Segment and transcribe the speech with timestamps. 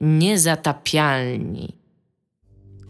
[0.00, 1.80] Niezatapialni.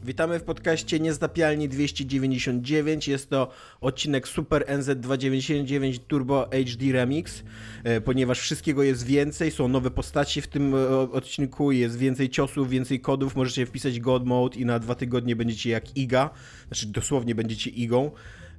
[0.05, 3.09] Witamy w podcaście Niezatapialni 299.
[3.09, 7.43] Jest to odcinek Super NZ299 Turbo HD Remix,
[7.85, 12.71] e, ponieważ wszystkiego jest więcej, są nowe postaci w tym e, odcinku, jest więcej ciosów,
[12.71, 16.31] więcej kodów, możecie wpisać God Mode i na dwa tygodnie będziecie jak Iga,
[16.67, 18.11] znaczy dosłownie będziecie Igą.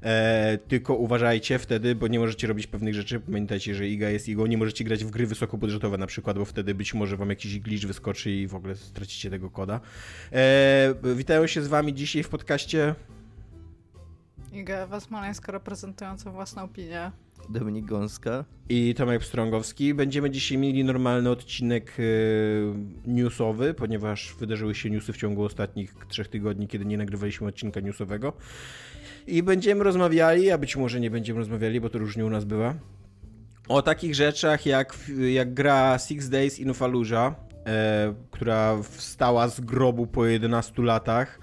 [0.04, 3.20] E, tylko uważajcie wtedy, bo nie możecie robić pewnych rzeczy.
[3.20, 4.47] Pamiętajcie, że IGA jest IGO.
[4.47, 7.88] Nie możecie grać w gry wysokobudżetowe na przykład, bo wtedy być może wam jakiś glitch
[7.88, 9.79] wyskoczy i w ogóle stracicie tego koda.
[10.32, 12.96] E, witają się z wami dzisiaj w podcaście
[14.54, 17.11] Iga Wasmalańska reprezentująca własną opinię.
[17.49, 18.46] Dominik Gąska.
[18.69, 19.93] I Tomek Pstrągowski.
[19.93, 22.04] Będziemy dzisiaj mieli normalny odcinek e,
[23.11, 28.33] newsowy, ponieważ wydarzyły się newsy w ciągu ostatnich trzech tygodni, kiedy nie nagrywaliśmy odcinka newsowego.
[29.28, 32.75] I będziemy rozmawiali, a być może nie będziemy rozmawiali, bo to różnie u nas bywa,
[33.67, 34.97] o takich rzeczach jak,
[35.34, 37.34] jak gra Six Days in Fallujah,
[37.66, 41.39] e, która wstała z grobu po 11 latach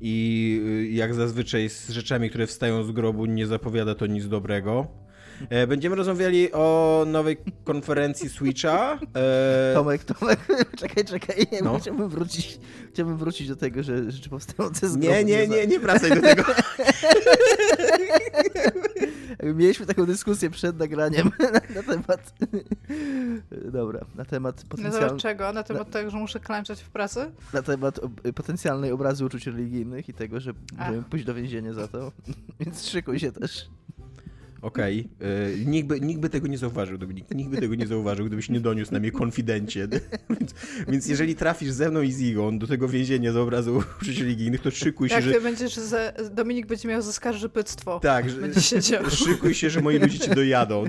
[0.00, 4.86] i e, jak zazwyczaj z rzeczami, które wstają z grobu nie zapowiada to nic dobrego.
[5.48, 8.98] E, będziemy rozmawiali o nowej konferencji Switcha.
[9.16, 9.74] E...
[9.74, 10.38] Tomek, Tomek,
[10.80, 11.46] czekaj, czekaj.
[11.52, 11.78] Nie, no.
[11.78, 12.58] chciałbym, wrócić,
[12.92, 16.44] chciałbym wrócić do tego, że rzeczy powstające z Nie, nie, nie, nie wracaj do tego.
[19.42, 21.30] Mieliśmy taką dyskusję przed nagraniem
[21.76, 22.34] na, temat.
[23.72, 25.00] Dobra, na temat potencjalnego.
[25.00, 25.52] Na temat czego?
[25.52, 25.92] Na temat na...
[25.92, 27.30] tego, że muszę klęczeć w pracy?
[27.52, 28.00] Na temat
[28.34, 32.12] potencjalnej obrazy uczuć religijnych i tego, że możemy pójść do więzienia za to.
[32.60, 33.68] Więc szykuj się też.
[34.62, 35.08] Okej.
[35.16, 35.64] Okay.
[35.66, 37.34] Nikt, by, nikt by tego nie zauważył, Dominik.
[37.34, 39.88] Nikt by tego nie zauważył, gdybyś nie doniósł na mnie konfidencie.
[40.40, 40.54] więc,
[40.88, 44.60] więc jeżeli trafisz ze mną i z Igą do tego więzienia z obrazu uczuć religijnych,
[44.60, 45.32] to szykuj się, Jak że...
[45.32, 45.80] ty będziesz.
[46.30, 48.00] Dominik będzie miał za skarżypyctwo.
[48.00, 48.36] Tak, że...
[48.36, 49.10] będzie siedział.
[49.10, 50.84] szykuj się, że moi ludzie cię dojadą.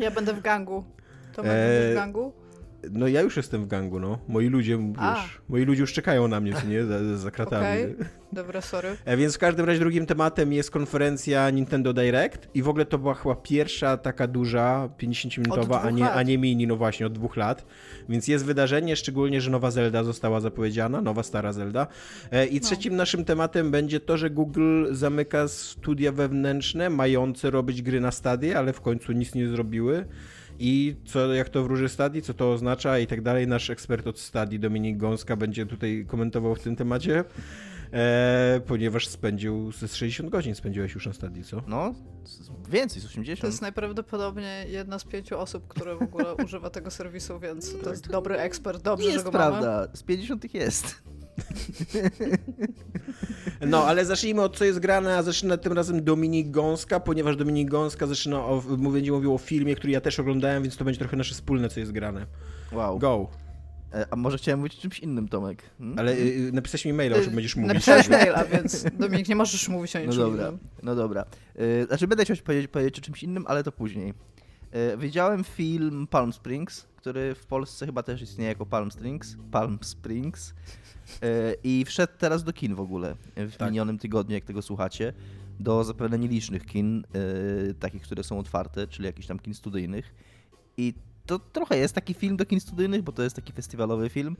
[0.00, 0.84] ja będę w gangu.
[1.32, 2.41] To będę w gangu?
[2.90, 4.18] No ja już jestem w gangu, no.
[4.28, 7.82] Moi ludzie, wiesz, moi ludzie już czekają na mnie, co nie, za, za kratami.
[7.82, 7.96] Okay.
[8.32, 8.88] Dobra, sorry.
[9.04, 12.98] E, więc w każdym razie drugim tematem jest konferencja Nintendo Direct i w ogóle to
[12.98, 17.36] była chyba pierwsza taka duża, 50-minutowa, a nie, a nie mini, no właśnie, od dwóch
[17.36, 17.66] lat.
[18.08, 21.86] Więc jest wydarzenie, szczególnie, że nowa Zelda została zapowiedziana, nowa stara Zelda.
[22.30, 22.60] E, I no.
[22.60, 22.96] trzecim no.
[22.96, 28.72] naszym tematem będzie to, że Google zamyka studia wewnętrzne, mające robić gry na stadie, ale
[28.72, 30.04] w końcu nic nie zrobiły
[30.58, 33.46] i co, jak to wróży Stadi, co to oznacza i tak dalej.
[33.46, 37.24] Nasz ekspert od Stadi, Dominik Gąska, będzie tutaj komentował w tym temacie,
[37.92, 41.62] e, ponieważ spędził ze 60 godzin spędziłeś już na Stadi, co?
[41.66, 41.94] No,
[42.70, 43.40] więcej, z 80.
[43.40, 47.90] To jest najprawdopodobniej jedna z pięciu osób, które w ogóle używa tego serwisu, więc to
[47.90, 49.80] jest dobry ekspert, dobrze, jest że go prawda.
[49.80, 49.96] mamy.
[49.96, 51.02] z 50 jest.
[53.66, 57.70] No, ale zacznijmy od co jest grane, a zaczyna tym razem Dominik Gąska, ponieważ Dominik
[57.70, 58.62] Gąska zaczyna o,
[58.92, 61.80] będzie mówił o filmie, który ja też oglądałem, więc to będzie trochę nasze wspólne, co
[61.80, 62.26] jest grane.
[62.72, 62.98] Wow.
[62.98, 63.28] Go.
[63.94, 65.62] E, a może chciałem mówić o czymś innym, Tomek?
[65.78, 65.98] Hmm?
[65.98, 67.68] Ale y, napisałeś mi maila, o czym będziesz mówić.
[67.68, 70.58] Napisałeś maila, więc Dominik, nie możesz mówić o no niczym No dobra, innym.
[70.82, 71.24] no dobra.
[71.60, 74.14] Y, znaczy będę chciał powiedzieć, powiedzieć o czymś innym, ale to później.
[74.94, 79.36] Y, widziałem film Palm Springs, który w Polsce chyba też istnieje jako Palm Springs.
[79.50, 80.54] Palm Springs.
[81.22, 83.70] E, I wszedł teraz do kin w ogóle w tak.
[83.70, 85.12] minionym tygodniu, jak tego słuchacie,
[85.60, 87.04] do zapewne nielicznych kin,
[87.70, 90.14] e, takich, które są otwarte, czyli jakichś tam kin studyjnych.
[90.76, 90.94] I
[91.26, 94.36] to trochę jest taki film do kin studyjnych, bo to jest taki festiwalowy film,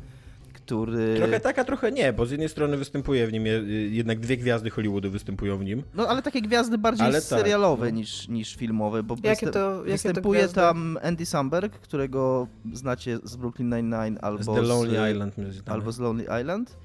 [0.66, 1.16] który...
[1.16, 3.44] Trochę tak, a trochę nie, bo z jednej strony występuje w nim,
[3.90, 5.82] jednak dwie gwiazdy Hollywoodu występują w nim.
[5.94, 8.00] No ale takie gwiazdy bardziej ale tak, serialowe tak, no.
[8.00, 13.36] niż, niż filmowe, bo jakie to, jakie występuje to tam Andy Samberg, którego znacie z
[13.36, 15.34] Brooklyn Nine-Nine albo z The Lonely z, Island.
[15.66, 16.76] Albo z Lonely Island.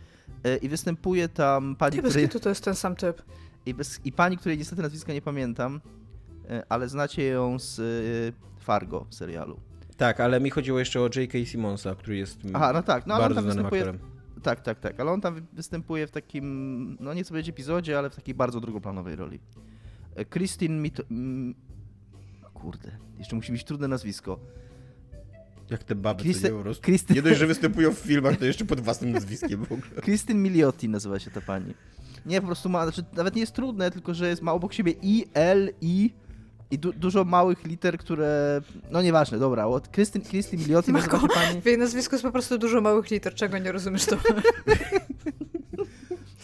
[0.44, 2.30] E, I występuje tam pani, której...
[2.30, 3.22] To jest ten sam typ.
[3.66, 4.00] I, bez...
[4.06, 5.82] I pani, której niestety nazwiska nie pamiętam,
[6.50, 9.60] e, ale znacie ją z e, Fargo serialu.
[9.97, 11.46] Tak, ale mi chodziło jeszcze o J.K.
[11.46, 14.00] Simonsa, który jest Aha, no tak, no, bardzo tam znanym aktorem.
[14.44, 18.09] Tak, tak, tak, ale on tam występuje w takim, no nie chcę powiedzieć epizodzie, ale
[18.09, 19.40] w takiej bardzo drugoplanowej roli.
[20.34, 21.02] Christine Mit...
[22.53, 24.40] Kurde, jeszcze musi być trudne nazwisko.
[25.69, 26.41] Jak te baby, Christy...
[26.41, 26.84] co nie po prostu.
[26.84, 27.13] Christy...
[27.13, 30.01] Nie dość, że występują w filmach, to jeszcze pod własnym nazwiskiem w ogóle.
[30.01, 31.74] Krystyn Miliotti nazywa się ta pani.
[32.25, 34.94] Nie, po prostu ma, znaczy nawet nie jest trudne, tylko że jest, ma obok siebie
[35.01, 36.13] I, L, I
[36.72, 38.62] i du dużo małych liter, które...
[38.92, 39.66] No nieważne, dobra.
[39.92, 41.62] Krystyn, Krystyn Miliotti nazywa się pani...
[41.62, 44.18] W jej nazwisku jest po prostu dużo małych liter, czego nie rozumiesz to?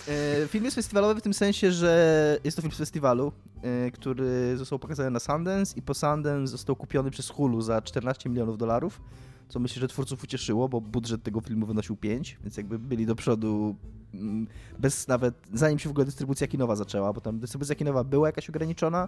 [0.08, 3.32] E, film jest festiwalowy w tym sensie, że jest to film z festiwalu,
[3.62, 8.30] e, który został pokazany na Sundance i po Sundance został kupiony przez Hulu za 14
[8.30, 9.02] milionów dolarów,
[9.50, 13.16] co myślę, że twórców ucieszyło, bo budżet tego filmu wynosił 5, więc jakby byli do
[13.16, 13.76] przodu
[14.14, 14.48] mm,
[14.80, 18.50] bez nawet, zanim się w ogóle dystrybucja kinowa zaczęła, bo tam dystrybucja kinowa była jakaś
[18.50, 19.08] ograniczona,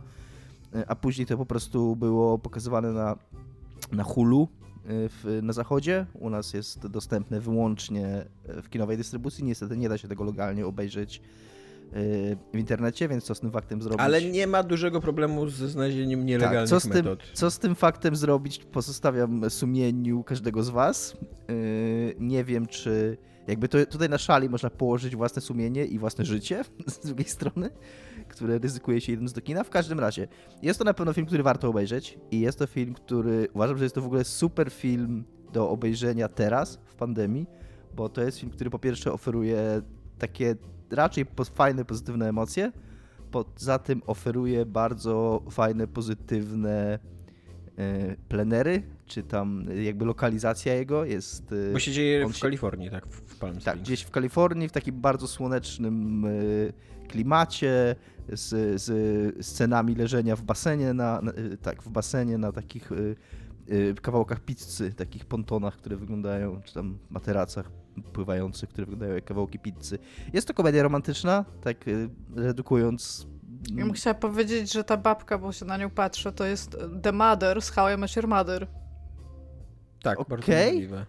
[0.88, 3.18] a później to po prostu było pokazywane na,
[3.92, 4.48] na Hulu
[4.86, 6.06] w, na zachodzie.
[6.14, 8.26] U nas jest dostępne wyłącznie
[8.64, 9.44] w kinowej dystrybucji.
[9.44, 11.22] Niestety nie da się tego legalnie obejrzeć
[12.54, 14.02] w internecie, więc co z tym faktem zrobić?
[14.02, 17.20] Ale nie ma dużego problemu ze znalezieniem nielegalnych tak, co z metod.
[17.20, 21.18] Tym, co z tym faktem zrobić, pozostawiam sumieniu każdego z was.
[22.20, 23.18] Nie wiem, czy
[23.48, 27.70] jakby to, tutaj na szali można położyć własne sumienie i własne życie z drugiej strony,
[28.28, 29.64] które ryzykuje się idąc do kina.
[29.64, 30.28] W każdym razie,
[30.62, 33.86] jest to na pewno film, który warto obejrzeć i jest to film, który uważam, że
[33.86, 35.24] jest to w ogóle super film
[35.54, 37.48] do obejrzenia teraz, w pandemii,
[37.96, 39.82] bo to jest film, który po pierwsze oferuje
[40.20, 40.56] takie
[40.90, 42.72] raczej fajne, pozytywne emocje.
[43.32, 47.00] Poza tym oferuje bardzo fajne, pozytywne
[47.78, 51.52] e, plenery, czy tam jakby lokalizacja jego jest...
[51.70, 53.08] E, Bo się dzieje w Kalifornii, tak?
[53.08, 53.66] W Palm tak, Springs.
[53.66, 56.30] Tak, gdzieś w Kalifornii, w takim bardzo słonecznym e,
[57.08, 57.96] klimacie,
[58.30, 62.92] z, z scenami leżenia w basenie, na, na, tak, w basenie na takich
[64.02, 67.72] kawałkach pizzy, takich pontonach, które wyglądają, czy tam materacach
[68.14, 70.00] pływających, które wyglądają jak kawałki pizzy.
[70.34, 73.28] Jest to komedia romantyczna, tak y, redukując
[73.76, 77.12] ja bym chciała powiedzieć, że ta babka, bo się na nią patrzę, to jest The
[77.12, 78.68] Mother z How I Met Your Mother.
[80.04, 80.38] Tak, okay.
[80.38, 81.06] bardzo możliwe.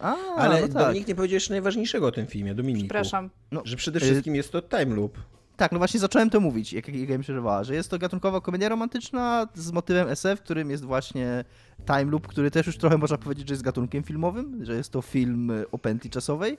[0.00, 0.76] A, Ale no tak.
[0.76, 2.86] Dominik nie powiedział jeszcze najważniejszego o tym filmie, Dominiku.
[2.86, 3.30] Przepraszam.
[3.52, 5.18] No, że przede wszystkim y jest to time loop.
[5.56, 8.68] Tak, no właśnie zacząłem to mówić, jak Iga mi przerwała, że jest to gatunkowa komedia
[8.68, 11.44] romantyczna z motywem SF, którym jest właśnie
[11.86, 15.02] time loop, który też już trochę można powiedzieć, że jest gatunkiem filmowym, że jest to
[15.02, 16.58] film o pętli czasowej.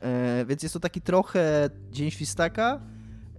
[0.00, 2.80] E, więc jest to taki trochę Dzień Świstaka.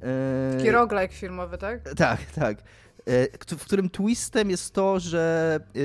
[0.02, 1.94] E, taki roguelike filmowy, tak?
[1.94, 2.58] Tak, tak.
[3.06, 5.80] E, w którym twistem jest to, że e,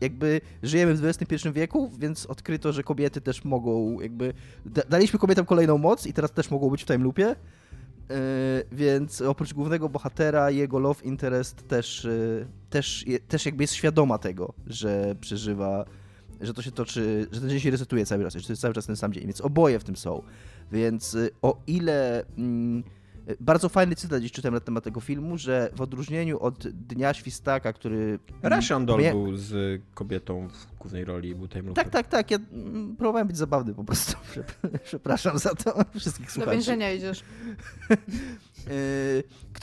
[0.00, 4.32] jakby żyjemy w XXI wieku, więc odkryto, że kobiety też mogą jakby...
[4.88, 7.26] Daliśmy kobietom kolejną moc i teraz też mogą być w time loopie.
[7.26, 7.36] E,
[8.72, 12.08] więc oprócz głównego bohatera, jego love interest też,
[12.70, 15.84] też, też jakby jest świadoma tego, że przeżywa,
[16.40, 18.74] że to się toczy, że ten dzień się resetuje cały czas, że to jest cały
[18.74, 20.22] czas ten sam dzień, więc oboje w tym są.
[20.72, 22.82] Więc o ile mm,
[23.40, 27.72] bardzo fajny cytat dziś czytałem na temat tego filmu, że w odróżnieniu od Dnia Świstaka,
[27.72, 28.18] który...
[28.42, 32.30] Russian Doll był z kobietą w głównej roli, był time Tak, tak, tak.
[32.30, 34.16] Ja mm, próbowałem być zabawny po prostu.
[34.84, 36.50] Przepraszam za to wszystkich słuchaczy.
[36.50, 37.24] Do więzienia idziesz.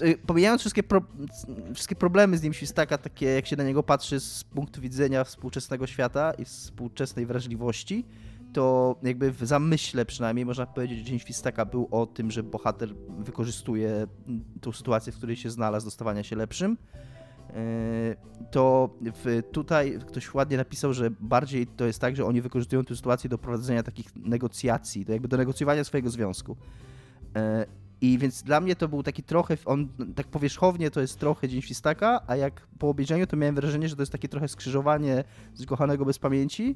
[0.02, 1.02] Yy, pomijając wszystkie, pro,
[1.74, 5.88] wszystkie problemy z nim Świstaka, takie jak się na niego patrzy z punktu widzenia współczesnego
[5.88, 8.06] świata i współczesnej wrażliwości,
[8.54, 12.96] to jakby w zamyśle przynajmniej można powiedzieć, że Dzień Świstaka był o tym, że bohater
[13.20, 14.08] wykorzystuje
[14.62, 16.78] tą sytuację, w której się znalazł, do stawania się lepszym.
[17.50, 18.16] E,
[18.52, 18.90] to
[19.52, 23.38] tutaj ktoś ładnie napisał, że bardziej to jest tak, że oni wykorzystują tę sytuację do
[23.38, 26.58] prowadzenia takich negocjacji, to jakby do negocjowania swojego związku.
[27.36, 27.66] E,
[28.02, 31.62] I więc dla mnie to był taki trochę, on tak powierzchownie to jest trochę Dzień
[31.62, 35.24] Świstaka, a jak po obejrzeniu to miałem wrażenie, że to jest takie trochę skrzyżowanie
[35.54, 36.76] z kochanego bez pamięci,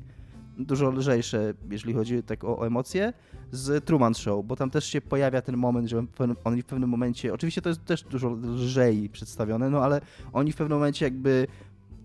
[0.57, 3.13] dużo lżejsze, jeżeli chodzi tak o, o, emocje,
[3.51, 6.05] z Truman Show, bo tam też się pojawia ten moment, że
[6.43, 10.01] oni w pewnym momencie, oczywiście to jest też dużo lżej przedstawione, no ale
[10.33, 11.47] oni w pewnym momencie jakby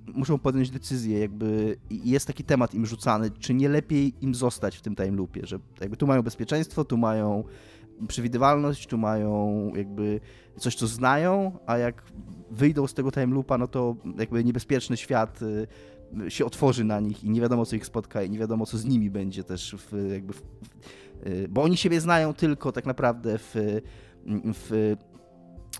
[0.06, 4.82] muszą podjąć decyzję, jakby jest taki temat im rzucany, czy nie lepiej im zostać w
[4.82, 7.44] tym time loopie, że jakby tu mają bezpieczeństwo, tu mają
[8.08, 10.20] przewidywalność, tu mają jakby
[10.56, 12.02] coś, co znają, a jak
[12.50, 15.66] wyjdą z tego time loopa, no to jakby niebezpieczny świat y,
[16.28, 18.84] się otworzy na nich i nie wiadomo, co ich spotka i nie wiadomo, co z
[18.84, 20.42] nimi będzie też w, jakby w,
[21.48, 23.54] bo oni siebie znają tylko tak naprawdę w,
[24.54, 24.96] w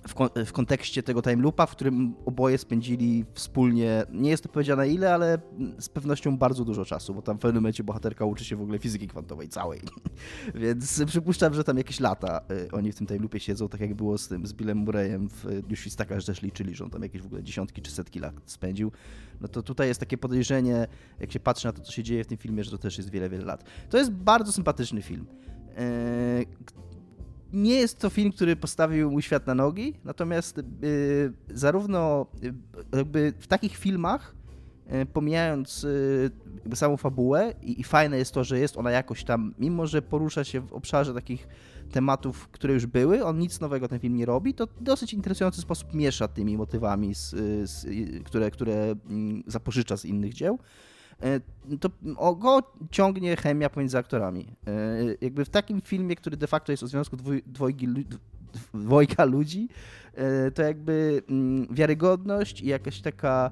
[0.09, 0.15] w,
[0.47, 5.15] w, kontekście tego time loopa, w którym oboje spędzili wspólnie, nie jest to powiedziane ile,
[5.15, 5.39] ale
[5.79, 8.79] z pewnością bardzo dużo czasu, bo tam w pewnym momencie bohaterka uczy się w ogóle
[8.79, 9.81] fizyki kwantowej całej.
[10.55, 13.95] Więc przypuszczam, że tam jakieś lata y, oni w tym time loopie siedzą, tak jak
[13.95, 17.03] było z tym, z Billem Murrayem w Dniu Świstaka, że też liczyli, że on tam
[17.03, 18.93] jakieś w ogóle dziesiątki czy setki lat spędził.
[19.41, 20.87] No to tutaj jest takie podejrzenie,
[21.21, 23.11] jak się patrzy na to, co się dzieje w tym filmie, że to też jest
[23.11, 23.65] wiele, wiele lat.
[23.91, 25.27] To jest bardzo sympatyczny film.
[27.53, 32.55] Nie jest to film, który postawił mój świat na nogi, natomiast yy, zarówno yy,
[32.93, 34.35] jakby w takich filmach,
[34.87, 35.87] yy, pomijając
[36.75, 40.45] samą fabułę i, i, fajne jest to, że jest ona jakoś tam, mimo że porusza
[40.45, 41.49] się w obszarze takich
[41.93, 45.95] tematów, które już były, on nic nowego ten film nie robi, to dosyć interesujący sposób
[45.95, 47.31] miesza tymi motywami, z,
[47.71, 47.87] z,
[48.25, 50.59] które, które mm, zapożycza z innych dzieł.
[51.23, 51.41] E,
[51.81, 51.91] to
[52.35, 54.47] go ciągnie chemia pomiędzy aktorami.
[54.67, 54.73] E,
[55.21, 57.88] jakby w takim filmie, który de facto jest o związku dwój, dwojgi,
[58.75, 59.69] dwojga ludzi,
[60.15, 63.51] e, to jakby mm, wiarygodność i jakaś taka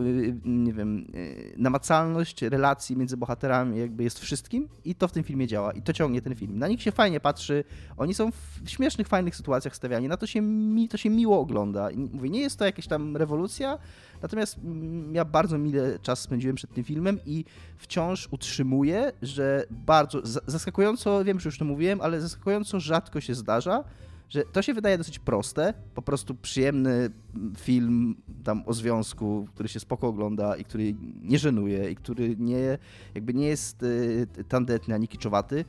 [0.00, 5.24] y, nie wiem, y, namacalność relacji między bohaterami jakby jest wszystkim i to w tym
[5.24, 6.58] filmie działa i to ciągnie ten film.
[6.58, 7.64] Na nich się fajnie patrzy,
[7.96, 11.88] oni są w śmiesznych, fajnych sytuacjach stawiani, na to się, mi, to się miło ogląda.
[12.12, 13.78] Mówię, nie jest to jakaś tam rewolucja,
[14.22, 17.44] natomiast mm, ja bardzo mile czas spędziłem przed tym filmem i
[17.76, 23.84] wciąż utrzymuję, że bardzo, zaskakująco, wiem, że już to mówiłem, ale zaskakująco rzadko się zdarza,
[24.32, 27.10] że to się wydaje dosyć proste, po prostu przyjemny
[27.58, 32.78] film tam o związku, który się spoko ogląda i który nie żenuje i który nie,
[33.14, 35.64] jakby nie jest y, tandetny ani kiczowaty, y,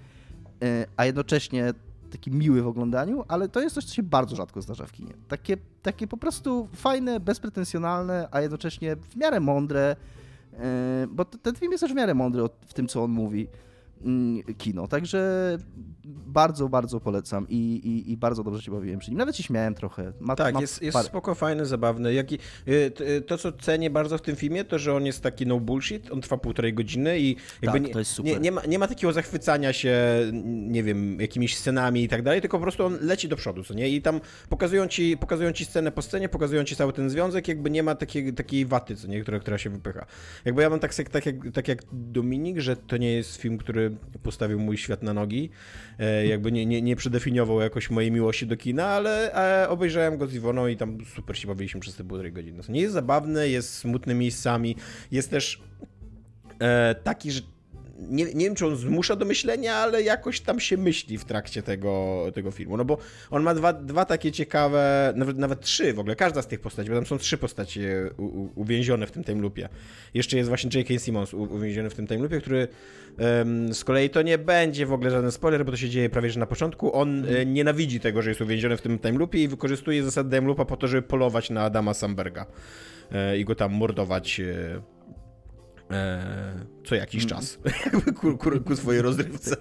[0.97, 1.73] a jednocześnie
[2.11, 5.13] taki miły w oglądaniu, ale to jest coś, co się bardzo rzadko zdarza w kinie.
[5.27, 9.95] Takie, takie po prostu fajne, bezpretensjonalne, a jednocześnie w miarę mądre,
[10.53, 10.57] y,
[11.07, 13.47] bo ten film jest też w miarę mądry w tym, co on mówi.
[14.03, 14.87] Mm, kino.
[14.87, 15.57] Także
[16.05, 19.17] bardzo, bardzo polecam i, i, i, bardzo dobrze się bawiłem przy nim.
[19.17, 20.13] Nawet się śmiałem trochę.
[20.19, 22.09] Ma, tak, ma jest, jest spoko, fajny, zabawny.
[22.09, 22.27] Y,
[22.67, 26.11] y, to, co cenię bardzo w tym filmie, to, że on jest taki no bullshit,
[26.11, 29.73] on trwa półtorej godziny i jakby tak, nie, nie, nie, ma, nie ma takiego zachwycania
[29.73, 29.97] się,
[30.53, 33.73] nie wiem, jakimiś scenami i tak dalej, tylko po prostu on leci do przodu, co
[33.73, 33.89] nie?
[33.89, 37.69] I tam pokazują ci, pokazują ci scenę po scenie, pokazują ci cały ten związek, jakby
[37.69, 39.21] nie ma takiej, takiej waty, co nie?
[39.21, 40.05] Która, która się wypycha.
[40.45, 43.92] Jakby ja mam tak, tak, jak, tak jak Dominik, że to nie jest film, który
[44.23, 45.49] postawił mój świat na nogi.
[45.99, 49.33] E, jakby nie, nie, nie przedefiniował jakoś mojej miłości do kina, ale
[49.63, 52.61] e, obejrzałem go z Iwoną i tam super się bawiliśmy przez te półtorej godziny.
[52.69, 54.75] Nie jest zabawny, jest smutny miejscami,
[55.11, 55.61] jest też
[56.59, 57.41] e, taki, że
[58.09, 61.63] nie, nie wiem, czy on zmusza do myślenia, ale jakoś tam się myśli w trakcie
[61.63, 62.77] tego, tego filmu.
[62.77, 62.97] No bo
[63.31, 66.89] on ma dwa, dwa takie ciekawe, nawet, nawet trzy w ogóle, każda z tych postaci,
[66.89, 69.69] bo tam są trzy postacie u, u, uwięzione w tym time loopie.
[70.13, 70.99] Jeszcze jest właśnie J.K.
[70.99, 72.67] Simmons u, uwięziony w tym time loopie, który
[73.19, 76.29] um, z kolei to nie będzie w ogóle żaden spoiler, bo to się dzieje prawie
[76.29, 76.95] że na początku.
[76.95, 80.47] On e, nienawidzi tego, że jest uwięziony w tym time loopie i wykorzystuje zasady time
[80.47, 82.45] loopa po to, żeby polować na Adama Samberga
[83.11, 84.39] e, i go tam mordować.
[84.39, 84.92] E,
[86.85, 87.29] co jakiś mm.
[87.29, 87.59] czas,
[88.19, 89.55] ku, ku, ku, swojej rozrywce.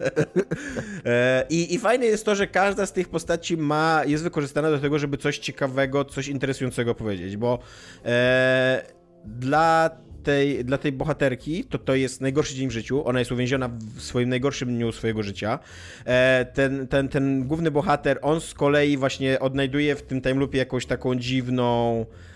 [1.05, 4.79] E, I, I fajne jest to, że każda z tych postaci ma, jest wykorzystana do
[4.79, 7.59] tego, żeby coś ciekawego, coś interesującego powiedzieć, bo
[8.05, 8.83] e,
[9.25, 9.91] dla
[10.23, 13.07] tej, dla tej bohaterki to to jest najgorszy dzień w życiu.
[13.07, 15.59] Ona jest uwięziona w swoim najgorszym dniu swojego życia.
[16.05, 20.59] E, ten, ten, ten główny bohater, on z kolei właśnie odnajduje w tym time loopie
[20.59, 22.32] jakąś taką dziwną E,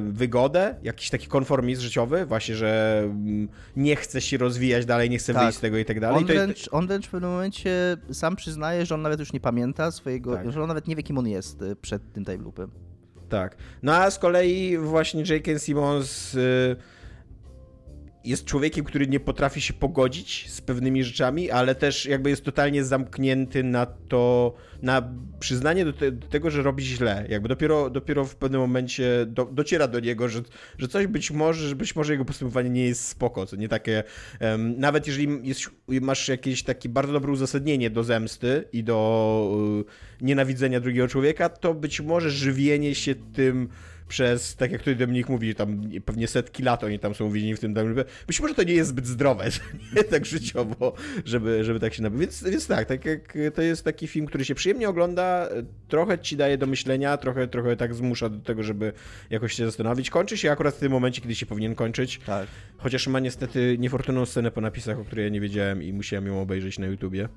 [0.00, 5.34] wygodę, jakiś taki konformizm życiowy, właśnie, że mm, nie chce się rozwijać dalej, nie chce
[5.34, 5.42] tak.
[5.42, 6.18] wyjść z tego i tak dalej.
[6.18, 9.90] On wręcz, on wręcz w pewnym momencie sam przyznaje, że on nawet już nie pamięta
[9.90, 10.52] swojego, tak.
[10.52, 12.70] że on nawet nie wie, kim on jest e, przed tym time loopem.
[13.28, 13.56] Tak.
[13.82, 15.58] No a z kolei właśnie J.K.
[15.58, 16.76] Simmons y,
[18.24, 22.84] jest człowiekiem, który nie potrafi się pogodzić z pewnymi rzeczami, ale też jakby jest totalnie
[22.84, 27.26] zamknięty na to, na przyznanie do, te, do tego, że robi źle.
[27.28, 30.40] Jakby dopiero, dopiero w pewnym momencie do, dociera do niego, że,
[30.78, 34.04] że coś być może, że być może jego postępowanie nie jest spoko, co nie takie,
[34.40, 39.84] um, nawet jeżeli jest, masz jakieś takie bardzo dobre uzasadnienie do zemsty i do
[40.20, 43.68] y, nienawidzenia drugiego człowieka, to być może żywienie się tym
[44.12, 47.60] przez, tak jak tutaj Dominik mówi, tam pewnie setki lat oni tam są uwięzieni w
[47.60, 47.94] tym domu.
[48.26, 49.44] Być może to nie jest zbyt zdrowe,
[49.96, 50.92] nie tak życiowo,
[51.24, 52.20] żeby, żeby tak się nabyć.
[52.20, 55.48] Więc, więc tak, tak jak to jest taki film, który się przyjemnie ogląda,
[55.88, 58.92] trochę ci daje do myślenia, trochę, trochę tak zmusza do tego, żeby
[59.30, 60.10] jakoś się zastanowić.
[60.10, 62.20] Kończy się akurat w tym momencie, kiedy się powinien kończyć.
[62.26, 62.46] Tak.
[62.78, 66.40] Chociaż ma niestety niefortunną scenę po napisach, o której ja nie wiedziałem i musiałem ją
[66.40, 67.28] obejrzeć na YouTubie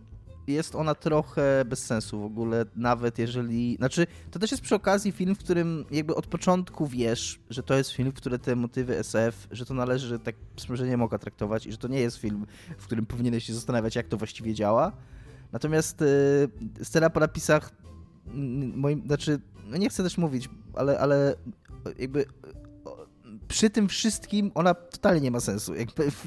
[0.47, 3.75] jest ona trochę bez sensu w ogóle, nawet jeżeli...
[3.75, 7.73] Znaczy, to też jest przy okazji film, w którym jakby od początku wiesz, że to
[7.73, 11.71] jest film, w którym te motywy SF, że to należy tak sprzężeniem oka traktować i
[11.71, 12.45] że to nie jest film,
[12.77, 14.91] w którym powinieneś się zastanawiać, jak to właściwie działa.
[15.51, 17.71] Natomiast yy, scena po napisach,
[18.75, 21.35] moim, znaczy, no nie chcę też mówić, ale, ale
[21.99, 22.25] jakby
[23.47, 25.75] przy tym wszystkim ona totalnie nie ma sensu.
[25.75, 26.25] Jakby w,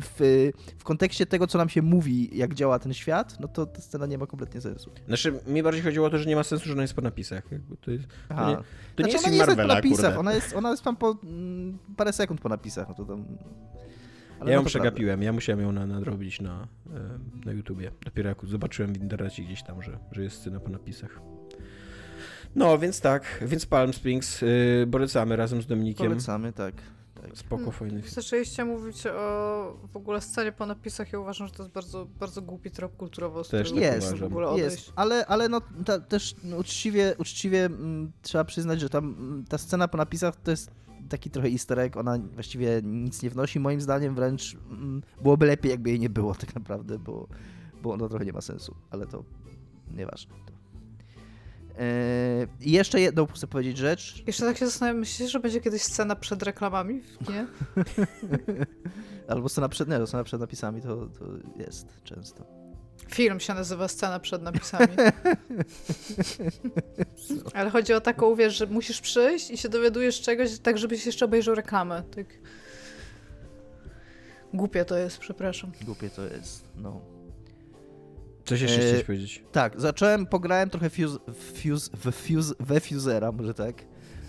[0.00, 3.80] w, w, kontekście tego, co nam się mówi, jak działa ten świat, no to ta
[3.80, 4.90] scena nie ma kompletnie sensu.
[5.06, 7.52] Znaczy, mi bardziej chodziło o to, że nie ma sensu, że ona jest po napisach.
[7.52, 8.56] Jakby to jest, to nie,
[8.96, 11.18] to znaczy, nie jest ona nie jest po napisach, ona jest, ona jest tam po
[11.24, 12.88] mm, parę sekund po napisach.
[12.88, 13.24] No to tam...
[14.40, 16.68] Ale ja ją przegapiłem, ja musiałem ją nadrobić na,
[17.44, 17.92] na YouTubie.
[18.04, 21.20] Dopiero jak zobaczyłem w internecie gdzieś tam, że, że jest scena po napisach.
[22.54, 26.08] No, więc tak, więc Palm Springs yy, polecamy razem z Dominikiem.
[26.08, 26.74] Polecamy, tak.
[26.74, 27.36] tak.
[27.38, 28.14] Spoko, fajny film.
[28.14, 32.42] Zaczęliście mówić o w ogóle scenie po napisach ja uważam, że to jest bardzo, bardzo
[32.42, 34.76] głupi trop kulturowo, z też tak jest, w ogóle odejść.
[34.76, 39.04] Jest, ale, ale no ta, też no, uczciwie, uczciwie m, mm, trzeba przyznać, że tam
[39.04, 40.70] m, mm, ta scena po napisach to jest
[41.08, 45.46] taki trochę easter egg, ona właściwie nic nie wnosi, moim zdaniem wręcz m, mm, byłoby
[45.46, 47.28] lepiej, jakby jej nie było tak naprawdę, bo,
[47.82, 49.24] bo ona trochę nie ma sensu, ale to
[49.90, 50.34] nieważne.
[50.46, 50.52] To
[52.60, 54.22] I jeszcze jedną chcę powiedzieć rzecz.
[54.26, 57.02] Jeszcze tak się zastanawiam, myślisz, że będzie kiedyś scena przed reklamami?
[57.30, 57.46] Nie?
[59.28, 61.24] Albo scena przed, nie, scena przed napisami to, to
[61.56, 62.62] jest często.
[63.08, 64.88] Film się nazywa Scena przed napisami.
[67.54, 71.24] Ale chodzi o taką, wiesz, że musisz przyjść i się dowiadujesz czegoś, tak żebyś jeszcze
[71.24, 72.02] obejrzał reklamę.
[72.16, 72.26] Tak.
[74.54, 75.72] Głupie to jest, przepraszam.
[75.84, 77.00] Głupie to jest, no.
[78.44, 79.44] Coś jeszcze e, chciałeś powiedzieć?
[79.52, 81.18] Tak, zacząłem, pograłem trochę fuse,
[81.62, 83.84] fuse, we, fuse, we Fusera, może tak,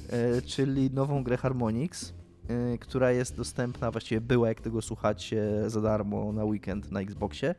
[0.10, 2.14] e, czyli nową grę Harmonix,
[2.48, 7.56] e, która jest dostępna, właściwie była, jak tego słuchacie, za darmo na weekend na Xboxie.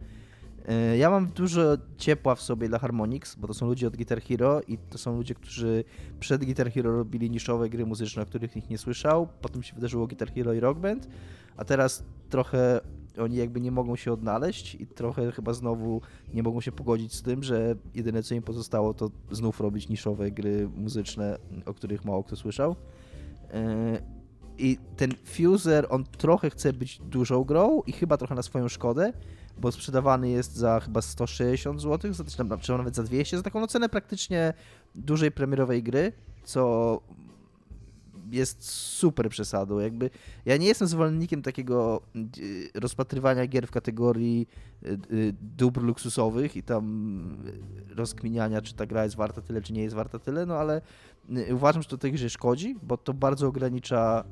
[0.68, 1.62] E, ja mam dużo
[1.98, 5.16] ciepła w sobie dla Harmonix, bo to są ludzie od Guitar Hero i to są
[5.16, 5.84] ludzie, którzy
[6.20, 9.28] przed Guitar Hero robili niszowe gry muzyczne, o których nikt nie słyszał.
[9.40, 11.08] Potem się wydarzyło Guitar Hero i Rock Band,
[11.56, 12.80] a teraz trochę
[13.18, 16.00] oni jakby nie mogą się odnaleźć i trochę chyba znowu
[16.34, 20.30] nie mogą się pogodzić z tym, że jedyne co im pozostało to znów robić niszowe
[20.30, 22.76] gry muzyczne, o których mało kto słyszał.
[23.52, 24.02] E,
[24.58, 29.12] I ten Fuser, on trochę chce być dużą grą i chyba trochę na swoją szkodę,
[29.58, 32.12] bo sprzedawany jest za chyba 160 zł,
[32.60, 34.54] czy nawet za 200, za taką cenę praktycznie
[34.94, 36.12] dużej premierowej gry,
[36.44, 37.00] co
[38.34, 39.78] jest super przesadą.
[39.78, 40.10] Jakby
[40.44, 42.02] ja nie jestem zwolennikiem takiego
[42.38, 44.46] y, rozpatrywania gier w kategorii
[44.82, 47.36] y, y, dóbr luksusowych i tam
[47.96, 50.80] rozkminiania, czy ta gra jest warta tyle, czy nie jest warta tyle, no ale
[51.52, 54.24] uważam, że to tej grze szkodzi, bo to bardzo ogranicza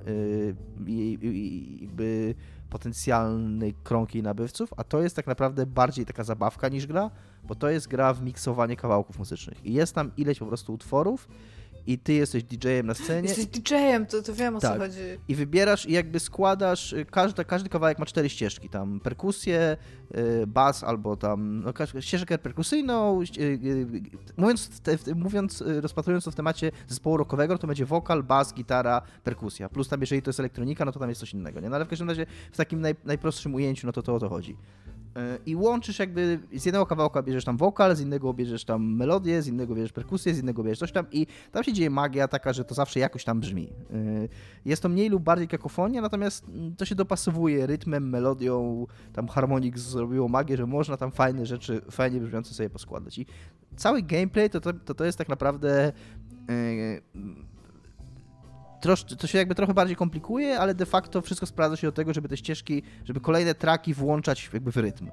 [1.81, 2.35] jakby
[2.71, 7.11] potencjalny krąg jej nabywców, a to jest tak naprawdę bardziej taka zabawka niż gra,
[7.45, 9.67] bo to jest gra w miksowanie kawałków muzycznych.
[9.67, 11.29] I jest tam ileś po prostu utworów
[11.87, 13.29] i ty jesteś DJ-em na scenie.
[13.29, 14.73] Jesteś DJ-em, to, to wiem o tak.
[14.73, 15.01] co chodzi.
[15.29, 19.77] I wybierasz i jakby składasz, y, każdy, każdy kawałek ma cztery ścieżki, tam perkusję,
[20.17, 23.23] y, bas albo tam no, ścieżkę perkusyjną.
[23.39, 23.87] Y,
[24.37, 29.69] mówiąc, te, mówiąc, rozpatrując to w temacie zespołu rockowego, to będzie wokal, bas, gitara, perkusja.
[29.69, 31.69] Plus tam jeżeli to jest elektronika, no to tam jest coś innego, nie?
[31.69, 34.29] No ale w każdym razie w takim naj, najprostszym ujęciu, no to to o to
[34.29, 34.57] chodzi.
[35.17, 39.43] E, i łączysz jakby, z jednego kawałka bierzesz tam wokal, z innego bierzesz tam melodię,
[39.43, 42.53] z innego bierzesz perkusję, z innego bierzesz coś tam i tam się dzieje magia taka,
[42.53, 43.69] że to zawsze jakoś tam brzmi.
[43.91, 44.29] E,
[44.65, 50.29] jest to mniej lub bardziej kakofonia, natomiast to się dopasowuje rytmem, melodią, tam Harmonix zrobiło
[50.29, 53.27] magię, że można tam fajne rzeczy, fajnie brzmiące sobie poskładać i
[53.77, 55.93] cały gameplay to, to, to jest tak naprawdę
[56.49, 57.03] yy,
[58.83, 62.15] trosz, to się jakby trochę bardziej komplikuje, ale de facto wszystko sprawdza się do tego,
[62.15, 65.11] żeby te ścieżki, żeby kolejne traki włączać jakby w rytm.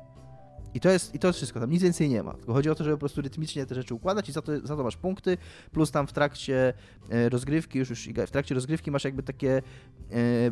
[0.73, 2.33] I to, jest, I to jest wszystko, tam nic więcej nie ma.
[2.33, 4.75] Tylko chodzi o to, żeby po prostu rytmicznie te rzeczy układać i za to, za
[4.75, 5.37] to masz punkty,
[5.71, 6.73] plus tam w trakcie
[7.09, 9.61] e, rozgrywki, już, już w trakcie rozgrywki masz jakby takie e,
[10.15, 10.51] e,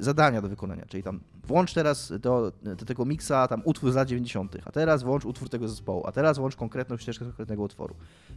[0.00, 4.56] zadania do wykonania, czyli tam włącz teraz do, do tego miksa tam utwór za 90.,
[4.64, 7.94] a teraz włącz utwór tego zespołu, a teraz włącz konkretną ścieżkę konkretnego utworu.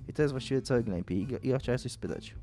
[0.07, 1.27] I to jest właściwie cały gameplay.
[1.43, 2.35] I ja chciałem coś spytać.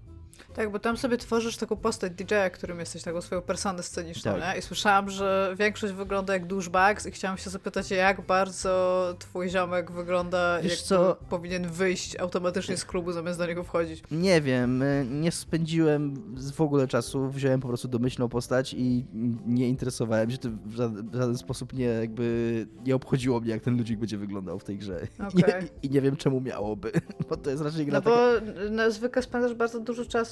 [0.55, 4.55] Tak, bo tam sobie tworzysz taką postać DJ-a, którym jesteś, taką swoją personę sceniczną, tak.
[4.55, 4.59] nie?
[4.59, 9.93] I słyszałam, że większość wygląda jak douchebags i chciałam się zapytać, jak bardzo twój ziomek
[9.93, 11.17] wygląda, Wiesz jak co?
[11.29, 14.03] powinien wyjść automatycznie z klubu, zamiast do niego wchodzić.
[14.11, 16.15] Nie wiem, y, nie spędziłem
[16.53, 19.07] w ogóle czasu, wziąłem po prostu domyślną postać i
[19.47, 23.63] nie interesowałem się tym w żaden, w żaden sposób nie jakby nie obchodziło mnie, jak
[23.63, 25.07] ten ludzik będzie wyglądał w tej grze.
[25.19, 25.63] Okay.
[25.83, 26.93] I, I, nie wiem, czemu miałoby,
[27.31, 28.91] bo to jest raczej gra No bo taka...
[28.91, 30.24] zwykle spędzasz bardzo dużo czasu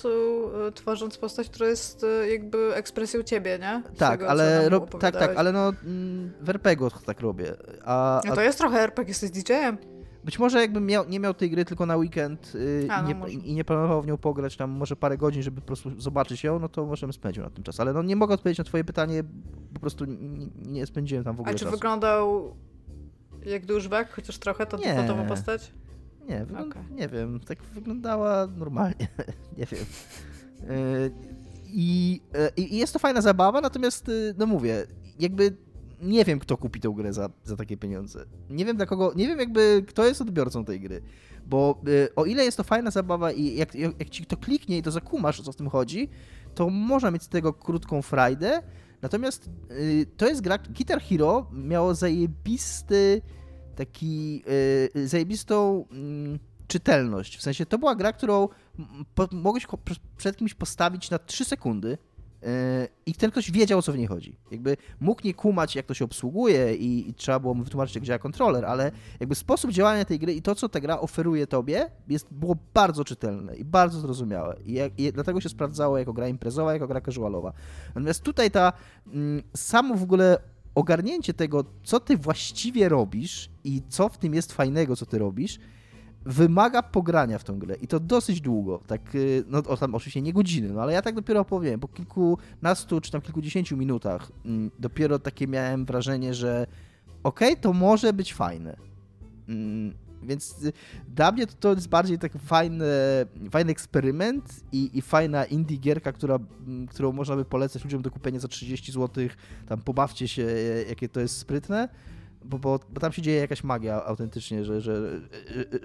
[0.69, 3.83] Y, tworząc postać, która jest y, jakby ekspresją ciebie, nie?
[3.95, 7.55] Z tak, tego, ale tak, tak, ale no mm, w RPG tak robię.
[7.85, 8.29] A, a...
[8.29, 9.79] No to jest trochę RPG, jesteś DJ-em.
[10.25, 13.27] Być może jakbym miał, nie miał tej gry tylko na weekend yy, a, i, no
[13.29, 16.45] nie, i, nie, planował w nią pograć tam może parę godzin, żeby po prostu zobaczyć
[16.45, 17.81] ją, no to możemy spędzić na tym czas.
[17.81, 19.25] Ale no nie mogę odpowiedzieć na twoje pytanie,
[19.75, 21.77] po prostu nie, nie spędziłem tam w ogóle A czy czasu.
[21.77, 22.57] wyglądał
[23.47, 25.73] jak douchebag, chociaż trochę, ta defaultowa postać?
[26.29, 26.85] Nie, okay.
[26.91, 29.09] nie wiem, tak wyglądała normalnie,
[29.59, 29.85] nie wiem.
[30.69, 31.11] E,
[31.67, 34.87] I, e, I jest to fajna zabawa, natomiast, e, no mówię,
[35.19, 35.57] jakby
[36.03, 38.25] nie wiem, kto kupi tę grę za, za takie pieniądze.
[38.51, 41.03] Nie wiem dla kogo, nie wiem jakby, kto jest odbiorcą tej gry.
[41.47, 41.83] Bo
[42.17, 44.91] o ile jest to fajna zabawa i jak, jak, jak ci to kliknie i to
[44.91, 46.09] zakumasz, o co w tym chodzi,
[46.55, 48.63] to można mieć z tego krótką frajdę.
[49.03, 49.51] Natomiast
[50.17, 53.23] to jest gra, Guitar Hero miało zajebisty
[53.73, 54.43] taki
[54.95, 56.39] yy, zajebistą yy,
[56.73, 57.37] czytelność.
[57.37, 58.49] W sensie to była gra, którą
[59.15, 59.67] po, mogłeś
[60.17, 61.89] przed kimś postawić na 3 sekundy
[62.43, 62.49] yy,
[63.07, 64.37] i ten ktoś wiedział, o co w niej chodzi.
[64.51, 68.05] Jakby mógł nie kumać, jak to się obsługuje i, i, trzeba było mu wytłumaczyć, jak
[68.05, 71.91] działa kontroler, ale jakby sposób działania tej gry i to, co ta gra oferuje tobie,
[72.09, 74.57] jest, było bardzo czytelne i bardzo zrozumiałe.
[74.65, 77.53] I, i dlatego się sprawdzało jako gra imprezowa, jako gra casualowa.
[77.89, 78.73] Natomiast tutaj ta
[79.07, 80.39] mm, samo w ogóle
[80.75, 85.59] ogarnięcie tego, co ty właściwie robisz i co w tym jest fajnego, co ty robisz,
[86.25, 87.75] wymaga pogrania w tą grę.
[87.75, 91.15] I to dosyć długo, tak, y, no tam oczywiście nie godziny, no ale ja tak
[91.15, 96.67] dopiero opowiem, po kilkunastu czy tam kilkudziesięciu minutach mm, dopiero takie miałem wrażenie, że
[97.23, 98.77] okej, okay, to może być fajne.
[99.49, 100.73] Mm, więc y,
[101.09, 102.85] dla mnie to, to jest bardziej taki fajny,
[103.51, 108.11] fajny eksperyment i, i fajna indie gierka, która, mm, którą można by polecać ludziom do
[108.11, 109.29] kupienia za 30 zł.
[109.69, 110.47] Tam pobawcie się,
[110.89, 111.89] jakie to jest sprytne
[112.45, 115.21] bo, bo, bo, tam się dzieje jakaś magia autentycznie, że, że,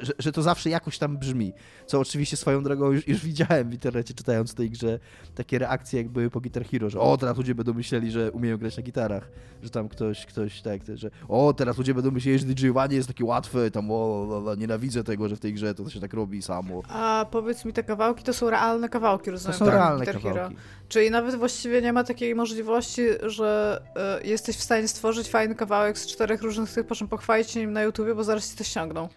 [0.01, 1.53] że, że, to zawsze jakoś tam brzmi.
[1.85, 4.99] Co oczywiście swoją drogą już, już widziałem w internecie, czytając w tej grze
[5.35, 8.57] takie reakcje, jak były po Guitar Hero, że o, teraz ludzie będą myśleli, że umieją
[8.57, 9.29] grać na gitarach,
[9.63, 13.25] że tam ktoś, ktoś tak, że o, teraz ludzie będą myśleli, że DJowanie jest takie
[13.25, 16.41] łatwe, tam o, o, o, nienawidzę tego, że w tej grze to, się tak robi
[16.41, 16.81] samo.
[16.89, 19.53] A powiedz mi, te kawałki to są realne kawałki, rozumiem?
[19.53, 20.55] To są tak, realne Guitar kawałki.
[20.55, 20.61] Hero.
[20.89, 23.81] Czyli nawet właściwie nie ma takiej możliwości, że
[24.23, 27.59] y, jesteś w stanie stworzyć fajny kawałek z czterech różnych tych, po czym pochwalić się
[27.59, 29.09] nim na YouTubie, bo zaraz ci to ściągną.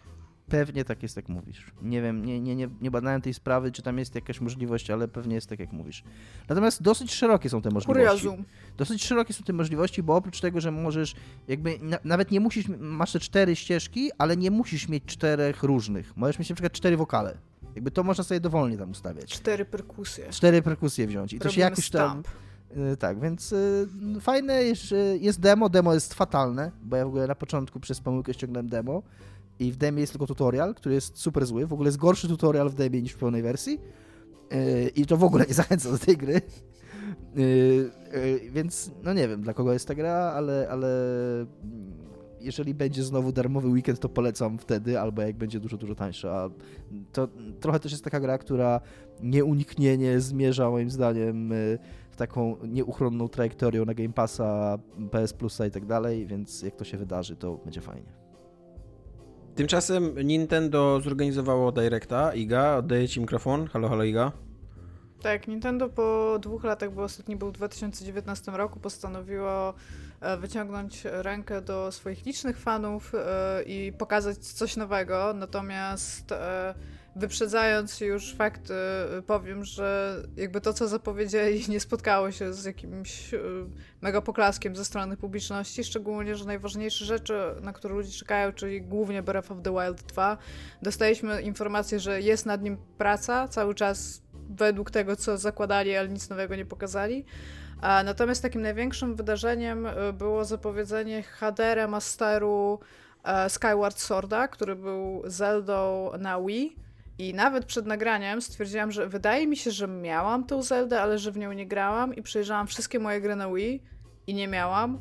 [0.49, 1.73] Pewnie tak jest, jak mówisz.
[1.83, 5.09] Nie wiem, nie, nie, nie, nie badałem tej sprawy, czy tam jest jakaś możliwość, ale
[5.09, 6.03] pewnie jest tak, jak mówisz.
[6.49, 8.07] Natomiast dosyć szerokie są te możliwości.
[8.07, 8.45] Kuriozum.
[8.77, 11.15] Dosyć szerokie są te możliwości, bo oprócz tego, że możesz,
[11.49, 16.17] jakby na, nawet nie musisz, masz te cztery ścieżki, ale nie musisz mieć czterech różnych.
[16.17, 17.39] Możesz mieć na przykład cztery wokale.
[17.75, 19.31] Jakby to można sobie dowolnie tam ustawiać.
[19.31, 20.31] Cztery perkusje.
[20.31, 21.33] Cztery perkusje wziąć.
[21.33, 22.19] I to się jakoś tam...
[22.19, 22.50] Y,
[22.99, 23.89] tak, więc y,
[24.21, 25.69] fajne jest, jest demo.
[25.69, 29.03] Demo jest fatalne, bo ja w ogóle na początku przez pomyłkę ściągnąłem demo
[29.59, 31.67] i w demie jest tylko tutorial, który jest super zły.
[31.67, 33.81] W ogóle jest gorszy tutorial w demie niż w pełnej wersji.
[34.53, 36.41] Y, I to w ogóle nie zachęca do tej gry.
[38.51, 40.89] Więc no nie wiem, dla kogo jest ta gra, ale, ale
[42.41, 46.51] jeżeli będzie znowu darmowy weekend, to polecam wtedy, albo jak będzie dużo, dużo tańsza.
[47.13, 47.29] To
[47.61, 48.81] trochę też jest taka gra, która
[49.23, 51.79] nieuniknienie zmierza moim zdaniem y,
[52.21, 54.79] taką nieuchronną trajektorią na Game Passa,
[55.11, 58.13] PS Plusa i tak dalej, więc jak to się wydarzy, to będzie fajnie.
[59.55, 62.35] Tymczasem Nintendo zorganizowało Directa.
[62.35, 63.67] Iga, oddaję Ci mikrofon.
[63.67, 64.33] Halo, halo Iga.
[65.23, 69.75] Tak, Nintendo po dwóch latach, bo ostatni był w 2019 roku, postanowiło
[70.21, 75.35] e, wyciągnąć rękę do swoich licznych fanów e, i pokazać coś nowego.
[75.35, 76.75] Natomiast e,
[77.17, 78.75] wyprzedzając już fakty,
[79.27, 83.31] powiem, że jakby to, co zapowiedzieli, nie spotkało się z jakimś
[84.01, 89.23] mega poklaskiem ze strony publiczności, szczególnie, że najważniejsze rzeczy, na które ludzie czekają, czyli głównie
[89.23, 90.39] Breath of the Wild 2,
[90.83, 96.29] dostaliśmy informację, że jest nad nim praca, cały czas według tego, co zakładali, ale nic
[96.31, 97.25] nowego nie pokazali.
[98.05, 102.81] Natomiast takim największym wydarzeniem e, było zapowiedzenie HD remasteru
[103.25, 106.77] e, Skyward Sworda, który był Zeldą na Wii.
[107.21, 111.33] I nawet przed nagraniem stwierdziłam, że wydaje mi się, że miałam tą Zeldę, ale że
[111.33, 113.83] w nią nie grałam i przejrzałam wszystkie moje gry na Wii
[114.27, 115.01] i nie miałam.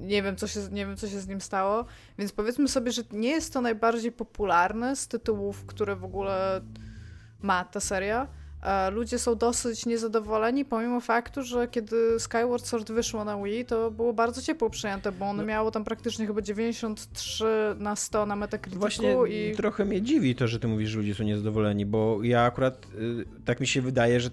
[0.00, 1.84] Nie wiem, co się, nie wiem, co się z nim stało.
[2.18, 6.60] Więc powiedzmy sobie, że nie jest to najbardziej popularny z tytułów, które w ogóle
[7.40, 8.28] ma ta seria.
[8.92, 14.12] Ludzie są dosyć niezadowoleni, pomimo faktu, że kiedy Skyward Sword wyszło na Wii, to było
[14.12, 15.48] bardzo ciepło przyjęte, bo ono no.
[15.48, 17.44] miało tam praktycznie chyba 93
[17.78, 18.80] na 100 na Metacriticu.
[18.80, 19.56] Właśnie i...
[19.56, 23.24] trochę mnie dziwi to, że ty mówisz, że ludzie są niezadowoleni, bo ja akurat, y,
[23.44, 24.30] tak mi się wydaje, że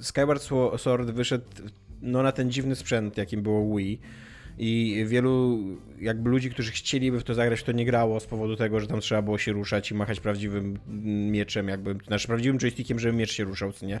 [0.00, 0.42] Skyward
[0.76, 1.44] Sword wyszedł
[2.02, 4.00] no, na ten dziwny sprzęt, jakim było Wii
[4.58, 5.58] i wielu
[6.00, 9.00] jakby ludzi, którzy chcieliby w to zagrać, to nie grało z powodu tego, że tam
[9.00, 10.78] trzeba było się ruszać i machać prawdziwym
[11.30, 14.00] mieczem, jakby, znaczy prawdziwym joystickiem, żeby miecz się ruszał, co nie?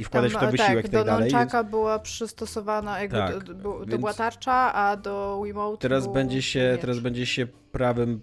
[0.00, 1.30] I wkładać tam, w to wysiłek tak, i tak dalej.
[1.30, 1.70] do więc...
[1.70, 6.78] była przystosowana, jakby tak, do, do, do była tarcza, a do Wiimote teraz będzie się
[6.80, 8.20] Teraz będzie się prawym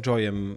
[0.00, 0.56] joyem y,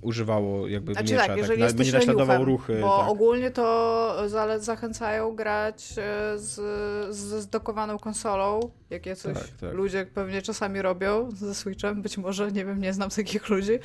[0.00, 1.26] używało jakby znaczy miecza.
[1.26, 2.78] Tak, jeżeli tak, będzie naśladował ruchy.
[2.80, 3.08] Bo tak.
[3.08, 4.16] ogólnie to
[4.58, 5.92] zachęcają grać
[6.34, 6.54] y, z,
[7.16, 8.60] z zdokowaną konsolą,
[8.90, 9.74] jakie coś tak, tak.
[9.74, 13.78] ludzie pewnie czasami robią ze Switchem, być może, nie wiem, nie znam takich ludzi.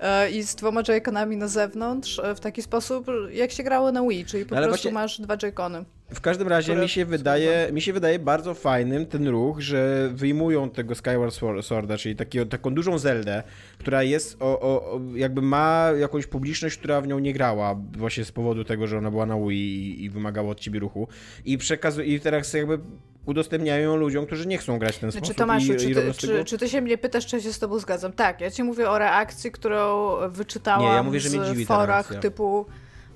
[0.00, 4.02] E, I z dwoma joyconami na zewnątrz e, w taki sposób, jak się grało na
[4.02, 4.92] Wii, czyli po Ale prostu właśnie...
[4.92, 5.84] masz dwa joycony.
[6.14, 10.70] W każdym razie mi się, wydaje, mi się wydaje bardzo fajnym ten ruch, że wyjmują
[10.70, 13.42] tego Skyward Sworda, czyli taki, taką dużą Zeldę,
[13.78, 18.32] która jest, o, o, jakby ma jakąś publiczność, która w nią nie grała, właśnie z
[18.32, 21.08] powodu tego, że ona była na Wii i, i wymagała od ciebie ruchu.
[21.44, 22.78] I, przekazu- i teraz jakby
[23.26, 25.38] udostępniają ludziom, którzy nie chcą grać w ten znaczy, sposób.
[25.38, 28.12] Tomaszu, i, czy, ty, czy, czy, ty się mnie pytasz, czy się z tobą zgadzam?
[28.12, 32.14] Tak, ja ci mówię o reakcji, którą wyczytałam nie, ja mówię, że mnie dziwi forach
[32.20, 32.66] typu...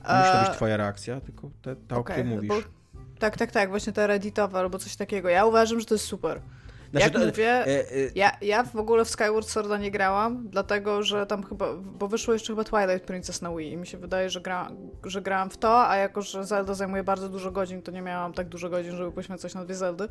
[0.03, 2.49] Musi to być e, twoja reakcja, tylko te, ta, okay, o której mówisz.
[2.49, 2.82] Bo,
[3.23, 5.29] tak, tak, tak, właśnie ta redditowa albo coś takiego.
[5.29, 6.41] Ja uważam, że to jest super.
[6.91, 10.49] Znaczy, Jak to, mówię, e, e, ja, ja w ogóle w Skyward Sworda nie grałam,
[10.49, 13.99] dlatego że tam chyba, bo wyszło jeszcze chyba Twilight Princess na Wii i mi się
[13.99, 14.71] wydaje, że, gra,
[15.05, 18.33] że grałam w to, a jako, że Zelda zajmuje bardzo dużo godzin, to nie miałam
[18.33, 20.09] tak dużo godzin, żeby poświęcać na dwie Zeldy.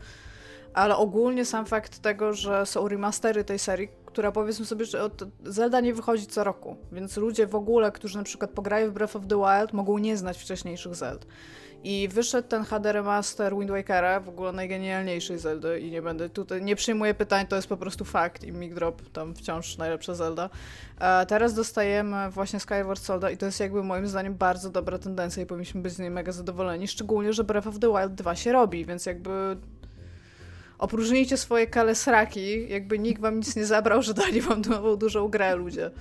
[0.73, 5.23] ale ogólnie sam fakt tego, że są remastery tej serii, która powiedzmy sobie, że od
[5.43, 9.15] Zelda nie wychodzi co roku, więc ludzie w ogóle, którzy na przykład pograją w Breath
[9.15, 11.25] of the Wild, mogą nie znać wcześniejszych Zeld.
[11.83, 16.61] I wyszedł ten HD remaster Wind Wakera, w ogóle najgenialniejszej Zeldy i nie będę tutaj,
[16.61, 20.49] nie przyjmuję pytań, to jest po prostu fakt i Mic Drop tam wciąż najlepsza Zelda.
[20.99, 25.43] A teraz dostajemy właśnie Skyward Solda i to jest jakby moim zdaniem bardzo dobra tendencja
[25.43, 28.51] i powinniśmy być z niej mega zadowoleni, szczególnie, że Breath of the Wild 2 się
[28.51, 29.57] robi, więc jakby
[30.77, 35.55] opróżnijcie swoje kalesraki, jakby nikt wam nic nie zabrał, że dali wam nową dużą grę,
[35.55, 35.91] ludzie.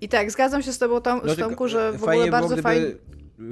[0.00, 2.86] I tak, zgadzam się z tobą, Tom, no, Tomku, że w ogóle bardzo fajnie...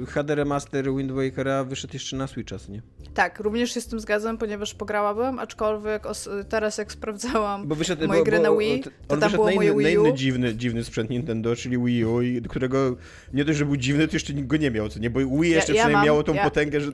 [0.07, 2.81] HD Remaster Wind Wakera wyszedł jeszcze na Switcha, nie?
[3.13, 6.03] Tak, również się z tym zgadzam, ponieważ pograłabym, aczkolwiek
[6.49, 9.75] teraz jak sprawdzałam bo wyszedł, moje bo, gry bo, na Wii, to tam było moje
[9.77, 10.03] Wii U.
[10.03, 12.95] Na inny dziwny, dziwny sprzęt Nintendo, czyli Wii U, którego
[13.33, 15.09] nie dość, że był dziwny, to jeszcze nikt go nie miał, co nie?
[15.09, 16.43] Bo Wii jeszcze ja, ja przynajmniej mam, miało tą ja...
[16.43, 16.91] potęgę, że...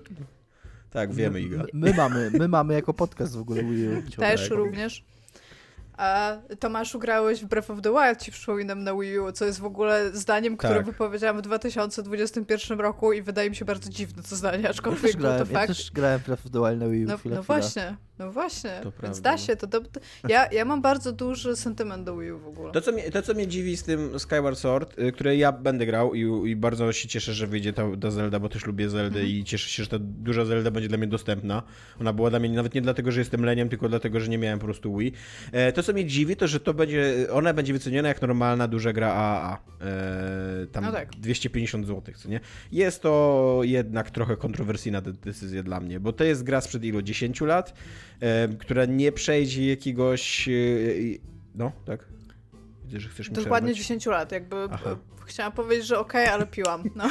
[0.89, 1.57] Tak, wiemy, Iga.
[1.57, 4.01] My, my, mamy, my mamy jako podcast w ogóle Wii U.
[4.17, 5.03] Też również.
[5.97, 9.59] A Tomaszu, grałeś w Breath of the Wild, ci przypominam na Wii U, co jest
[9.59, 10.85] w ogóle zdaniem, które tak.
[10.85, 15.39] wypowiedziałam w 2021 roku i wydaje mi się bardzo dziwne to zdanie, aczkolwiek ja grałem,
[15.39, 15.69] to fakt.
[15.69, 17.07] Ja też grałem w Breath of the Wild na Wii U.
[17.07, 19.21] No, no właśnie, no właśnie, to więc prawda.
[19.21, 19.55] da się.
[19.55, 19.81] To, to,
[20.27, 22.71] ja, ja mam bardzo duży sentyment do Wii U w ogóle.
[22.71, 25.85] To co, mnie, to, co mnie dziwi z tym Skyward Sword, y, które ja będę
[25.85, 29.19] grał i, i bardzo się cieszę, że wyjdzie ta, ta Zelda, bo też lubię Zeldę
[29.19, 29.27] mhm.
[29.27, 31.63] i cieszę się, że ta duża Zelda będzie dla mnie dostępna.
[32.01, 34.59] Ona była dla mnie nawet nie dlatego, że jestem leniem, tylko dlatego, że nie miałem
[34.59, 35.13] po prostu Wii.
[35.51, 38.93] E, to, co mnie dziwi, to, że to będzie, ona będzie wyceniona jak normalna duża
[38.93, 39.57] gra AAA.
[39.81, 41.09] E, tam no tak.
[41.09, 42.39] 250 zł, co nie?
[42.71, 47.01] Jest to jednak trochę kontrowersyjna decyzja dla mnie, bo to jest gra sprzed ilu?
[47.01, 47.73] 10 lat?
[48.19, 50.47] E, która nie przejdzie jakiegoś.
[50.49, 50.51] E,
[51.55, 52.05] no, tak?
[52.83, 53.87] Widzę, że chcesz mi Dokładnie przerwać.
[53.87, 54.97] 10 lat, jakby Aha.
[55.25, 56.83] chciałam powiedzieć, że okej, okay, ale piłam.
[56.95, 57.09] No.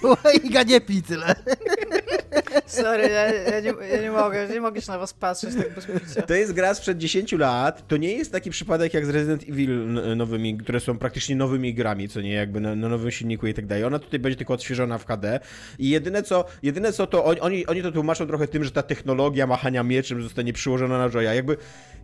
[0.44, 1.34] Iga, nie pij tyle.
[2.66, 5.86] Sorry, ja, ja, nie, ja, nie, mogę, nie mogę się na was patrzeć tak bez
[5.86, 6.22] picia.
[6.22, 9.88] To jest gra sprzed 10 lat, to nie jest taki przypadek jak z Resident Evil
[10.16, 13.66] nowymi, które są praktycznie nowymi grami, co nie, jakby na, na nowym silniku i tak
[13.66, 13.84] dalej.
[13.84, 15.40] Ona tutaj będzie tylko odświeżona w HD
[15.78, 19.46] i jedyne co, jedyne co to oni, oni to tłumaczą trochę tym, że ta technologia
[19.46, 21.34] machania mieczem zostanie przyłożona na Joya.
[21.34, 21.56] Jakby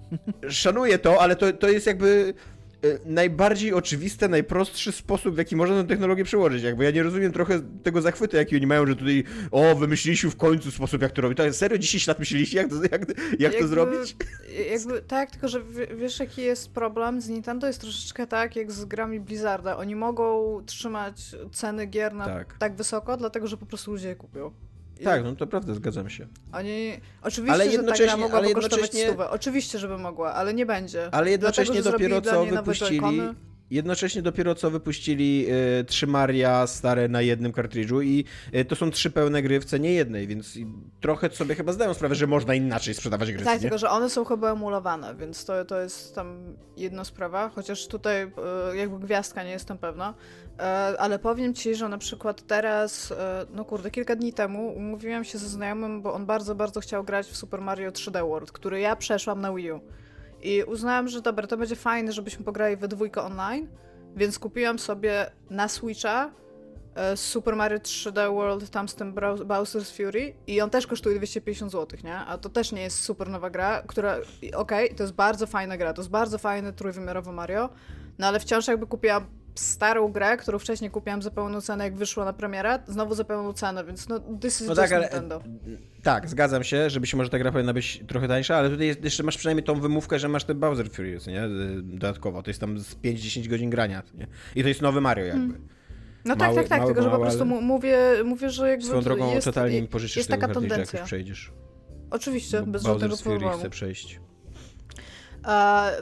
[0.48, 2.34] szanuję to, ale to, to jest jakby
[3.05, 6.62] najbardziej oczywisty, najprostszy sposób, w jaki można tę technologię przełożyć.
[6.62, 10.37] Jakby ja nie rozumiem trochę tego zachwytu, jaki oni mają, że tutaj o, wymyśliliśmy w
[10.37, 11.38] końcu sposób, jak to robić.
[11.38, 14.16] To serio 10 lat myśleliście, jak to, jak, jak jakby, to zrobić?
[14.70, 15.61] Jakby, tak, tylko że
[15.97, 17.66] wiesz, jaki jest problem z Nintendo?
[17.66, 19.77] Jest troszeczkę tak, jak z grami Blizzarda.
[19.77, 24.16] Oni mogą trzymać ceny gier na tak, tak wysoko, dlatego, że po prostu ludzie je
[24.16, 24.53] kupią.
[25.05, 26.27] Tak, no to prawda, zgadzam się.
[26.53, 29.07] Oni, oczywiście, ale że ta gra mogłaby jednocześnie...
[29.07, 29.31] stówę.
[29.31, 31.14] Oczywiście, żeby mogła, ale nie będzie.
[31.14, 33.21] Ale jednocześnie Dlatego, dopiero co wypuścili
[33.71, 35.47] jednocześnie dopiero co wypuścili
[35.81, 39.64] y, trzy Maria stare na jednym kartridżu i y, to są trzy pełne gry w
[39.64, 40.59] cenie jednej, więc
[41.01, 43.45] trochę sobie chyba zdają sprawę, że można inaczej sprzedawać gry.
[43.45, 43.61] Tak, nie?
[43.61, 48.23] tylko że one są chyba emulowane, więc to, to jest tam jedna sprawa, chociaż tutaj
[48.23, 50.14] y, jakby gwiazdka nie jestem pewna.
[50.99, 53.14] Ale powiem ci, że na przykład teraz,
[53.55, 57.27] no kurde, kilka dni temu umówiłam się ze znajomym, bo on bardzo, bardzo chciał grać
[57.27, 59.81] w Super Mario 3D World, który ja przeszłam na Wii U.
[60.43, 63.69] I uznałam, że dobra, to będzie fajne, żebyśmy pograli we dwójkę online,
[64.17, 66.31] więc kupiłam sobie na Switcha
[66.95, 71.73] e, Super Mario 3D World tam z tym Bowser's Fury i on też kosztuje 250
[71.73, 72.17] zł, nie?
[72.17, 75.77] A to też nie jest super nowa gra, która, okej, okay, to jest bardzo fajna
[75.77, 77.69] gra, to jest bardzo fajne trójwymiarowe Mario,
[78.19, 82.25] no ale wciąż jakby kupiłam starą grę, którą wcześniej kupiłam za pełną cenę, jak wyszła
[82.25, 85.43] na premierę, znowu za pełną cenę, więc no this is no tak, ale, Nintendo.
[86.03, 89.23] Tak, zgadzam się, że być może ta gra powinna być trochę tańsza, ale tutaj jeszcze
[89.23, 91.43] masz przynajmniej tą wymówkę, że masz ten Bowser Furious, nie?
[91.83, 94.27] Dodatkowo, to jest tam z 5-10 godzin grania, nie?
[94.55, 95.53] I to jest nowy Mario jakby.
[95.53, 95.69] Hmm.
[96.25, 99.35] No mały, tak, tak, tak, tylko że po prostu mówię, mówię, że jakby Swoją drogą
[99.35, 100.99] jest, totalnie mi pożyczysz jest taka tendencja.
[100.99, 101.53] jak przejdziesz.
[102.11, 103.59] Oczywiście, bez żadnego problemu.
[103.59, 104.21] chcę przejść.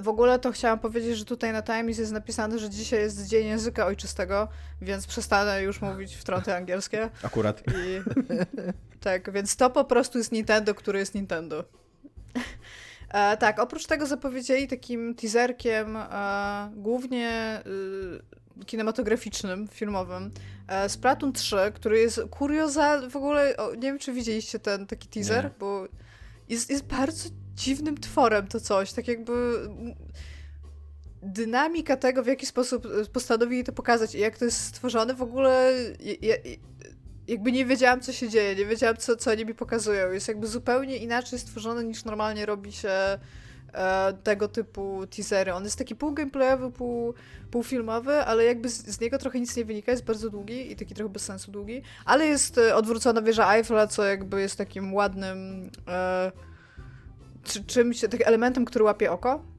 [0.01, 3.47] W ogóle to chciałam powiedzieć, że tutaj na Times jest napisane, że dzisiaj jest Dzień
[3.47, 4.49] Języka Ojczystego,
[4.83, 7.11] więc przestanę już mówić w trąty angielskie.
[7.23, 7.61] Akurat.
[7.61, 8.01] I,
[9.01, 11.65] tak, więc to po prostu jest Nintendo, który jest Nintendo.
[13.13, 16.07] E, tak, oprócz tego zapowiedzieli takim teaserkiem e,
[16.77, 20.31] głównie e, kinematograficznym, filmowym
[20.69, 25.09] e, Splatoon 3, który jest kuriozalny, w ogóle, o, nie wiem czy widzieliście ten taki
[25.09, 25.51] teaser, nie.
[25.59, 25.87] bo
[26.49, 29.33] jest, jest bardzo dziwnym tworem to coś, tak jakby
[31.23, 35.23] dynamika tego, w jaki sposób e, postanowili to pokazać i jak to jest stworzone, w
[35.23, 35.73] ogóle
[36.23, 36.35] ja,
[37.29, 40.13] jakby nie wiedziałam, co się dzieje, nie wiedziałam, co, co oni mi pokazują.
[40.13, 42.91] Jest jakby zupełnie inaczej stworzone, niż normalnie robi się
[43.73, 45.55] e, tego typu teasery.
[45.55, 47.15] On jest taki pół gameplayowy, pół,
[47.51, 50.77] pół filmowy, ale jakby z, z, niego trochę nic nie wynika, jest bardzo długi i
[50.77, 54.95] taki trochę bez sensu długi, ale jest e, odwrócona wieża Eiffla, co jakby jest takim
[54.95, 56.33] ładnym e,
[57.45, 59.53] czy, czymś, takim elementem, który łapie oko.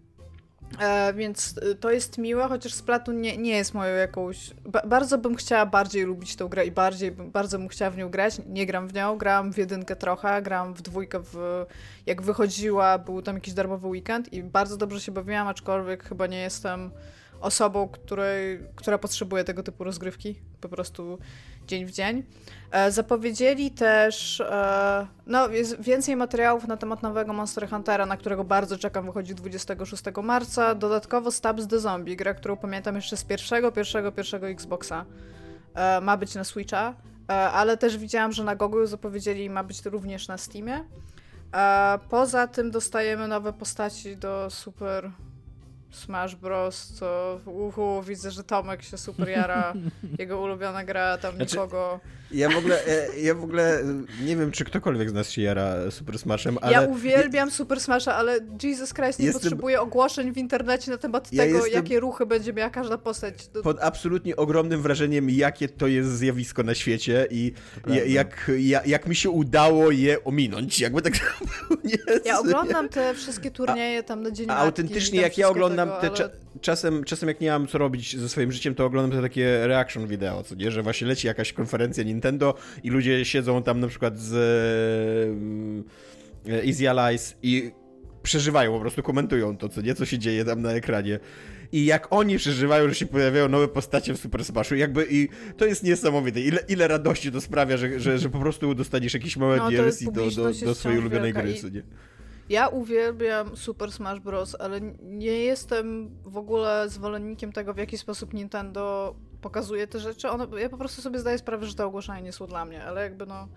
[0.79, 4.51] E, więc e, to jest miłe, chociaż Splatoon nie, nie jest moją jakąś...
[4.65, 8.09] Ba bardzo bym chciała bardziej lubić tę grę i bardziej, bardzo bym chciała w nią
[8.09, 8.41] grać.
[8.47, 11.65] Nie gram w nią, grałam w jedynkę trochę, grałam w dwójkę w...
[12.05, 16.41] Jak wychodziła, był tam jakiś darmowy weekend i bardzo dobrze się bawiłam, aczkolwiek chyba nie
[16.41, 16.91] jestem
[17.41, 21.17] osobą, której, która potrzebuje tego typu rozgrywki, po prostu
[21.67, 22.23] dzień w dzień.
[22.71, 25.47] E, zapowiedzieli też, e, no
[25.79, 30.75] więcej materiałów na temat nowego Monster Huntera, na którego bardzo czekam, wychodzi 26 marca.
[30.75, 35.05] Dodatkowo Stabs the Zombie, gra, którą pamiętam jeszcze z pierwszego, pierwszego, pierwszego Xboxa.
[35.73, 36.93] E, ma być na Switcha,
[37.27, 40.83] ale też widziałam, że na Google zapowiedzieli ma być również na Steamie.
[42.09, 45.11] Poza tym dostajemy nowe postaci do Super
[45.93, 49.73] Smash Bros, co uhu, widzę, że Tomek się super jara,
[50.19, 51.99] jego ulubiona gra, tam znaczy, nikogo
[52.33, 53.83] ja w ogóle, e, ja w ogóle
[54.21, 56.73] nie wiem, czy ktokolwiek z nas się jara Super Smashem, ale...
[56.73, 59.41] Ja uwielbiam Super Smasha, ale Jesus Christ nie jestem...
[59.41, 63.33] potrzebuję ogłoszeń w internecie na temat ja tego, jakie ruchy będzie miała każda postać.
[63.63, 67.53] Pod absolutnie ogromnym wrażeniem, jakie to jest zjawisko na świecie i
[68.05, 71.13] jak, jak, jak, mi się udało je ominąć, jakby tak
[71.83, 76.15] nie Ja oglądam te wszystkie turnieje tam na dzień A autentycznie jak ja oglądam tego,
[76.15, 76.23] te...
[76.23, 76.42] Ale...
[76.61, 80.07] Czasem, czasem jak nie mam co robić ze swoim życiem, to oglądam te takie reaction
[80.07, 80.71] wideo, co nie?
[80.71, 84.33] Że właśnie leci jakaś konferencja Nintendo i ludzie siedzą tam na przykład z
[86.49, 87.71] e, Easy Allies i
[88.23, 91.19] przeżywają, po prostu komentują to, co nie, co się dzieje tam na ekranie.
[91.71, 95.65] I jak oni przeżywają, że się pojawiają nowe postacie w Super Smashu, jakby i to
[95.65, 96.41] jest niesamowite.
[96.41, 100.03] Ile, ile radości to sprawia, że, że, że po prostu dostaniesz jakieś małe no, DLC
[100.03, 101.83] do, do, do swojej ulubionej gry, co nie?
[102.49, 108.33] Ja uwielbiam Super Smash Bros., ale nie jestem w ogóle zwolennikiem tego, w jaki sposób
[108.33, 110.29] Nintendo pokazuje te rzeczy.
[110.29, 113.03] One, ja po prostu sobie zdaję sprawę, że te ogłoszenia nie są dla mnie, ale
[113.03, 113.47] jakby no...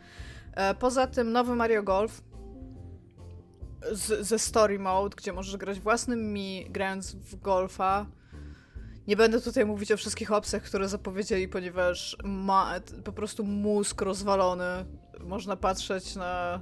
[0.52, 2.22] E, poza tym nowy Mario Golf
[3.92, 8.06] z, ze Story Mode, gdzie możesz grać własnym mi, grając w golfa.
[9.06, 14.64] Nie będę tutaj mówić o wszystkich opcjach, które zapowiedzieli, ponieważ ma po prostu mózg rozwalony.
[15.20, 16.60] Można patrzeć na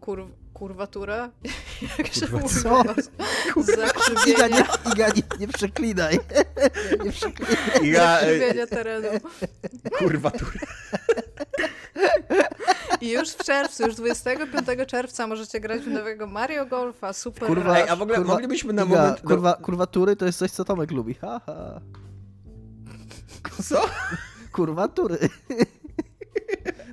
[0.00, 1.30] kur kurwaturę?
[1.98, 2.54] Jak się Kurwa, mówi?
[2.54, 2.82] Co?
[4.26, 6.18] Iga, nie, Iga, nie, nie przeklinaj.
[7.04, 7.56] Nie przeklinaj.
[7.82, 9.08] Iga, Zakrzywienia terenu.
[9.98, 10.58] Kurwaturę.
[13.00, 17.48] I już w czerwcu, już 25 czerwca możecie grać w nowego Mario Golfa, super.
[17.48, 19.20] Kurwa, Ej, a w ogóle kurwa, moglibyśmy na Iga, moment...
[19.20, 21.14] Kurwa, kurwatury to jest coś, co Tomek lubi.
[21.14, 21.80] Haha.
[23.62, 23.84] Co?
[24.52, 25.18] Kurwatury.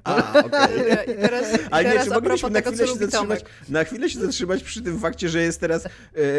[0.03, 0.69] A, okay.
[1.13, 4.81] I teraz, Ale nie, czy moglibyśmy na chwilę, się zatrzymać, na chwilę się zatrzymać przy
[4.81, 5.89] tym fakcie, że jest teraz e,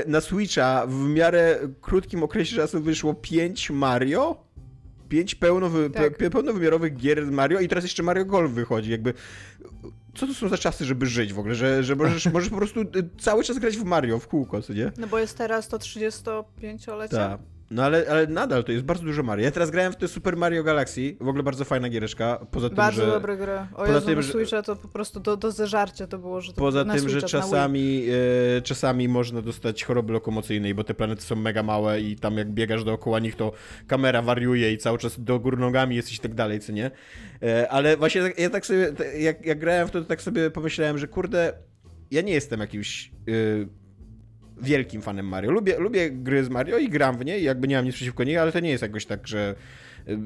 [0.06, 4.44] na Switcha w miarę krótkim okresie czasu wyszło 5 Mario?
[5.08, 6.16] Pięć pełnowy, tak.
[6.16, 9.14] pe, pełnowymiarowych gier Mario i teraz jeszcze Mario Golf wychodzi, jakby
[10.14, 12.80] co to są za czasy, żeby żyć w ogóle, że, że możesz, możesz po prostu
[12.80, 12.84] e,
[13.18, 14.92] cały czas grać w Mario, w kółko, co nie?
[14.98, 17.16] No bo jest teraz to 35-lecie.
[17.16, 17.40] Tak.
[17.74, 19.44] No ale, ale nadal to jest bardzo dużo Mario.
[19.44, 22.46] Ja teraz grałem w te Super Mario Galaxy, w ogóle bardzo fajna giereszka.
[22.50, 23.52] Poza tym, bardzo że, dobre gry.
[23.72, 26.52] O poza Jezu, tym, że, Switcha to po prostu do, do zeżarcia to było, że
[26.52, 28.06] to Poza tym, że czasami,
[28.58, 32.50] e, czasami można dostać choroby lokomocyjnej, bo te planety są mega małe i tam jak
[32.50, 33.52] biegasz dookoła nich, to
[33.86, 36.90] kamera wariuje i cały czas do gór nogami jesteś i tak dalej, co nie?
[37.42, 40.98] E, ale właśnie ja tak sobie, jak, jak grałem w to, to tak sobie pomyślałem,
[40.98, 41.52] że kurde,
[42.10, 43.12] ja nie jestem jakimś...
[43.28, 43.83] E,
[44.62, 45.50] wielkim fanem Mario.
[45.50, 48.38] Lubię, lubię gry z Mario i gram w nie jakby nie mam nic przeciwko niej,
[48.38, 49.54] ale to nie jest jakoś tak, że,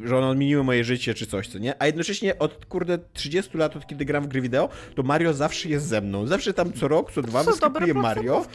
[0.05, 1.83] że one odmieniły moje życie czy coś, co nie?
[1.83, 5.69] A jednocześnie od kurde 30 lat, od kiedy gram w gry wideo, to Mario zawsze
[5.69, 6.27] jest ze mną.
[6.27, 8.47] Zawsze tam co rok, co dwa wyskakuję Mario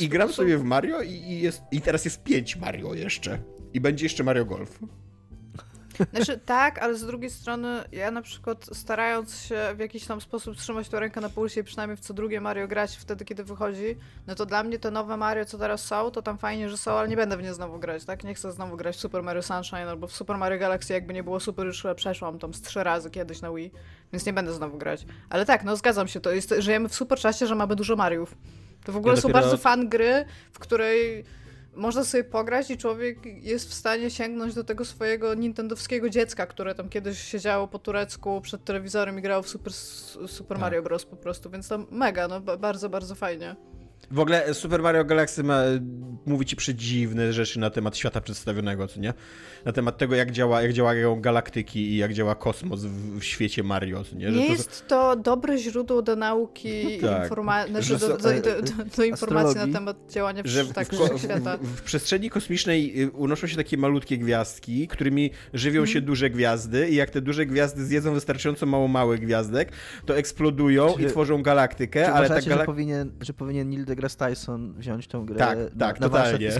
[0.00, 3.38] i, i gram sobie w Mario i, i, jest, i teraz jest 5 Mario jeszcze.
[3.74, 4.78] I będzie jeszcze Mario Golf.
[6.14, 10.56] Znaczy tak, ale z drugiej strony ja na przykład starając się w jakiś tam sposób
[10.56, 13.96] trzymać tę rękę na pulsie i przynajmniej w co drugie Mario grać wtedy, kiedy wychodzi,
[14.26, 16.92] no to dla mnie te nowe Mario, co teraz są, to tam fajnie, że są,
[16.92, 18.24] ale nie będę w nie znowu grać, tak?
[18.24, 21.22] Nie chcę znowu grać w Super Mario Sunshine albo w Super Mario Galaxy, jakby nie
[21.22, 23.72] było super, już przeszłam tam z trzy razy kiedyś na Wii,
[24.12, 25.06] więc nie będę znowu grać.
[25.30, 28.34] Ale tak, no zgadzam się, to jest, żyjemy w super czasie, że mamy dużo Mariów.
[28.84, 29.40] To w ogóle ja są dopiero...
[29.40, 31.24] bardzo fan gry, w której
[31.78, 36.74] można sobie pograć i człowiek jest w stanie sięgnąć do tego swojego nintendowskiego dziecka, które
[36.74, 40.58] tam kiedyś siedziało po turecku przed telewizorem i grało w Super, Super tak.
[40.58, 41.04] Mario Bros.
[41.04, 43.56] po prostu, więc to mega, no bardzo, bardzo fajnie.
[44.10, 45.60] W ogóle Super Mario Galaxy ma,
[46.26, 49.14] mówi ci przedziwne rzeczy na temat świata przedstawionego, co nie?
[49.64, 53.62] Na temat tego, jak, działa, jak działają galaktyki i jak działa kosmos w, w świecie
[53.62, 54.32] Mario, co nie?
[54.32, 54.52] Że nie to...
[54.52, 57.30] jest to dobre źródło do nauki, tak.
[57.30, 61.56] informa- znaczy do, do, do, do, informacji na temat działania że w, tak, w, świata.
[61.56, 66.06] W, w, przestrzeni kosmicznej y, unoszą się takie malutkie gwiazdki, którymi żywią się hmm.
[66.06, 69.72] duże gwiazdy i jak te duże gwiazdy zjedzą wystarczająco mało małych gwiazdek,
[70.06, 72.58] to eksplodują czy, i tworzą galaktykę, czy ale ta galak...
[72.60, 76.50] że powinien, że powinien Neil deGrasse Tyson wziąć tą grę tak, tak, na totalnie.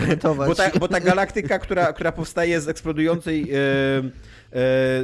[0.47, 3.51] Bo ta, bo ta galaktyka, która, która powstaje z eksplodującej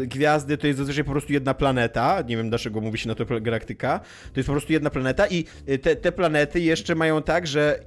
[0.05, 2.23] gwiazdy, to jest zazwyczaj po prostu jedna planeta.
[2.27, 3.99] Nie wiem, dlaczego mówi się na to galaktyka.
[4.33, 5.43] To jest po prostu jedna planeta i
[5.81, 7.79] te, te planety jeszcze mają tak, że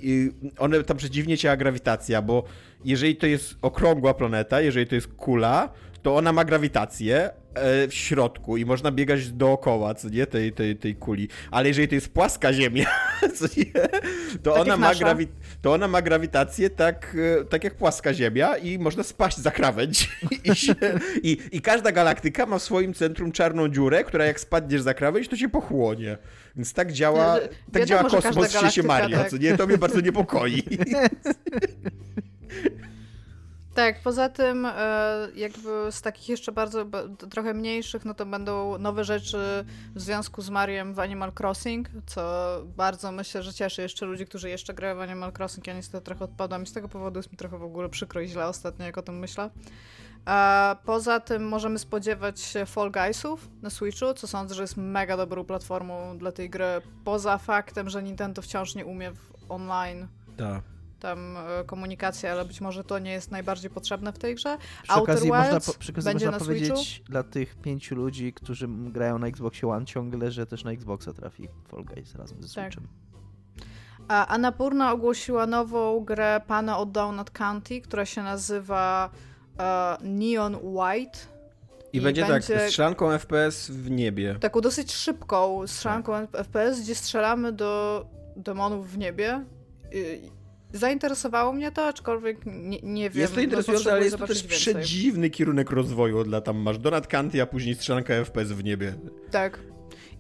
[0.59, 2.45] one tam przeciwnie działa grawitacja, bo
[2.85, 5.69] jeżeli to jest okrągła planeta, jeżeli to jest kula,
[6.03, 7.31] to ona ma grawitację,
[7.63, 11.29] E, w środku i można biegać dookoła, co nie, tej, tej, tej kuli.
[11.51, 12.87] Ale jeżeli to jest płaska ziemia,
[13.39, 13.73] co nie,
[14.43, 15.27] to, tak ona ma, grawi-
[15.63, 20.11] to ona ma grawitację tak, e, tak jak płaska ziemia i można spaść za krawędź.
[20.53, 20.75] I, się,
[21.23, 25.29] i, I każda galaktyka ma w swoim centrum czarną dziurę, która jak spadniesz za krawędź,
[25.29, 26.19] to się pochłonie.
[26.57, 29.31] Więc tak działa, tak Wiadomo, działa kosmos w świecie Mario, tak.
[29.31, 29.57] co nie?
[29.57, 30.63] To mnie bardzo niepokoi.
[33.79, 36.87] Tak, poza tym e, jakby z takich jeszcze bardzo
[37.31, 39.65] trochę mniejszych, no to będą nowe rzeczy
[39.95, 42.23] w związku z Mariem w Animal Crossing, co
[42.77, 45.67] bardzo myślę, że cieszy jeszcze ludzi, którzy jeszcze grają w Animal Crossing.
[45.67, 48.29] Ja niestety trochę odpadam i z tego powodu jest mi trochę w ogóle przykro i
[48.29, 49.51] źle ostatnio, jak o tym myślę.
[50.25, 55.17] A poza tym możemy spodziewać się Fall Guysów na Switchu, co sądzę, że jest mega
[55.17, 60.09] dobrą platformą dla tej gry, poza faktem, że Nintendo wciąż nie umie w online.
[60.37, 64.59] Tak tam e, komunikację, ale być może to nie jest najbardziej potrzebne w tej grze.
[64.83, 67.13] Przy Outer okazji Wilds można, po, przy okazji będzie można powiedzieć Switchu?
[67.13, 71.49] dla tych pięciu ludzi, którzy grają na Xboxie One ciągle, że też na Xboxa trafi
[71.69, 72.73] Fall Guys razem ze tak.
[72.73, 72.89] Switchem.
[74.09, 79.11] A Annapurna ogłosiła nową grę Pana od Downut County, która się nazywa
[79.59, 81.19] uh, Neon White.
[81.93, 84.37] I, I będzie, będzie tak, strzelanką FPS w niebie.
[84.41, 86.47] Taką dosyć szybką strzelanką tak.
[86.47, 88.05] FPS, gdzie strzelamy do
[88.37, 89.45] demonów w niebie.
[89.93, 90.31] I,
[90.73, 93.21] Zainteresowało mnie to, aczkolwiek nie, nie wiem.
[93.21, 94.59] Jest to interesujące, ale jest to też więcej.
[94.59, 98.95] przedziwny kierunek rozwoju dla tam masz Donat Kanty, a później strzelanka FPS w niebie.
[99.31, 99.61] Tak.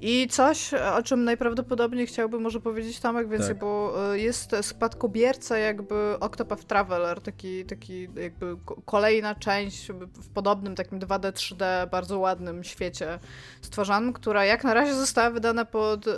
[0.00, 3.58] I coś, o czym najprawdopodobniej chciałbym może powiedzieć Tomek więcej, tak.
[3.58, 9.88] bo e, jest spadkobierca jakby Octopath Traveler, taki, taki jakby kolejna część
[10.22, 13.18] w podobnym takim 2D, 3D, bardzo ładnym świecie
[13.62, 16.06] stworzonym, która jak na razie została wydana pod...
[16.06, 16.12] Yy,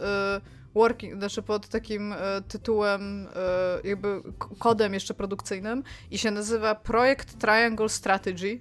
[0.75, 2.17] working, znaczy pod takim e,
[2.49, 3.29] tytułem,
[3.85, 4.23] e, jakby
[4.59, 8.59] kodem jeszcze produkcyjnym i się nazywa Projekt Triangle Strategy.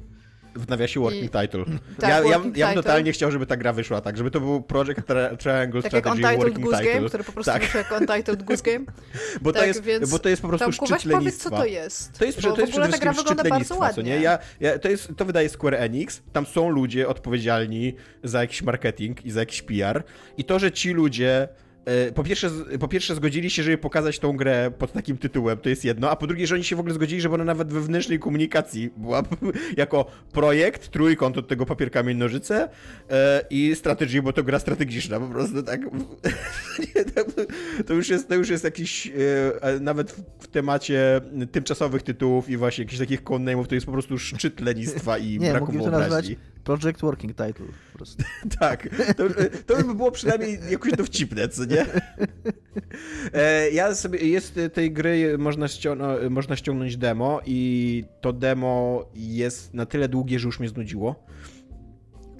[0.55, 1.65] W nawiasie working I, title.
[1.99, 4.39] Tak, ja, working ja, ja bym totalnie chciał, żeby ta gra wyszła tak, żeby to
[4.39, 6.93] był Project tri Triangle tak Strategy jak Working Goose Title.
[6.93, 7.61] Game, który po prostu tak.
[7.61, 8.85] wyszło jako Untitled Goose Game.
[9.41, 11.65] bo, tak, to jest, więc bo to jest po prostu Tomku, szczyt powiedz, co to
[11.65, 12.19] jest.
[12.19, 14.21] To jest, bo to jest przede wszystkim szczyt lenistwa, co nie?
[14.21, 19.25] Ja, ja, to, jest, to wydaje Square Enix, tam są ludzie odpowiedzialni za jakiś marketing
[19.25, 20.03] i za jakiś PR
[20.37, 21.47] i to, że ci ludzie
[22.15, 22.49] po pierwsze,
[22.79, 26.15] po pierwsze zgodzili się, żeby pokazać tą grę pod takim tytułem, to jest jedno, a
[26.15, 29.23] po drugie, że oni się w ogóle zgodzili, żeby ona nawet we wewnętrznej komunikacji była
[29.77, 32.69] jako projekt, trójkąt od tego papier, kamień, nożyce
[33.09, 35.81] e, i strategy, bo to gra strategiczna, po prostu tak.
[37.87, 39.11] to, już jest, to już jest jakiś,
[39.61, 41.21] e, nawet w temacie
[41.51, 45.51] tymczasowych tytułów i właśnie jakichś takich codename'ów, to jest po prostu szczyt lenistwa i Nie,
[45.51, 46.35] braku wyobraźni.
[46.63, 48.23] Project Working Title po prostu.
[48.59, 49.23] tak, to,
[49.65, 51.85] to by było przynajmniej jakoś dowcipne, co nie?
[53.33, 59.73] E, ja sobie, jest tej gry, można, ściągnąć, można ściągnąć demo i to demo jest
[59.73, 61.23] na tyle długie, że już mnie znudziło.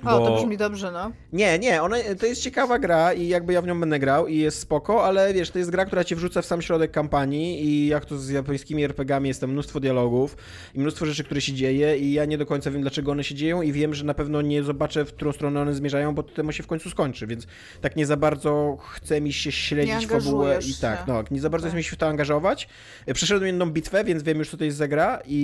[0.04, 0.24] Bo...
[0.24, 1.12] O, to brzmi dobrze, no.
[1.34, 4.38] Nie, nie, ona, to jest ciekawa gra i jakby ja w nią będę grał i
[4.38, 7.88] jest spoko, ale wiesz, to jest gra, która cię wrzuca w sam środek kampanii i
[7.88, 10.38] jak to z japońskimi RPGami jest tam mnóstwo dialogów
[10.76, 13.36] i mnóstwo rzeczy, które się dzieje i ja nie do końca wiem, dlaczego one się
[13.36, 16.34] dzieją i wiem, że na pewno nie zobaczę, w którą stronę one zmierzają, bo to
[16.34, 17.48] temu się w końcu skończy, więc
[17.82, 21.66] tak nie za bardzo chce mi się śledzić fabułę i tak, no, nie za bardzo
[21.66, 21.72] tak.
[21.72, 22.70] chce mi się w to angażować.
[23.14, 25.40] Przeszedłem jedną bitwę, więc wiem już, co to jest za gra i,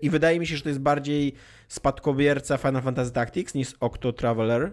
[0.00, 1.34] i, i wydaje mi się, że to jest bardziej
[1.72, 4.72] spadkobierca Final Fantasy Tactics niż Octo Traveler,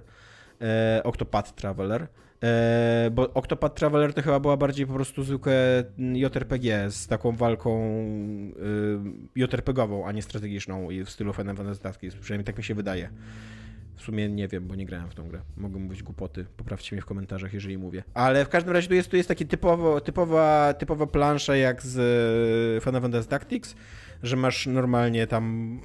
[0.61, 2.07] e, Octopath Traveler.
[2.43, 7.81] E, bo Octopath Traveler to chyba była bardziej po prostu zwykłe JRPG z taką walką
[9.35, 12.15] e, JRPG-ową, a nie strategiczną w stylu Final Fantasy Tactics.
[12.15, 13.09] Przynajmniej tak mi się wydaje.
[13.95, 15.41] W sumie nie wiem, bo nie grałem w tą grę.
[15.57, 16.45] Mogą być głupoty.
[16.57, 18.03] Poprawcie mnie w komentarzach, jeżeli mówię.
[18.13, 22.83] Ale w każdym razie tu jest, tu jest taki typowo, typowa, typowa plansza jak z
[22.83, 23.75] Final Fantasy Tactics,
[24.23, 25.79] że masz normalnie tam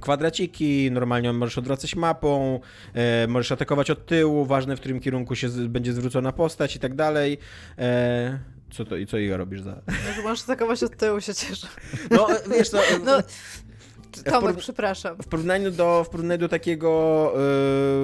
[0.00, 2.60] kwadraciki, normalnie możesz odwracać mapą,
[2.94, 6.78] e, możesz atakować od tyłu, ważne w którym kierunku się z, będzie zwrócona postać i
[6.78, 7.38] tak dalej.
[7.78, 8.38] E,
[8.72, 9.70] Co to i co Iga robisz za...
[9.86, 11.66] No, że możesz atakować od tyłu, się cieszę.
[12.10, 13.18] No, wiesz, no, No,
[14.24, 15.16] Tomek, przepraszam.
[15.22, 17.32] w porównaniu do, w porównaniu do takiego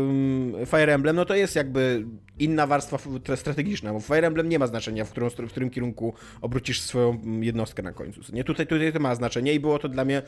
[0.09, 2.05] ym, Fire Emblem, no to jest jakby
[2.39, 2.99] inna warstwa
[3.37, 7.21] strategiczna, bo w Fire Emblem nie ma znaczenia, w, którą, w którym kierunku obrócisz swoją
[7.41, 8.21] jednostkę na końcu.
[8.33, 10.23] Nie, tutaj, tutaj to ma znaczenie i było to dla mnie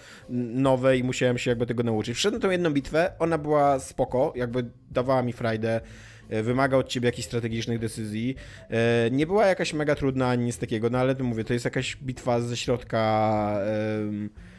[0.54, 2.16] nowe i musiałem się jakby tego nauczyć.
[2.16, 5.80] Wszedłem tą jedną bitwę, ona była spoko, jakby dawała mi frajdę,
[6.28, 8.34] e, wymaga od ciebie jakichś strategicznych decyzji.
[8.70, 11.64] E, Nie była jakaś mega trudna ani nic takiego, no ale to mówię, to jest
[11.64, 13.58] jakaś bitwa ze środka...
[13.60, 14.55] e,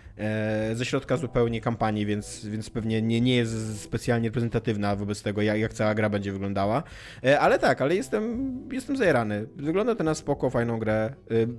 [0.74, 5.59] ze środka zupełnie kampanii, więc, więc pewnie nie, nie jest specjalnie reprezentatywna wobec tego, jak,
[5.59, 6.84] jak cała gra będzie wyglądała.
[7.24, 9.47] E, Ale tak, ale jestem, jestem zajarany.
[9.55, 11.13] Wygląda to na spoko, fajną grę.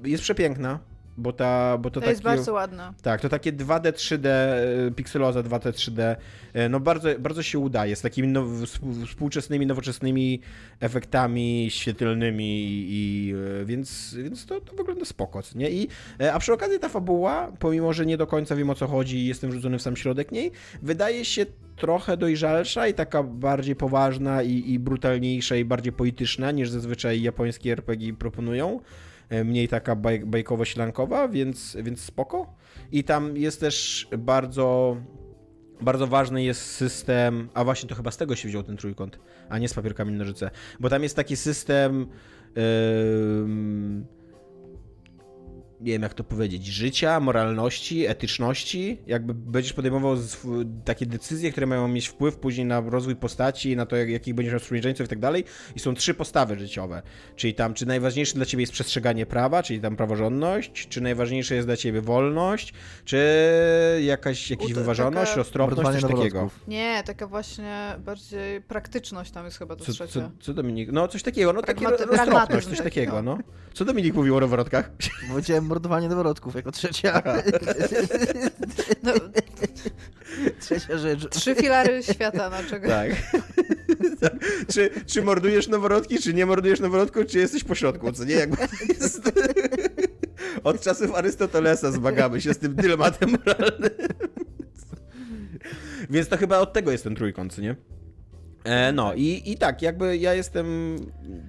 [0.05, 0.79] E, Jest przepiękna,
[1.19, 2.11] bo, ta, bo to, To takie...
[2.11, 2.93] jest bardzo ładne.
[3.03, 6.17] Tak, to takie 2D, 3D, e, pikseloza 2D, 3D,
[6.53, 10.41] e, no bardzo, bardzo się udaje, z takimi now, współ- współczesnymi, nowoczesnymi
[10.81, 15.71] efektami świetlnymi i e, więc, więc to, to wygląda spoko, nie?
[15.71, 15.89] I,
[16.33, 19.27] a przy okazji ta fabuła, pomimo, że nie do końca wiem o co chodzi i
[19.27, 20.51] jestem rzucony w sam środek niej,
[20.83, 21.47] wydaje się
[21.77, 27.73] trochę dojrzalsza i taka bardziej poważna i, i brutalniejsza i bardziej polityczna niż zazwyczaj japońskie
[27.73, 28.81] RPG proponują
[29.31, 32.55] mniej taka baj, bajkowo-ślankowa, więc, więc spoko.
[32.93, 34.97] I tam jest też bardzo,
[35.81, 39.19] bardzo ważny jest system, a właśnie to chyba z tego się wziął ten trójkąt,
[39.49, 40.51] a nie z papierkami nożyce,
[40.81, 42.07] bo tam jest taki system
[42.57, 44.07] ym,
[45.81, 51.67] nie wiem jak to powiedzieć, życia, moralności, etyczności, jakby będziesz podejmował sw- takie decyzje, które
[51.67, 55.09] mają mieć wpływ później na rozwój postaci, na to, jak, jakich będziesz miał wspólniczeństwo i
[55.09, 55.45] tak dalej.
[55.77, 57.03] I są trzy postawy życiowe.
[57.37, 61.69] Czyli tam, czy najważniejsze dla ciebie jest przestrzeganie prawa, czyli tam praworządność, czy najważniejsze jest
[61.69, 62.73] dla ciebie wolność,
[63.05, 63.19] czy
[64.05, 66.51] jakaś, jakaś U, to wyważoność, taka- roztropność, coś takiego.
[66.69, 70.13] Nie, taka właśnie bardziej praktyczność tam jest chyba to Co, trzecie.
[70.13, 70.93] co, co Dominik?
[70.93, 73.37] No coś takiego, no takie Pragmaty- roztropność, coś taki, takiego, no.
[73.37, 73.43] no.
[73.75, 74.91] Co Dominik mówił o rowerowrotkach?
[75.31, 77.23] Powiedziałem mordowanie noworodków jako trzecia.
[79.03, 79.13] No,
[80.61, 81.29] trzecia rzecz.
[81.29, 82.89] trzy filary świata, na czego...
[82.89, 83.11] Tak.
[84.21, 84.33] Tak.
[84.69, 88.35] czy, czy mordujesz noworodki, czy nie mordujesz noworodków, czy jesteś pośrodku, co nie?
[88.35, 88.57] Jakby
[88.89, 89.33] jest...
[90.65, 93.91] Od czasów Arystotelesa zmagamy się z tym dylematem moralnym.
[96.11, 97.77] Więc to chyba od tego jest ten trójkąt, co nie?
[98.69, 100.97] E, no i, i tak, jakby ja jestem,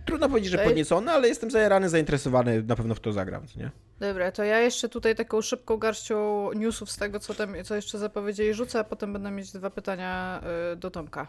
[0.06, 3.72] trudno powiedzieć, że podniecony, ale jestem zajarany, zainteresowany, na pewno w to zagram, nie?
[4.00, 7.98] Dobra, to ja jeszcze tutaj taką szybką garścią newsów z tego, co, tam, co jeszcze
[7.98, 10.42] zapowiedzieli rzucę, a potem będę mieć dwa pytania
[10.74, 11.28] y, do Tomka.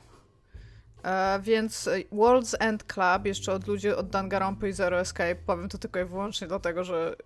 [1.05, 5.79] E, więc World's End Club, jeszcze od ludzi od Danganronpa i Zero Escape, powiem to
[5.79, 7.17] tylko i wyłącznie dlatego, że,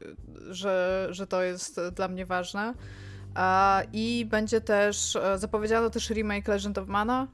[0.50, 2.74] że, że to jest dla mnie ważne.
[3.92, 7.28] I będzie też, e, zapowiedziano też remake Legend of Mana,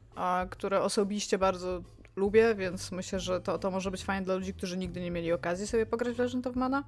[0.50, 1.82] które osobiście bardzo
[2.16, 5.32] lubię, więc myślę, że to, to może być fajne dla ludzi, którzy nigdy nie mieli
[5.32, 6.84] okazji sobie pograć w Legend of Mana.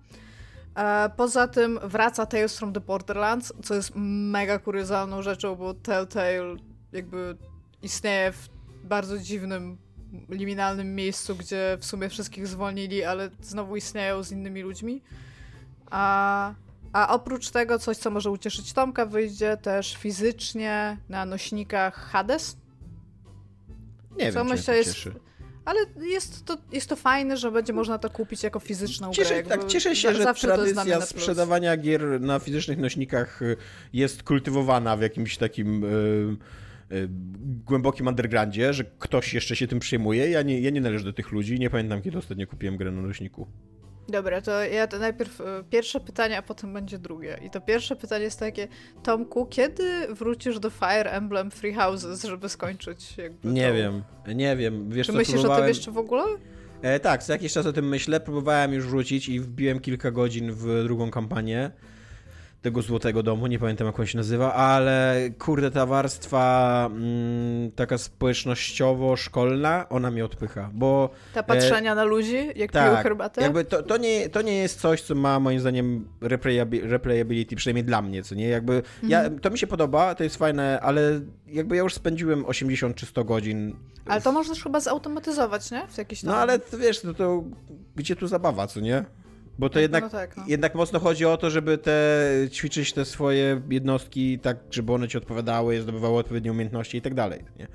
[0.74, 6.56] E, Poza tym wraca Tales from the Borderlands, co jest mega kuriozalną rzeczą, bo Telltale
[6.92, 7.36] jakby
[7.82, 8.48] istnieje w
[8.84, 9.78] bardzo dziwnym,
[10.28, 15.02] liminalnym miejscu, gdzie w sumie wszystkich zwolnili, ale znowu istnieją z innymi ludźmi.
[15.90, 16.54] A,
[16.92, 22.56] a oprócz tego coś, co może ucieszyć Tomka, wyjdzie też fizycznie na nośnikach Hades.
[24.18, 25.12] Nie Co wiem, czy myślę mnie to jest- cieszy.
[25.64, 29.16] Ale jest to, jest to fajne, że będzie można to kupić jako fizyczną grę.
[29.16, 33.56] Cieszę, jakby tak, cieszę się, że tradycja sprzedawania gier na fizycznych nośnikach y,
[33.92, 35.86] jest kultywowana w jakimś takim y,
[36.92, 37.08] y,
[37.66, 40.30] głębokim undergroundzie, że ktoś jeszcze się tym przejmuje.
[40.30, 41.58] Ja nie, ja nie należę do tych ludzi.
[41.58, 43.46] Nie pamiętam, kiedy ostatnio kupiłem grę na nośniku.
[44.08, 47.38] Dobra, to ja to najpierw y, pierwsze pytanie, a potem będzie drugie.
[47.46, 48.68] I to pierwsze pytanie jest takie,
[49.02, 54.02] Tomku, kiedy wrócisz do Fire Emblem Free Houses, żeby skończyć jakby Nie wiem,
[54.34, 54.90] nie wiem.
[54.90, 55.62] Wiesz, Czy co, myślisz o próbowałem...
[55.62, 56.24] tym jeszcze w ogóle?
[56.82, 58.20] E, tak, co jakiś czas o tym myślę.
[58.20, 61.70] Próbowałem już wrócić i wbiłem kilka godzin w drugą kampanię
[62.62, 67.98] tego Złotego Domu, nie pamiętam jak on się nazywa, ale kurde, ta warstwa mm, taka
[67.98, 73.42] społecznościowo-szkolna, ona mnie odpycha, bo Ta patrzenia na ludzi, jak piją tak, herbatę?
[73.42, 77.84] jakby to, to, nie, to nie jest coś, co ma moim zdaniem replayabi- replayability, przynajmniej
[77.84, 81.76] dla mnie, co nie, jakby ja, to mi się podoba, to jest fajne, ale jakby
[81.76, 85.86] ja już spędziłem 80 czy 100 godzin Ale to możesz chyba zautomatyzować, nie?
[85.88, 86.30] W jakiś tam...
[86.30, 87.44] no ale wiesz, to, to
[87.96, 89.04] gdzie tu zabawa, co nie?
[89.58, 90.44] Bo to No, jednak, no tak, no.
[90.48, 95.18] jednak mocno chodzi o to, żeby te ćwiczyć te swoje jednostki tak, żeby one ci
[95.18, 97.44] odpowiadały, zdobywały odpowiednie umiejętności i tak dalej.
[97.58, 97.66] Nie?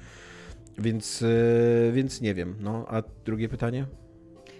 [0.78, 2.56] Więc, yy, więc nie wiem.
[2.60, 3.86] No, a drugie pytanie?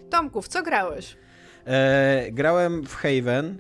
[0.10, 1.18] Tomku, w co grałeś?
[1.68, 3.58] E, grałem w Haven,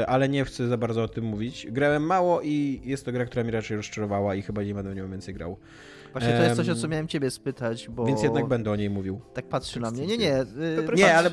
[0.00, 1.66] e, ale nie chcę za bardzo o tym mówić.
[1.70, 4.94] Grałem mało i jest to gra, która mi raczej rozczarowała i chyba nie będę w
[4.96, 5.56] nią więcej grał.
[6.12, 8.90] Właśnie to jest coś, o co miałem ciebie spytać, bo Więc jednak będę o niej
[8.90, 9.20] mówił.
[9.34, 10.06] tak patrzy na mnie.
[10.06, 10.40] Nie, nie.
[10.40, 10.46] y.
[10.96, 11.30] Nie, ale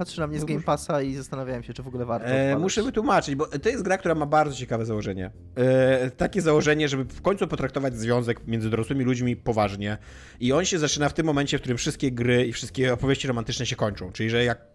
[0.00, 2.26] patrzy na mnie z Game Passa i zastanawiałem się, czy w ogóle warto.
[2.26, 5.30] E, muszę wytłumaczyć, bo to jest gra, która ma bardzo ciekawe założenie.
[5.56, 9.98] E, takie założenie, żeby w końcu potraktować związek między dorosłymi ludźmi poważnie.
[10.40, 13.66] I on się zaczyna w tym momencie, w którym wszystkie gry i wszystkie opowieści romantyczne
[13.66, 14.12] się kończą.
[14.12, 14.66] Czyli, że jak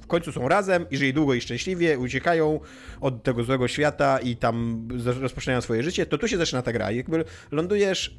[0.00, 2.60] w końcu są razem i żyją długo i szczęśliwie, uciekają
[3.00, 4.88] od tego złego świata i tam
[5.20, 6.90] rozpoczynają swoje życie, to tu się zaczyna ta gra.
[6.90, 8.16] I jakby lądujesz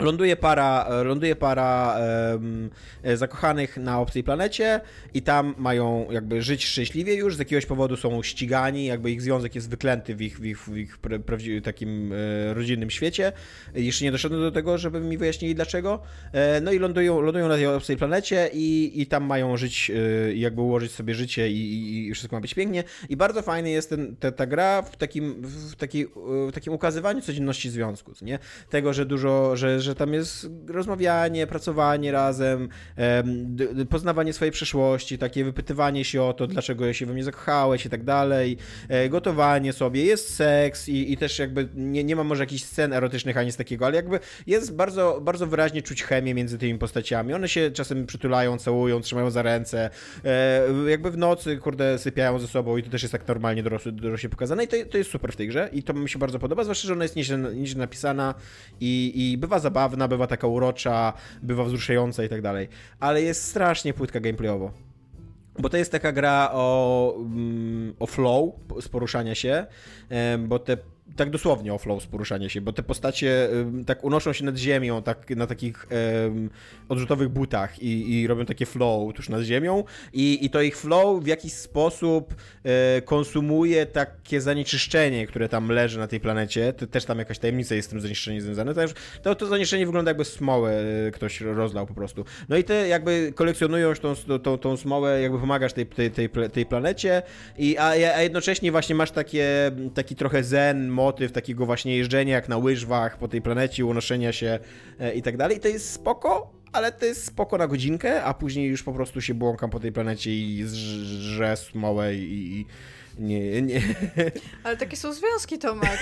[0.00, 1.98] Ląduje para, ląduje para
[2.32, 2.70] um,
[3.14, 4.80] zakochanych na obcej planecie
[5.14, 9.54] i tam mają jakby żyć szczęśliwie już, z jakiegoś powodu są ścigani, jakby ich związek
[9.54, 13.32] jest wyklęty w ich, w ich, w ich prawdziwym takim e, rodzinnym świecie.
[13.74, 16.02] Jeszcze nie doszedłem do tego, żeby mi wyjaśnili dlaczego.
[16.32, 20.32] E, no i lądują, lądują na tej obcej planecie i, i tam mają żyć e,
[20.32, 22.84] i jakby ułożyć sobie życie i, i, wszystko ma być pięknie.
[23.08, 26.06] I bardzo fajny jest ten, ta, ta gra w takim, w, taki,
[26.48, 28.38] w takim ukazywaniu codzienności związku, nie?
[28.70, 32.68] Tego, że dużo, że że tam jest rozmawianie, pracowanie razem,
[33.90, 38.04] poznawanie swojej przeszłości, takie wypytywanie się o to, dlaczego się we mnie zakochałeś i tak
[38.04, 38.56] dalej,
[38.88, 42.92] e, gotowanie sobie, jest seks i, i też jakby nie, nie ma może jakichś scen
[42.92, 47.34] erotycznych ani z takiego, ale jakby jest bardzo, bardzo wyraźnie czuć chemię między tymi postaciami.
[47.34, 49.90] One się czasem przytulają, całują, trzymają za ręce,
[50.24, 53.92] e, jakby w nocy, kurde, sypiają ze sobą i to też jest tak normalnie dorosły,
[53.92, 56.38] dorośnie pokazane i to, to jest super w tej grze i to mi się bardzo
[56.38, 58.34] podoba, zwłaszcza, że ona jest nieźle, nieźle napisana
[58.80, 61.12] i, i bywa zabawna, zabawna, bywa taka urocza,
[61.42, 62.68] bywa wzruszająca i tak dalej.
[63.00, 64.72] Ale jest strasznie płytka gameplayowo.
[65.58, 69.66] Bo to jest taka gra o, mm, o flow z poruszania się,
[70.38, 70.76] bo te
[71.16, 73.48] tak dosłownie o flow z poruszania się, bo te postacie
[73.86, 75.86] tak unoszą się nad ziemią, tak na takich
[76.24, 76.50] um,
[76.88, 81.22] odrzutowych butach i, i, robią takie flow tuż nad ziemią i, i to ich flow
[81.22, 82.34] w jakiś sposób
[82.64, 86.72] e, konsumuje takie zanieczyszczenie, które tam leży na tej planecie.
[86.72, 88.74] To też tam jakaś tajemnica jest z tym zanieczyszczeniem związana.
[88.74, 88.80] To,
[89.22, 92.24] to, to zanieczyszczenie wygląda jakby smołę e, ktoś rozlał po prostu.
[92.48, 96.66] No i te jakby kolekcjonują tą, tą, tą smołę, jakby pomagasz tej, tej, tej, tej
[96.66, 97.22] planecie,
[97.58, 102.48] i, a, a jednocześnie właśnie masz takie, taki trochę zen, motyw takiego właśnie jeżdżenia jak
[102.48, 104.58] na łyżwach po tej planecie, unoszenia się
[105.00, 105.60] e, i tak dalej.
[105.60, 109.34] To jest spoko, ale to jest spoko na godzinkę, a później już po prostu się
[109.34, 112.66] błąkam po tej planecie i żre smołę i, i
[113.18, 113.80] nie, nie.
[114.64, 115.98] Ale takie są związki, Tomek.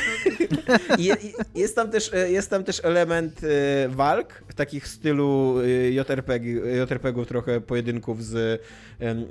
[0.99, 1.17] Je,
[1.55, 5.57] jest, tam też, e, jest tam też element e, walk, takich stylu
[5.91, 8.63] JRPG, JRPG-ów, trochę pojedynków z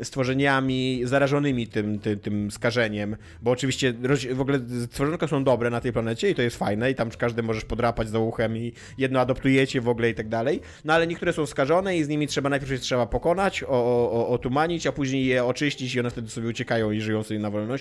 [0.04, 3.94] stworzeniami zarażonymi tym, tym, tym skażeniem, bo oczywiście
[4.34, 7.44] w ogóle stworzonka są dobre na tej planecie i to jest fajne i tam każdy
[7.44, 11.34] możesz podrapać za uchem i jedno adoptujecie w ogóle i tak dalej, no ale niektóre
[11.34, 15.26] są skażone i z nimi trzeba najpierw je trzeba pokonać, o, o, otumanić, a później
[15.26, 17.73] je oczyścić i one wtedy sobie uciekają i żyją sobie na wolności,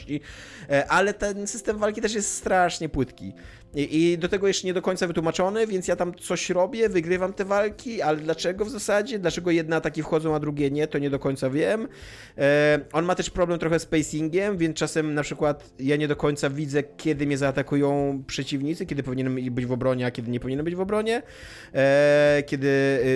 [0.70, 3.32] e, ale ten system walki też jest strasznie płytki.
[3.74, 7.44] I, do tego jeszcze nie do końca wytłumaczony, więc ja tam coś robię, wygrywam te
[7.44, 9.18] walki, ale dlaczego w zasadzie?
[9.18, 11.88] Dlaczego jedne ataki wchodzą, a drugie nie, to nie do końca wiem.
[12.38, 16.16] E, on ma też problem trochę z pacingiem, więc czasem na przykład ja nie do
[16.16, 20.64] końca widzę, kiedy mnie zaatakują przeciwnicy, kiedy powinienem być w obronie, a kiedy nie powinienem
[20.64, 21.22] być w obronie.
[21.74, 22.70] E, kiedy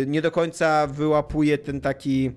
[0.07, 2.33] nie do końca wyłapuję ten taki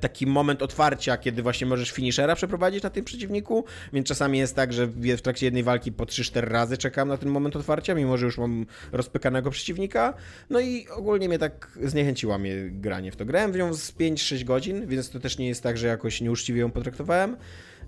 [0.00, 4.72] taki moment otwarcia, kiedy właśnie możesz finishera przeprowadzić na tym przeciwniku, więc czasami jest tak,
[4.72, 8.26] że w trakcie jednej walki po 3-4 razy czekam na ten moment otwarcia, mimo że
[8.26, 10.14] już mam rozpykanego przeciwnika.
[10.50, 13.24] No i ogólnie mnie tak zniechęciła mnie granie w to.
[13.24, 16.60] Grałem w nią z 5-6 godzin, więc to też nie jest tak, że jakoś nieuczciwie
[16.60, 17.36] ją potraktowałem,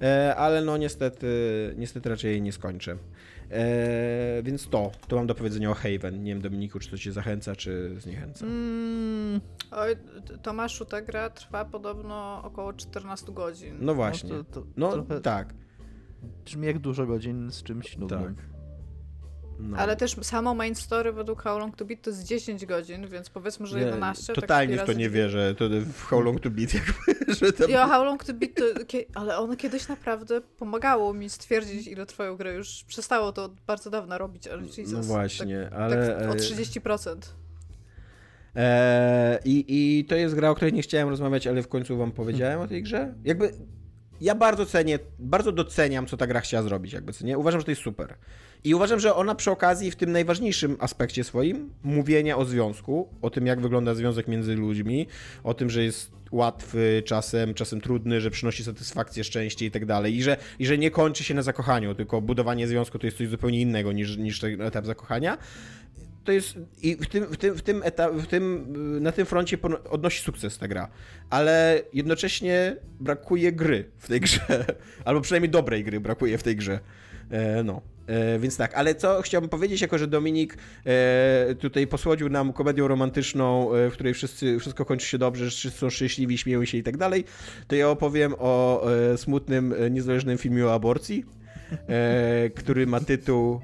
[0.02, 1.28] e, ale no niestety,
[1.76, 2.96] niestety raczej jej nie skończę.
[3.50, 6.22] Eee, więc to, to mam do powiedzenia o Haven.
[6.22, 8.46] Nie wiem, Dominiku, czy to cię zachęca, czy zniechęca.
[8.46, 9.40] Mm,
[9.70, 9.96] oj,
[10.42, 13.76] Tomaszu, ta gra trwa podobno około 14 godzin.
[13.80, 14.32] No właśnie.
[14.32, 15.20] No, to, to no trochę...
[15.20, 15.54] tak.
[16.44, 18.34] Brzmi jak dużo godzin z czymś nudnym.
[18.34, 18.57] Tak.
[19.58, 19.76] No.
[19.76, 23.30] Ale też samo main story według How Long To Beat to jest 10 godzin, więc
[23.30, 24.26] powiedzmy, że 11.
[24.26, 27.52] Tak totalnie tak w to nie wierzę, to w How Long To Beat jakby, że
[27.52, 27.70] tam...
[27.70, 28.64] Ja How Long To Beat, to,
[29.14, 32.52] ale ono kiedyś naprawdę pomagało mi stwierdzić, ile trwają gry.
[32.52, 36.18] Już przestało to bardzo dawno robić, ale Jesus, No właśnie, tak, ale...
[36.20, 37.16] Tak o 30%.
[38.54, 39.64] Eee, i,
[39.98, 42.68] I to jest gra, o której nie chciałem rozmawiać, ale w końcu wam powiedziałem o
[42.68, 43.14] tej grze.
[43.24, 43.52] Jakby
[44.20, 47.38] ja bardzo cenię, bardzo doceniam, co ta gra chciała zrobić, jakby, co nie?
[47.38, 48.14] Uważam, że to jest super.
[48.64, 53.30] I uważam, że ona przy okazji w tym najważniejszym aspekcie swoim, mówienia o związku, o
[53.30, 55.06] tym, jak wygląda związek między ludźmi,
[55.44, 60.16] o tym, że jest łatwy, czasem, czasem trudny, że przynosi satysfakcję, szczęście i tak dalej.
[60.16, 63.28] I że, I że nie kończy się na zakochaniu, tylko budowanie związku to jest coś
[63.28, 65.38] zupełnie innego niż, niż ten etap zakochania
[66.28, 68.66] to jest i w tym, w tym, w tym, etap, w tym
[69.02, 69.58] na tym froncie
[69.90, 70.88] odnosi sukces ta gra,
[71.30, 74.40] ale jednocześnie brakuje gry w tej grze,
[75.04, 76.80] albo przynajmniej dobrej gry brakuje w tej grze.
[77.30, 77.82] E, no.
[78.06, 80.56] E, więc tak, ale co chciałbym powiedzieć, jako że Dominik
[80.86, 85.78] e, tutaj posłodził nam komedią romantyczną, w której wszyscy, wszystko kończy się dobrze, że wszyscy
[85.78, 87.24] są szczęśliwi, śmieją się i tak dalej,
[87.68, 91.24] to ja opowiem o smutnym, niezależnym filmie o aborcji,
[92.54, 93.60] który ma tytuł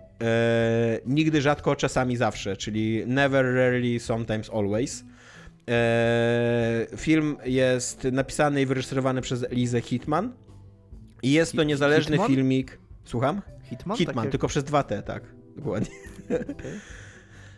[1.06, 5.04] Nigdy, rzadko, czasami zawsze, czyli Never, Rarely, Sometimes, Always.
[6.96, 10.32] Film jest napisany i wyreżyserowany przez Lizę Hitman.
[11.22, 12.30] I jest to niezależny Hitman?
[12.30, 12.78] filmik.
[13.04, 13.42] Słucham?
[13.62, 13.98] Hitman?
[13.98, 15.22] Hitman, tylko przez dwa T, tak.
[15.56, 15.90] Dokładnie.
[16.24, 16.80] Okay.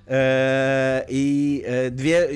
[0.08, 2.28] E, I e, dwie,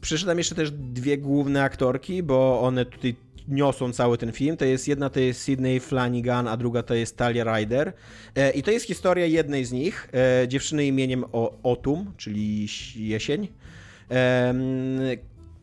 [0.00, 3.14] przyszedłem jeszcze też dwie główne aktorki, bo one tutaj
[3.48, 4.56] niosą cały ten film.
[4.56, 7.92] To jest jedna to jest Sydney Flanagan, a druga to jest Talia Ryder.
[8.34, 10.08] E, I to jest historia jednej z nich,
[10.48, 11.24] dziewczyny imieniem
[11.62, 12.66] Otum, czyli
[12.96, 13.48] jesień,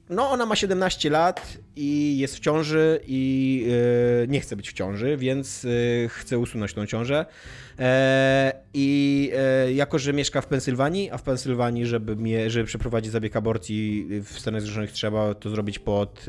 [0.09, 3.63] no, ona ma 17 lat i jest w ciąży i
[4.21, 5.67] yy, nie chce być w ciąży, więc
[6.09, 7.25] chce usunąć tą ciążę.
[7.79, 12.17] E, I e, jako, że mieszka w Pensylwanii, a w Pensylwanii, żeby,
[12.49, 16.25] żeby przeprowadzić zabieg aborcji w Stanach Zjednoczonych trzeba to zrobić pod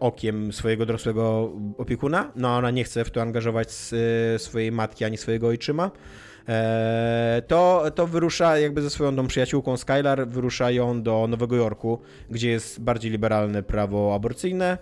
[0.00, 3.68] okiem swojego dorosłego opiekuna, no ona nie chce w to angażować
[4.38, 5.90] swojej matki ani swojego ojczyma.
[6.48, 11.98] E, to, to wyrusza jakby ze swoją tą przyjaciółką Skylar, wyruszają do Nowego Jorku,
[12.30, 14.78] gdzie jest bardziej liberalne prawo aborcyjne e,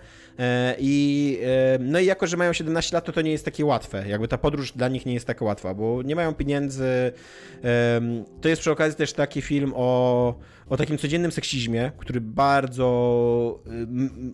[0.79, 4.07] i e, no i jako, że mają 17 lat, to to nie jest takie łatwe.
[4.07, 7.11] Jakby ta podróż dla nich nie jest taka łatwa, bo nie mają pieniędzy.
[8.41, 13.63] To jest przy okazji też taki film o, o takim codziennym seksizmie, który bardzo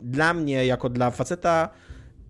[0.01, 1.69] dla mnie, jako dla faceta,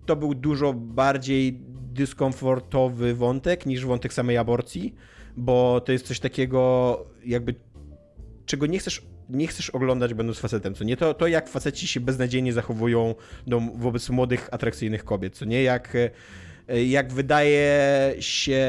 [0.06, 1.60] to był dużo bardziej
[1.92, 4.94] dyskomfortowy wątek niż wątek samej aborcji,
[5.36, 7.54] bo to jest coś takiego jakby
[8.46, 10.96] czego nie chcesz, nie chcesz oglądać będąc facetem, co nie?
[10.96, 13.14] To, to jak faceci się beznadziejnie zachowują
[13.46, 15.62] do, wobec młodych, atrakcyjnych kobiet, co nie?
[15.62, 15.96] Jak,
[16.86, 18.62] jak wydaje się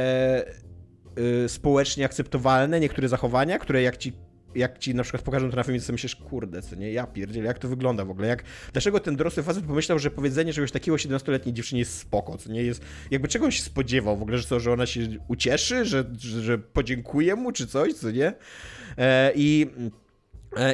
[1.45, 4.14] y, społecznie akceptowalne niektóre zachowania, które jak ci
[4.56, 7.47] jak ci na przykład pokażą to na filmie, to myślisz, kurde, co nie, ja pierdzielę,
[7.47, 8.43] jak to wygląda w ogóle, jak,
[8.74, 12.64] dlaczego ten dorosły facet pomyślał, że powiedzenie czegoś takiego 17-letniej dziewczynie jest spoko, co nie,
[12.64, 12.82] jest,
[13.12, 17.36] jakby czegoś spodziewał w ogóle, że co, że ona się ucieszy, że, że, że podziękuje
[17.36, 18.34] mu, czy coś, co nie,
[18.97, 20.03] e, i, e,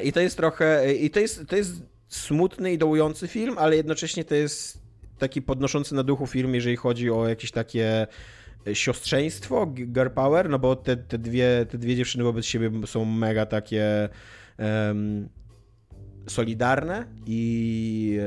[0.04, 1.74] i to jest trochę, i to jest, to jest
[2.08, 4.82] smutny i dołujący film, ale jednocześnie to jest
[5.18, 8.08] taki podnoszący na duchu film, jeżeli chodzi o jakieś takie
[8.74, 13.46] siostrzeństwo, girl power, no bo te, te, dwie, te dwie dziewczyny wobec siebie są mega
[13.46, 14.10] takie
[14.60, 15.30] um,
[16.28, 18.20] solidarne i,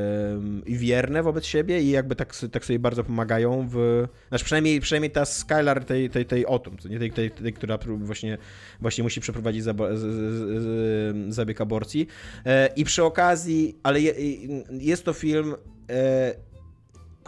[0.66, 4.07] i wierne wobec siebie i jakby tak, tak sobie bardzo pomagają w...
[4.28, 8.38] Znaczy przynajmniej, przynajmniej ta Skylar tej, tej, tej Otum, nie tej, tej, tej, która właśnie,
[8.80, 12.07] właśnie musi przeprowadzić zab- z, z, z, zabieg aborcji.
[12.47, 14.14] E, I przy okazji, ale je,
[14.70, 15.55] jest to film
[15.90, 16.34] e,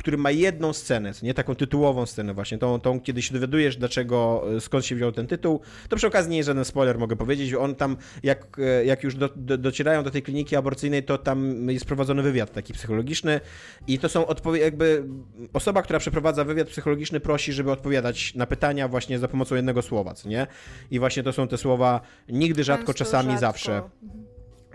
[0.04, 4.44] który ma jedną scenę, nie taką tytułową scenę właśnie, tą, tą kiedy się dowiadujesz dlaczego,
[4.56, 7.54] e, skąd się wziął ten tytuł, to przy okazji nie jest żaden spoiler, mogę powiedzieć,
[7.54, 11.70] on tam, jak, e, jak już do, do, docierają do tej kliniki aborcyjnej, to tam
[11.70, 13.40] jest prowadzony wywiad taki psychologiczny
[13.86, 15.04] i to są odpowiedzi, jakby
[15.52, 20.14] osoba, która przeprowadza wywiad psychologiczny prosi, żeby odpowiadać na pytania właśnie za pomocą jednego słowa,
[20.14, 20.46] co nie?
[20.90, 23.40] I właśnie to są te słowa nigdy, rzadko, Często czasami, rzadko.
[23.40, 23.82] zawsze.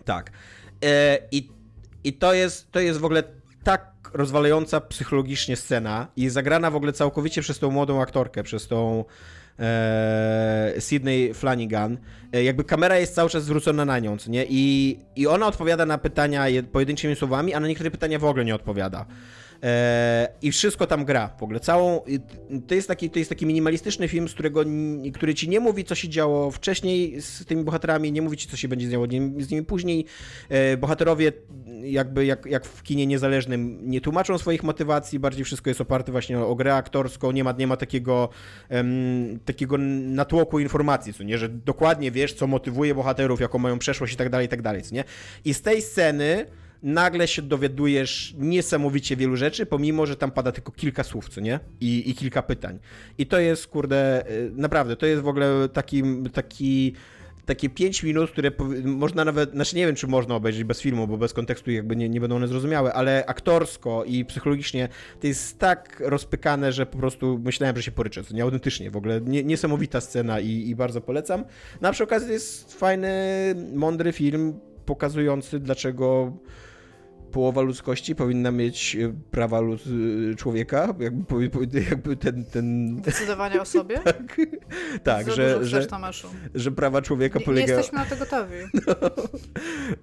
[0.06, 0.32] Tak.
[0.86, 1.50] E, I,
[2.04, 3.39] i to, jest, to jest w ogóle
[3.70, 9.06] tak rozwalająca psychologicznie scena i zagrana w ogóle całkowicie przez tą młodą aktorkę, przez tą
[9.60, 11.98] e, Sydney Flanagan.
[12.34, 14.46] E, jakby kamera jest cały czas zwrócona na nią, nie?
[14.50, 18.56] I, I ona odpowiada na pytania pojedynczymi słowami, a na niektóre pytania w ogóle nie
[18.56, 19.06] odpowiada.
[19.64, 21.60] E, I wszystko tam gra w ogóle.
[21.60, 22.02] Całą,
[22.68, 24.64] to, jest taki, to jest taki minimalistyczny film, z którego,
[25.14, 28.58] który ci nie mówi, co się działo wcześniej z tymi bohaterami, nie mówi ci, co
[28.58, 29.06] się będzie działo
[29.40, 30.06] z nimi później.
[30.50, 31.32] E, bohaterowie,
[31.84, 36.40] jakby jak, jak w kinie niezależnym, nie tłumaczą swoich motywacji, bardziej wszystko jest oparte właśnie
[36.40, 38.30] o grę aktorską, nie ma, nie ma takiego,
[39.46, 44.18] takiego natłoku informacji, co nie, że dokładnie wiesz, co motywuje bohaterów, jaką mają przeszłość i
[44.18, 45.04] tak dalej, i tak dalej, nie.
[45.46, 46.46] I z tej sceny
[46.84, 51.60] nagle się dowiadujesz niesamowicie wielu rzeczy, pomimo, że tam pada tylko kilka słów, co nie?
[51.82, 52.80] I, i kilka pytań.
[53.18, 56.04] I to jest, kurde, y, naprawdę, to jest w ogóle taki,
[56.34, 56.94] taki
[57.50, 58.52] takie 5 minut, które
[58.84, 62.10] można nawet, znaczy nie wiem, czy można obejrzeć bez filmu, bo bez kontekstu jakby nie,
[62.10, 64.90] nie będą one zrozumiałe, ale aktorsko i psychologicznie
[65.22, 68.98] to jest tak rozpykane, że po prostu myślałem, że się poryczę, to nie autentycznie, w
[68.98, 71.46] ogóle nie, niesamowita scena i, i bardzo polecam.
[71.82, 73.10] No a przy okazji to jest fajny,
[73.74, 76.34] mądry film, pokazujący dlaczego
[77.32, 79.84] połowa ludzkości powinna mieć e, prawa lud
[80.38, 81.50] człowieka, jakby,
[81.90, 82.96] jakby ten, ten...
[83.02, 84.00] Decydowanie o sobie?
[84.04, 84.38] tak,
[85.04, 85.88] tak że, że,
[86.56, 87.68] że prawa człowieka polegają...
[87.68, 88.56] Nie jesteśmy na to gotowi.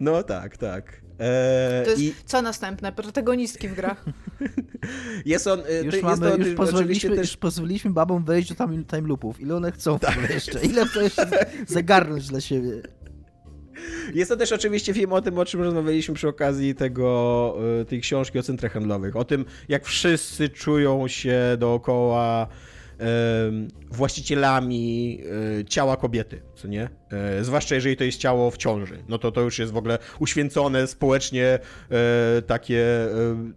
[0.00, 1.00] No, no tak, tak.
[1.18, 2.14] Eee, to jest i...
[2.24, 2.92] co następne?
[2.92, 4.04] Protagonistki w grach.
[5.26, 5.60] jest on.
[5.60, 7.18] E, już, mamy, jest on, już, pozwoliliśmy, też...
[7.18, 9.40] już pozwoliliśmy babom wejść do time, time loopów.
[9.40, 10.30] Ile one chcą tak.
[10.30, 10.60] jeszcze?
[10.60, 12.82] Ile to jeszcze zagarnąć dla siebie?
[14.14, 18.00] Jest to też oczywiście film o tym, o czym rozmawialiśmy przy okazji tego, e, tej
[18.00, 19.16] książki o centrach handlowych.
[19.16, 22.48] O tym, jak wszyscy czują się dookoła
[23.90, 25.20] właścicielami
[25.60, 26.88] e, ciała kobiety, co nie?
[27.12, 29.02] E, zwłaszcza jeżeli to jest ciało w ciąży.
[29.08, 31.58] No to to już jest w ogóle uświęcone, społecznie
[31.90, 32.84] e, takie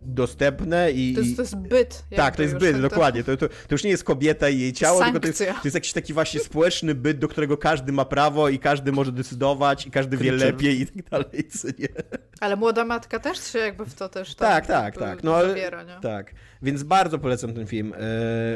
[0.01, 1.13] dostępne i...
[1.13, 2.03] To jest, to jest byt.
[2.15, 3.23] Tak, to jest byt, tak dokładnie.
[3.23, 5.19] To, to, to, już nie jest kobieta i jej ciało, Sankcja.
[5.19, 8.49] tylko to jest, to jest jakiś taki właśnie społeczny byt, do którego każdy ma prawo
[8.49, 11.87] i każdy może decydować i każdy wie lepiej i tak dalej, co nie?
[12.39, 15.23] Ale młoda matka też się jakby w to też tak, tak, tak, tak.
[15.23, 15.97] No, zabiera, nie?
[16.01, 17.93] Tak, więc bardzo polecam ten film.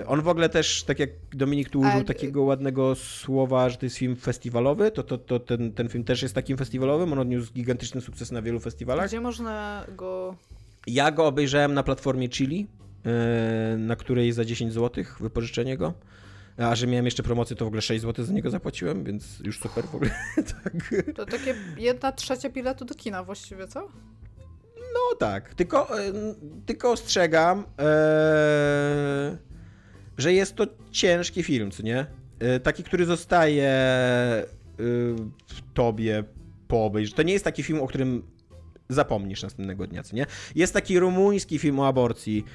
[0.08, 3.98] On w ogóle też, tak jak Dominik tu użył takiego ładnego słowa, że to jest
[3.98, 7.14] film festiwalowy, to, to, to ten, ten film też jest takim festiwalowym.
[7.14, 9.08] On odniósł gigantyczny sukces na wielu festiwalach.
[9.08, 10.36] Gdzie można go.
[10.88, 12.68] Ja go obejrzałem na platformie Chili,
[13.06, 15.94] e, na której za 10 zł wypożyczenie go.
[16.58, 19.60] A że miałem jeszcze promocję, to w ogóle 6 zł za niego zapłaciłem, więc już
[19.60, 20.12] super w ogóle.
[20.64, 20.94] tak.
[21.16, 23.88] To takie jedna trzecia biletu do kina właściwie, co?
[24.94, 26.12] No tak, tylko, e,
[26.66, 29.38] tylko ostrzegam, ee,
[30.18, 32.06] że jest to ciężki film, co nie?
[32.40, 33.72] E, taki, który zostaje
[35.47, 36.24] w tobie
[36.67, 37.15] po obejrzeniu.
[37.15, 38.24] To nie jest taki film, o którym
[38.89, 40.26] zapomnisz następnego dnia, co nie?
[40.55, 42.45] Jest taki rumuński film o aborcji,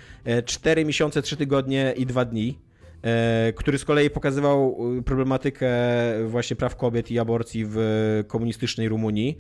[0.44, 2.58] 4 miesiące, 3 tygodnie i 2 dni,
[3.02, 5.70] e, który z kolei pokazywał problematykę
[6.26, 7.78] właśnie praw kobiet i aborcji w
[8.28, 9.38] komunistycznej Rumunii.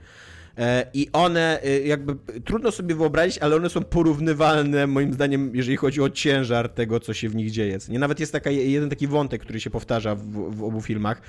[0.58, 5.76] E, I one, e, jakby trudno sobie wyobrazić, ale one są porównywalne, moim zdaniem, jeżeli
[5.76, 7.78] chodzi o ciężar tego, co się w nich dzieje.
[7.88, 11.22] Nie nawet jest taka, jeden taki wątek, który się powtarza w, w obu filmach.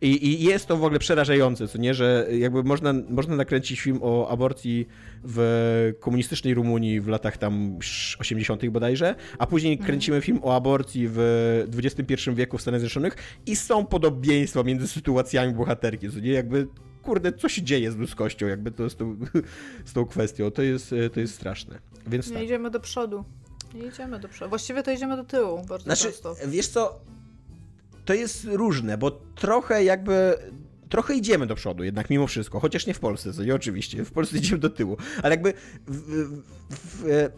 [0.00, 3.98] I, I, jest to w ogóle przerażające, co nie, że jakby można, można nakręcić film
[4.02, 4.88] o aborcji
[5.24, 7.78] w komunistycznej Rumunii w latach tam
[8.18, 8.68] 80.
[8.68, 9.86] bodajże, a później mhm.
[9.86, 11.18] kręcimy film o aborcji w
[11.84, 13.16] XXI wieku w Stanach Zjednoczonych
[13.46, 16.66] i są podobieństwa między sytuacjami bohaterki, co nie, jakby
[17.02, 19.16] kurde, co się dzieje z ludzkością, jakby to z tą,
[19.84, 20.50] z tą kwestią.
[20.50, 21.78] To jest, to jest straszne.
[22.06, 22.44] Więc nie tak.
[22.44, 23.24] idziemy do przodu.
[23.74, 24.48] Nie idziemy do przodu.
[24.48, 26.34] Właściwie to idziemy do tyłu bardzo znaczy, często.
[26.46, 27.00] Wiesz co,
[28.04, 30.38] to jest różne, bo trochę jakby
[30.88, 34.12] trochę idziemy do przodu jednak mimo wszystko, chociaż nie w Polsce, co nie oczywiście, w
[34.12, 35.52] Polsce idziemy do tyłu, ale jakby
[35.86, 37.28] w, w, w,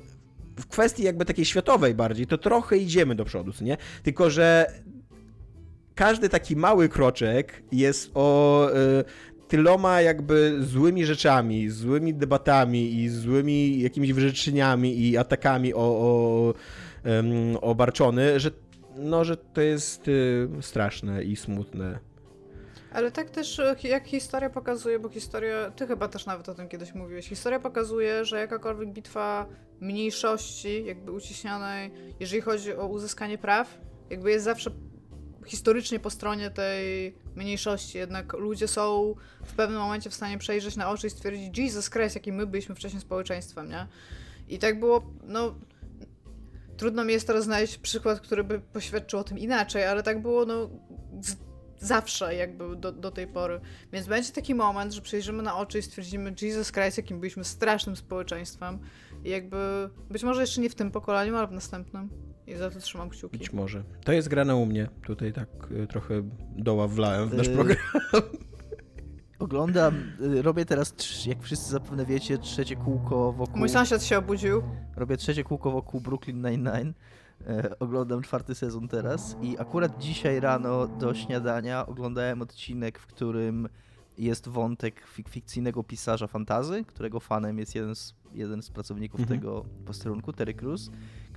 [0.56, 3.76] w kwestii jakby takiej światowej bardziej, to trochę idziemy do przodu, co nie?
[4.02, 4.72] Tylko, że
[5.94, 9.04] każdy taki mały kroczek jest o y,
[9.53, 16.55] tyloma jakby złymi rzeczami, złymi debatami i złymi jakimiś wyrzeczeniami i atakami o, o,
[17.05, 18.50] um, obarczony, że,
[18.96, 21.98] no, że to jest y, straszne i smutne.
[22.92, 26.94] Ale tak też jak historia pokazuje, bo historia, ty chyba też nawet o tym kiedyś
[26.94, 29.46] mówiłeś, historia pokazuje, że jakakolwiek bitwa
[29.80, 31.90] mniejszości, jakby uciśnionej,
[32.20, 33.80] jeżeli chodzi o uzyskanie praw,
[34.11, 34.70] jakby jest zawsze
[35.47, 39.14] historycznie po stronie tej mniejszości, jednak ludzie są
[39.45, 42.74] w pewnym momencie w stanie przejrzeć na oczy i stwierdzić Jesus Christ, jakim my byliśmy
[42.74, 43.86] wcześniej społeczeństwem, nie?
[44.49, 45.55] I tak było, no...
[46.76, 50.47] Trudno mi jest teraz znaleźć przykład, który by poświadczył o tym inaczej, ale tak było,
[50.47, 50.70] no...
[51.78, 53.61] Zawsze jakby do, do tej pory.
[53.93, 57.97] Więc będzie taki moment, że przejrzymy na oczy i stwierdzimy Jesus Christ, jakim byliśmy strasznym
[57.97, 58.78] społeczeństwem.
[59.24, 62.32] I jakby, być może jeszcze nie w tym pokoleniu, ale w następnym.
[62.47, 63.38] I za to trzymam kciuki.
[63.38, 63.82] Być może.
[64.05, 64.88] To jest grane u mnie.
[65.07, 66.22] Tutaj tak y, trochę
[66.57, 67.78] doła wlałem w nasz y, program.
[69.38, 70.95] Oglądam, y, robię teraz,
[71.26, 73.59] jak wszyscy zapewne wiecie, trzecie kółko wokół...
[73.59, 74.62] Mój sąsiad się obudził.
[74.97, 76.93] Robię trzecie kółko wokół Brooklyn Nine-Nine.
[77.47, 83.68] E, oglądam czwarty sezon teraz i akurat dzisiaj rano do śniadania oglądałem odcinek, w którym
[84.18, 89.40] jest wątek fik fikcyjnego pisarza fantazy, którego fanem jest jeden z, jeden z pracowników mhm.
[89.40, 90.90] tego posterunku, Terry Crews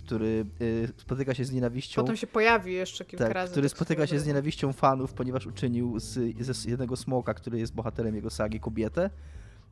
[0.05, 2.01] który y, spotyka się z nienawiścią.
[2.01, 3.51] Potem się pojawi jeszcze kilka tak, razy.
[3.51, 7.73] Który tak spotyka się z nienawiścią fanów, ponieważ uczynił z, z jednego smoka, który jest
[7.73, 9.09] bohaterem jego sagi, kobietę.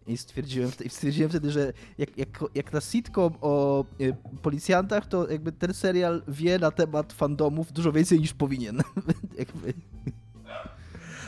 [0.07, 5.51] I stwierdziłem, stwierdziłem wtedy, że jak, jak, jak na sitcom o y, policjantach, to jakby
[5.51, 8.81] ten serial wie na temat fandomów dużo więcej niż powinien.
[9.39, 9.73] jakby.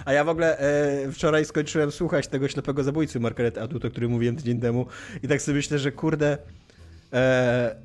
[0.06, 4.12] A ja w ogóle e, wczoraj skończyłem słuchać tego ślepego zabójcy Margaret Atwood, o którym
[4.12, 4.86] mówiłem tydzień temu
[5.24, 6.38] i tak sobie myślę, że kurde,
[7.14, 7.76] e,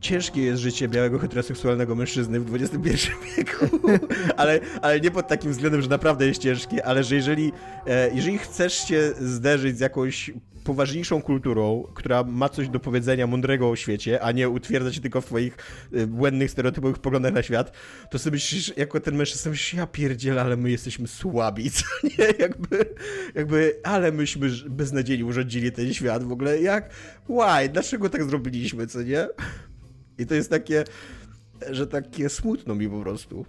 [0.00, 3.66] ciężkie jest życie białego heteroseksualnego mężczyzny w XXI wieku,
[4.36, 7.52] ale, ale nie pod takim względem, że naprawdę jest ciężkie, ale że jeżeli,
[7.86, 10.30] e, jeżeli chcesz się zderzyć z jakąś
[10.68, 15.20] poważniejszą kulturą, która ma coś do powiedzenia mądrego o świecie, a nie utwierdza się tylko
[15.20, 15.56] w twoich
[15.92, 17.72] e, błędnych, stereotypowych poglądach na świat,
[18.10, 22.24] to sobie myślisz, jako ten mężczyzna, myślisz, ja pierdzielę, ale my jesteśmy słabi, co nie?
[22.38, 22.94] Jakby,
[23.34, 26.90] jakby, ale myśmy beznadziejnie urządzili ten świat w ogóle, jak,
[27.28, 29.28] why, dlaczego tak zrobiliśmy, co nie?
[30.18, 30.84] I to jest takie,
[31.70, 33.44] że takie smutno mi po prostu.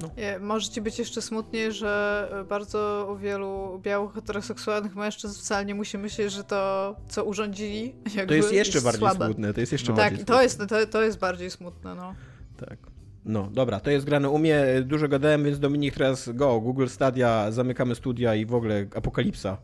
[0.00, 0.10] No.
[0.40, 5.98] Może ci być jeszcze smutniej, że bardzo u wielu białych heteroseksualnych mężczyzn wcale nie musi
[5.98, 7.94] myśleć, że to, co urządzili,
[8.28, 9.24] to jest jeszcze jest bardziej słabe.
[9.26, 9.54] smutne.
[9.54, 9.96] To jest jeszcze no.
[9.96, 12.14] bardziej tak, to jest, to, to jest bardziej smutne, no.
[12.56, 12.78] Tak.
[13.26, 14.66] No, dobra, to jest grane u mnie.
[14.84, 19.56] Dużo gadałem, więc Dominik teraz go, Google Stadia, zamykamy studia i w ogóle apokalipsa.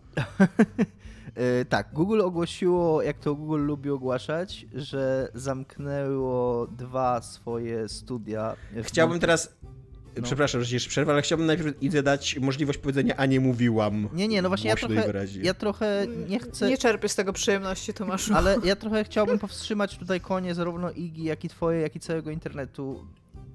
[1.35, 8.57] E, tak, Google ogłosiło, jak to Google lubi ogłaszać, że zamknęło dwa swoje studia.
[8.83, 9.57] Chciałbym teraz
[10.17, 10.23] no.
[10.23, 14.09] Przepraszam, że jeszcze przerwę, ale chciałbym najpierw Idze dać możliwość powiedzenia, a nie mówiłam.
[14.13, 16.69] Nie, nie, no właśnie ja trochę, ja trochę nie chcę...
[16.69, 18.35] Nie czerpię z tego przyjemności, Tomaszu.
[18.35, 22.31] Ale ja trochę chciałbym powstrzymać tutaj konie zarówno Igi, jak i twoje, jak i całego
[22.31, 23.07] internetu,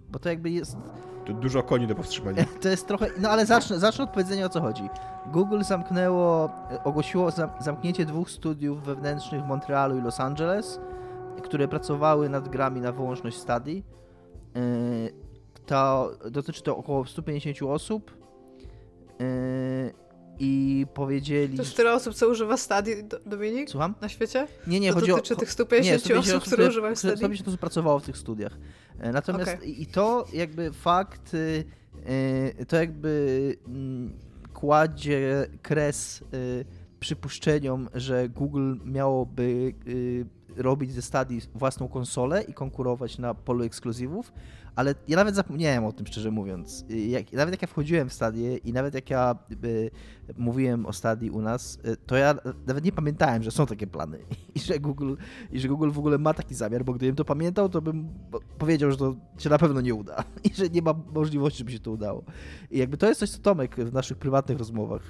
[0.09, 0.77] bo to jakby jest
[1.25, 2.45] tu dużo koni do powstrzymania.
[2.61, 3.07] To jest trochę.
[3.19, 4.89] No ale zacznę, zacznę od powiedzenia o co chodzi.
[5.31, 6.49] Google zamknęło,
[6.83, 10.79] ogłosiło zamknięcie dwóch studiów wewnętrznych w Montrealu i Los Angeles,
[11.43, 13.83] które pracowały nad grami na wyłączność Study.
[14.55, 14.61] E,
[15.65, 18.17] to dotyczy to około 150 osób.
[20.39, 21.57] I powiedzieli.
[21.57, 22.91] To jest tyle osób, co używa Stadi,
[23.25, 23.69] Dominik?
[23.69, 23.93] Słucham?
[24.01, 24.47] Na świecie?
[24.67, 25.37] Nie, nie, to chodzi dotyczy o.
[25.37, 27.17] tych 150, nie, 150 osób, które używają Stadi.
[27.17, 28.57] 150 osób pracowało w tych studiach.
[28.99, 29.67] E, natomiast okay.
[29.67, 31.63] i to jakby fakt, y,
[32.59, 34.13] y, to jakby mm,
[34.53, 36.65] kładzie kres y,
[36.99, 39.73] przypuszczeniom, że Google miałoby
[40.57, 44.33] robić ze Stadia własną konsolę i konkurować na polu ekskluzywów,
[44.75, 46.85] ale ja nawet zapomniałem o tym, szczerze mówiąc.
[46.89, 49.35] Jak, nawet jak ja wchodziłem w Stadię i nawet jak ja
[50.37, 52.35] mówiłem o Stadii u nas, y, to ja
[52.67, 54.19] nawet nie pamiętałem, że są takie plany
[54.55, 55.15] i że, Google,
[55.51, 58.09] i że Google w ogóle ma taki zamiar, bo gdybym to pamiętał, to bym
[58.57, 61.79] powiedział, że to się na pewno nie uda i że nie ma możliwości, żeby się
[61.79, 62.23] to udało.
[62.71, 65.01] I jakby to jest coś, co Tomek w naszych prywatnych rozmowach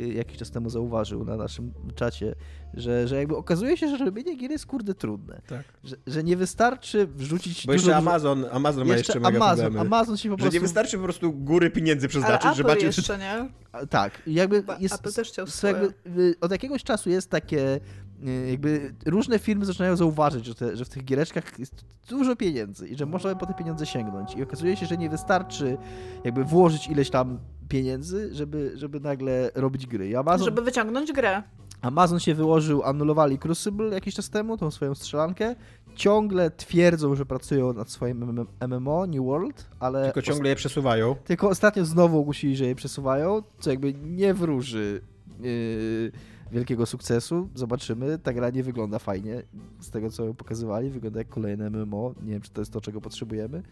[0.00, 2.34] y, jakiś czas temu zauważył na naszym czacie,
[2.74, 5.40] że, że jakby okazuje się, że robienie gier jest kurde trudne.
[5.46, 5.64] Tak.
[5.84, 10.28] Że, że nie wystarczy wrzucić Bo jeszcze Amazon, Amazon ma jeszcze jeszcze Amazon, Amazon się
[10.28, 10.52] po prostu...
[10.52, 13.48] Że nie wystarczy po prostu góry pieniędzy przeznaczyć, Ale że Apple jeszcze, nie?
[13.90, 15.02] Tak, jakby jest...
[15.16, 17.80] Też chciał jakby, y, Od jakiegoś czasu jest takie
[18.26, 22.88] y, jakby różne firmy zaczynają zauważyć, że, te, że w tych giereczkach jest dużo pieniędzy
[22.88, 24.34] i że można po te pieniądze sięgnąć.
[24.34, 25.76] I okazuje się, że nie wystarczy
[26.24, 30.18] jakby włożyć ileś tam pieniędzy, żeby, żeby nagle robić gry.
[30.18, 30.44] Amazon...
[30.44, 31.42] Żeby wyciągnąć grę.
[31.84, 35.54] Amazon się wyłożył, anulowali Crucible jakiś czas temu, tą swoją strzelankę.
[35.94, 40.04] Ciągle twierdzą, że pracują nad swoim MMO, New World, ale...
[40.04, 41.16] Tylko ciągle je przesuwają.
[41.24, 45.00] Tylko ostatnio znowu ogłosili, że je przesuwają, co jakby nie wróży
[45.40, 46.12] yy,
[46.52, 47.48] wielkiego sukcesu.
[47.54, 48.18] Zobaczymy.
[48.18, 49.42] Ta gra nie wygląda fajnie.
[49.80, 52.14] Z tego, co pokazywali, wygląda jak kolejne MMO.
[52.22, 53.62] Nie wiem, czy to jest to, czego potrzebujemy.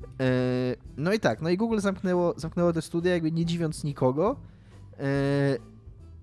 [0.00, 0.26] Yy,
[0.96, 4.36] no i tak, no i Google zamknęło, zamknęło te studia, jakby nie dziwiąc nikogo.
[4.98, 5.04] Yy,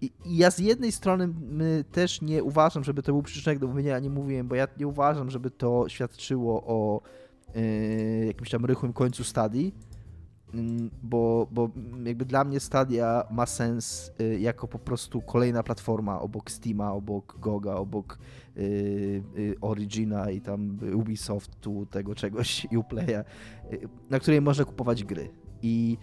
[0.02, 1.34] i, ja z jednej strony
[1.91, 5.30] też nie uważam, żeby to był przyczynek do mówienia, nie mówiłem, bo ja nie uważam,
[5.30, 7.02] żeby to świadczyło o
[7.56, 9.76] y, jakimś tam rychłym końcu stadii,
[10.54, 11.70] mm, bo, bo
[12.04, 17.39] jakby dla mnie Stadia ma sens y, jako po prostu kolejna platforma obok Steama, obok
[17.39, 18.18] Goga, obok
[18.58, 23.24] y, Origina i tam Ubisoftu, tego czegoś, Uplaya,
[24.10, 25.30] na której można kupować gry.
[25.62, 25.97] I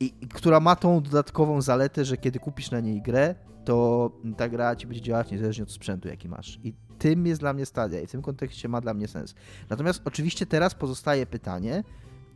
[0.00, 4.48] i, i, która ma tą dodatkową zaletę, że kiedy kupisz na niej grę, to ta
[4.48, 6.58] gra ci będzie działać niezależnie od sprzętu, jaki masz.
[6.64, 9.34] I tym jest dla mnie Stadia i w tym kontekście ma dla mnie sens.
[9.70, 11.84] Natomiast oczywiście teraz pozostaje pytanie,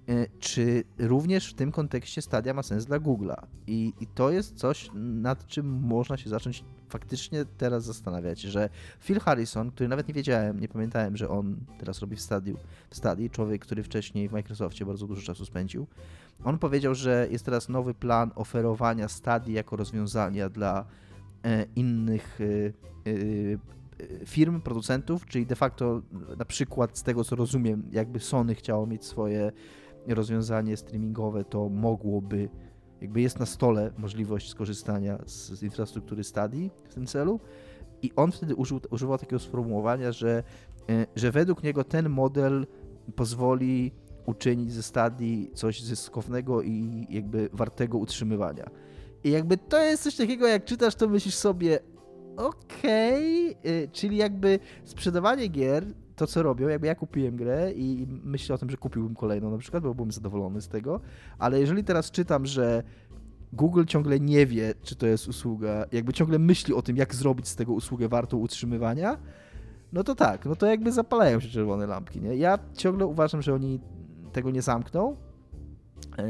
[0.08, 3.46] e, czy również w tym kontekście Stadia ma sens dla Google'a.
[3.66, 8.68] I, I, to jest coś, nad czym można się zacząć faktycznie teraz zastanawiać, że
[9.00, 12.56] Phil Harrison, który nawet nie wiedziałem, nie pamiętałem, że on teraz robi w Stadiu,
[12.90, 15.86] w Stadii, człowiek, który wcześniej w Microsoftie bardzo dużo czasu spędził,
[16.44, 20.84] on powiedział, że jest teraz nowy plan oferowania Stadii jako rozwiązania dla
[21.44, 22.44] e, innych e,
[23.10, 26.02] e, firm, producentów, czyli de facto
[26.38, 29.52] na przykład z tego co rozumiem, jakby Sony chciało mieć swoje
[30.06, 32.48] rozwiązanie streamingowe, to mogłoby,
[33.00, 37.40] jakby jest na stole możliwość skorzystania z, z infrastruktury Stadii w tym celu.
[38.02, 40.42] I on wtedy użył, używał takiego sformułowania, że,
[41.16, 42.66] że według niego ten model
[43.16, 43.92] pozwoli
[44.26, 48.70] uczynić ze stadii coś zyskownego i jakby wartego utrzymywania.
[49.24, 51.78] I jakby to jest coś takiego, jak czytasz, to myślisz sobie,
[52.36, 55.84] okej, okay, czyli jakby sprzedawanie gier
[56.16, 59.58] to, co robią, jakby ja kupiłem grę i myślę o tym, że kupiłbym kolejną na
[59.58, 61.00] przykład, bo byłem zadowolony z tego,
[61.38, 62.82] ale jeżeli teraz czytam, że
[63.52, 67.48] Google ciągle nie wie, czy to jest usługa, jakby ciągle myśli o tym, jak zrobić
[67.48, 69.18] z tego usługę wartą utrzymywania,
[69.92, 72.36] no to tak, no to jakby zapalają się czerwone lampki, nie?
[72.36, 73.80] Ja ciągle uważam, że oni
[74.32, 75.16] tego nie zamkną,
[76.18, 76.24] yy,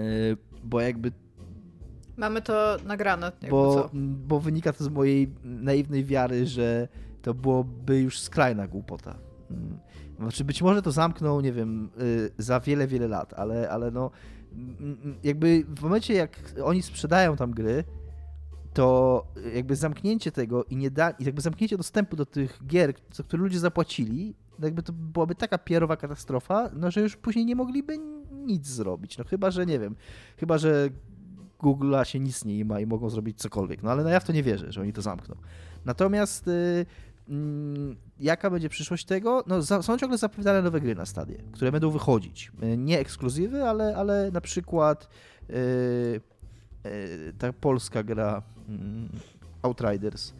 [0.64, 1.12] bo jakby
[2.16, 3.32] Mamy to nagrane.
[3.50, 3.90] Bo,
[4.26, 6.88] bo wynika to z mojej naiwnej wiary, że
[7.22, 9.18] to byłoby już skrajna głupota.
[9.50, 9.78] Mm.
[10.18, 14.10] Znaczy być może to zamkną, nie wiem, y, za wiele, wiele lat, ale, ale no
[14.52, 17.84] mm, mm, jakby w momencie jak oni sprzedają tam gry,
[18.74, 23.22] to jakby zamknięcie tego i nie da, i jakby zamknięcie dostępu do tych gier, za
[23.22, 27.98] które ludzie zapłacili, jakby to byłaby taka pierowa katastrofa, no że już później nie mogliby
[28.32, 29.18] nic zrobić.
[29.18, 29.96] No chyba, że nie wiem,
[30.36, 30.88] chyba, że
[31.58, 33.82] Google'a się nic nie ma i mogą zrobić cokolwiek.
[33.82, 35.36] No ale no ja w to nie wierzę, że oni to zamkną.
[35.84, 36.86] Natomiast y,
[37.28, 39.44] mm, jaka będzie przyszłość tego?
[39.46, 42.52] No, za, są ciągle zapowiadane nowe gry na stadie, które będą wychodzić.
[42.62, 45.08] Y, nie ekskluzywy, ale, ale na przykład
[45.50, 46.20] y,
[47.38, 49.08] ta polska gra mm,
[49.62, 50.32] Outriders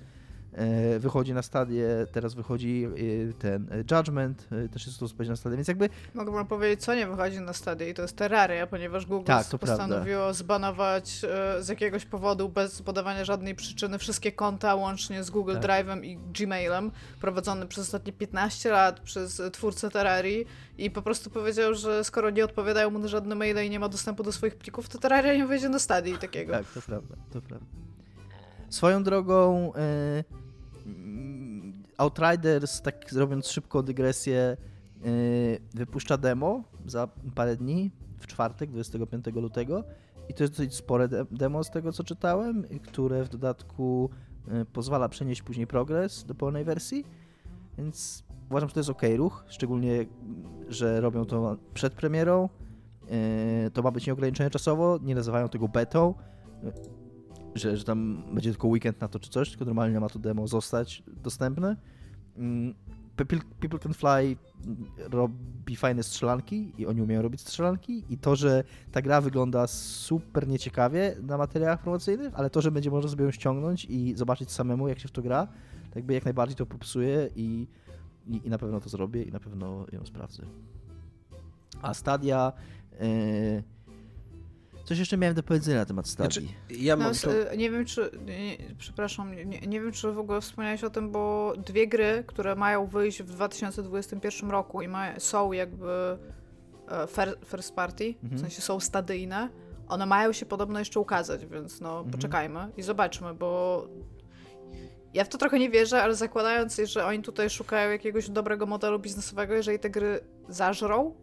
[0.98, 5.68] wychodzi na stadię, teraz wychodzi e, ten e, Judgment, też jest to na stadię, więc
[5.68, 5.88] jakby...
[6.14, 9.46] Mogę wam powiedzieć, co nie wychodzi na stadię i to jest Terraria, ponieważ Google tak,
[9.46, 10.32] postanowiło prawda.
[10.32, 11.20] zbanować
[11.60, 15.62] z jakiegoś powodu, bez podawania żadnej przyczyny, wszystkie konta łącznie z Google tak.
[15.62, 16.90] Drive'em i Gmailem,
[17.20, 20.46] prowadzone przez ostatnie 15 lat przez twórcę Terrarii
[20.78, 23.88] i po prostu powiedział, że skoro nie odpowiadają mu na żadne maile i nie ma
[23.88, 26.52] dostępu do swoich plików, to Terraria nie wyjdzie na stadii takiego.
[26.52, 27.66] Tak, to prawda, to prawda.
[28.68, 29.72] Swoją drogą...
[30.16, 30.41] Yy
[32.02, 34.56] Outriders, tak robiąc szybką dygresję,
[35.04, 35.10] yy,
[35.74, 39.84] wypuszcza demo za parę dni, w czwartek, 25 lutego.
[40.28, 44.10] I to jest dosyć spore demo z tego, co czytałem, które w dodatku
[44.48, 47.04] yy, pozwala przenieść później progres do pełnej wersji.
[47.78, 50.06] Więc uważam, że to jest ok ruch, szczególnie,
[50.68, 52.48] że robią to przed premierą.
[53.72, 56.14] To ma być nieograniczone czasowo, nie nazywają tego betą
[57.54, 60.48] że, że tam będzie tylko weekend na to czy coś, tylko normalnie ma to demo
[60.48, 61.76] zostać dostępne.
[62.36, 62.74] Mm,
[63.16, 64.36] People, People Can Fly
[65.10, 70.48] robi fajne strzelanki i oni umieją robić strzelanki i to, że ta gra wygląda super
[70.48, 74.88] nieciekawie na materiałach promocyjnych, ale to, że będzie można sobie ją ściągnąć i zobaczyć samemu,
[74.88, 75.46] jak się w to gra,
[75.86, 77.66] tak jakby jak najbardziej to popsuje i,
[78.26, 80.42] i, i na pewno to zrobię i na pewno ją sprawdzę.
[81.82, 82.52] A Stadia...
[83.00, 83.71] Yy,
[84.92, 86.40] Coś jeszcze miałem do powiedzenia na temat Stadii.
[86.40, 87.56] Znaczy, ja mam no, to...
[87.56, 88.10] Nie wiem, czy...
[88.24, 92.54] Nie, przepraszam, nie, nie, wiem, czy w ogóle wspomniałeś o tym, bo dwie gry, które
[92.54, 96.18] mają wyjść w 2021 roku i ma, są jakby
[96.88, 97.06] e,
[97.44, 98.38] first party, mhm.
[98.38, 99.48] w sensie są stadyjne,
[99.88, 102.10] one mają się podobno jeszcze ukazać, więc no mhm.
[102.10, 103.84] poczekajmy i zobaczmy, bo
[105.14, 108.98] ja w to trochę nie wierzę, ale zakładając, że oni tutaj szukają jakiegoś dobrego modelu
[108.98, 111.14] biznesowego, jeżeli te gry zażrą,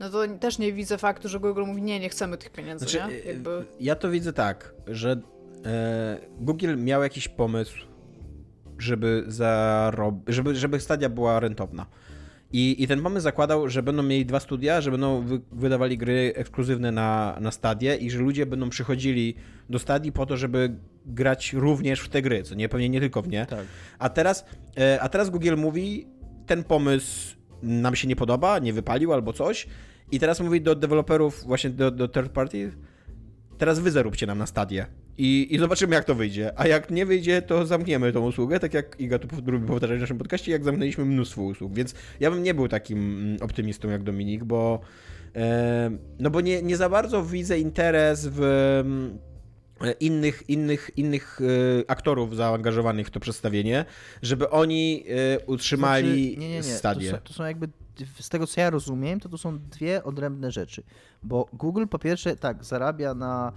[0.00, 3.12] no to też nie widzę faktu, że Google mówi, nie, nie chcemy tych pieniędzy, znaczy,
[3.12, 3.18] nie?
[3.18, 3.64] Jakby...
[3.80, 5.20] Ja to widzę tak, że
[5.66, 7.78] e, Google miał jakiś pomysł,
[8.78, 10.14] żeby, zarob...
[10.28, 11.86] żeby, żeby Stadia była rentowna.
[12.52, 16.32] I, I ten pomysł zakładał, że będą mieli dwa studia, że będą wy, wydawali gry
[16.36, 19.34] ekskluzywne na, na Stadię i że ludzie będą przychodzili
[19.70, 20.76] do Stadii po to, żeby
[21.06, 23.46] grać również w te gry, co nie, pewnie nie tylko w nie.
[23.46, 23.64] Tak.
[23.98, 24.44] A, teraz,
[24.78, 26.06] e, a teraz Google mówi,
[26.46, 29.66] ten pomysł nam się nie podoba, nie wypalił albo coś.
[30.12, 32.72] I teraz mówi do deweloperów, właśnie do, do third party,
[33.58, 34.86] teraz wy zaróbcie nam na stadię.
[35.18, 36.52] I, I zobaczymy, jak to wyjdzie.
[36.56, 40.00] A jak nie wyjdzie, to zamkniemy tą usługę, tak jak Iga tu lubi powtarzać w
[40.00, 41.74] naszym podcaście, jak zamknęliśmy mnóstwo usług.
[41.74, 44.80] Więc ja bym nie był takim mm, optymistą jak Dominik, bo
[45.36, 48.42] e, no bo nie, nie za bardzo widzę interes w
[48.84, 49.18] mm,
[49.92, 53.84] innych, innych, innych e, aktorów zaangażowanych w to przedstawienie,
[54.22, 56.62] żeby oni e, utrzymali znaczy, nie, nie, nie.
[56.62, 57.10] stadię.
[57.10, 57.68] To są, to są jakby
[58.20, 60.82] z tego co ja rozumiem, to to są dwie odrębne rzeczy.
[61.22, 63.52] Bo Google po pierwsze tak zarabia na,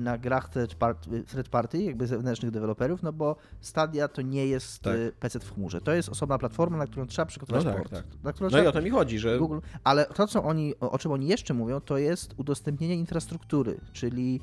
[0.00, 4.82] na grach third party, third party, jakby zewnętrznych deweloperów, no bo Stadia to nie jest
[4.82, 4.96] tak.
[5.20, 5.80] PC w chmurze.
[5.80, 7.92] To jest osobna platforma, na którą trzeba przygotować no tak, port.
[7.92, 8.04] Tak.
[8.24, 8.62] no trzeba...
[8.62, 11.54] i o to mi chodzi, że Google, ale to co oni, o czym oni jeszcze
[11.54, 14.40] mówią, to jest udostępnienie infrastruktury, czyli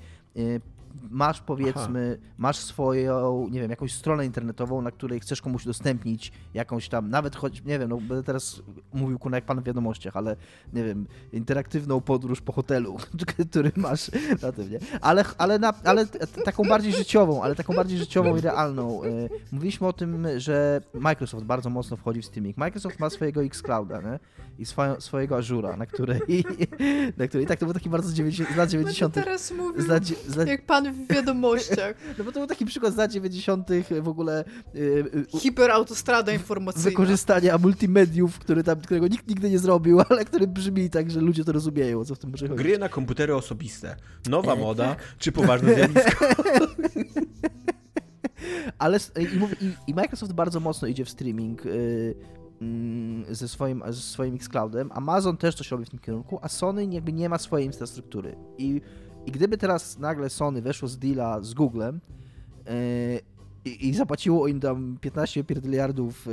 [1.09, 2.31] masz powiedzmy, Aha.
[2.37, 7.35] masz swoją, nie wiem, jakąś stronę internetową, na której chcesz komuś udostępnić jakąś tam, nawet
[7.35, 8.61] choć, nie wiem, no będę teraz
[8.93, 10.35] mówił kuna jak pan w wiadomościach, ale
[10.73, 12.97] nie wiem, interaktywną podróż po hotelu,
[13.51, 14.11] który masz
[14.41, 14.79] na tym, nie?
[15.01, 16.05] Ale, ale, na, ale
[16.45, 19.03] taką bardziej życiową, ale taką bardziej życiową i realną.
[19.03, 22.57] Y, mówiliśmy o tym, że Microsoft bardzo mocno wchodzi w Steaming.
[22.57, 24.19] Microsoft ma swojego Xclouda, nie?
[24.59, 26.21] I swoją, swojego Azura, na której,
[27.17, 29.13] na której, tak, to był taki bardzo z, 90, z lat 90.
[29.13, 29.81] Teraz mówię.
[29.81, 29.87] Z
[30.35, 30.47] lat.
[30.47, 31.95] Jak pan w wiadomościach.
[32.17, 33.67] No bo to był taki przykład z lat 90.
[34.01, 34.43] w ogóle.
[34.73, 36.89] Yy, Hiperautostrada informacyjna.
[36.89, 41.43] Wykorzystania multimediów, który tam, którego nikt nigdy nie zrobił, ale który brzmi tak, że ludzie
[41.43, 42.63] to rozumieją, co w tym może chodzić.
[42.63, 43.95] Gry na komputery osobiste.
[44.29, 45.03] Nowa e, moda, tak.
[45.17, 46.25] czy poważne zjawisko?
[48.79, 49.23] ale i,
[49.65, 51.61] i, i, Microsoft bardzo mocno idzie w streaming.
[52.61, 54.91] Yy, ze swoim, ze swoim Xcloudem.
[54.91, 58.35] Amazon też coś robi w tym kierunku, a Sony jakby nie ma swojej infrastruktury.
[58.57, 58.81] I,
[59.25, 62.01] i gdyby teraz nagle Sony weszło z deala z Googlem,
[62.65, 62.71] yy,
[63.65, 66.31] i, i zapłaciło im tam 15 pierdyliardów e,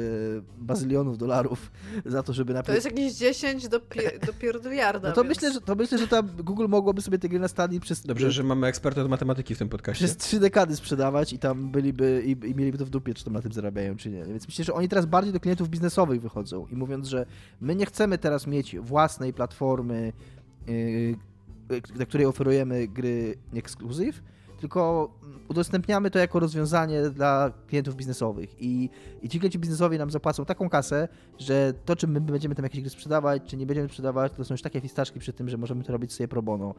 [0.58, 1.70] bazylionów dolarów
[2.06, 2.82] za to, żeby naprawdę...
[2.82, 5.36] To jest jakieś 10 do, pi do pierdyliarda, No to więc...
[5.36, 8.06] myślę, że, to myślę, że tam Google mogłoby sobie te gry na stadii przez...
[8.06, 10.04] Dobrze, że mamy eksperta od matematyki w tym podcaście.
[10.04, 13.32] Przez trzy dekady sprzedawać i tam byliby, i, i mieliby to w dupie, czy tam
[13.32, 14.24] na tym zarabiają, czy nie.
[14.24, 17.26] Więc myślę, że oni teraz bardziej do klientów biznesowych wychodzą i mówiąc, że
[17.60, 20.12] my nie chcemy teraz mieć własnej platformy,
[20.66, 21.16] yy,
[21.98, 24.22] na której oferujemy gry ekskluzyw,
[24.60, 25.10] tylko
[25.48, 28.90] udostępniamy to jako rozwiązanie dla klientów biznesowych i,
[29.22, 31.08] i ci klienci biznesowi nam zapłacą taką kasę,
[31.38, 34.54] że to, czy my będziemy tam jakieś gry sprzedawać, czy nie będziemy sprzedawać, to są
[34.54, 36.74] już takie fistaszki przy tym, że możemy to robić sobie pro bono.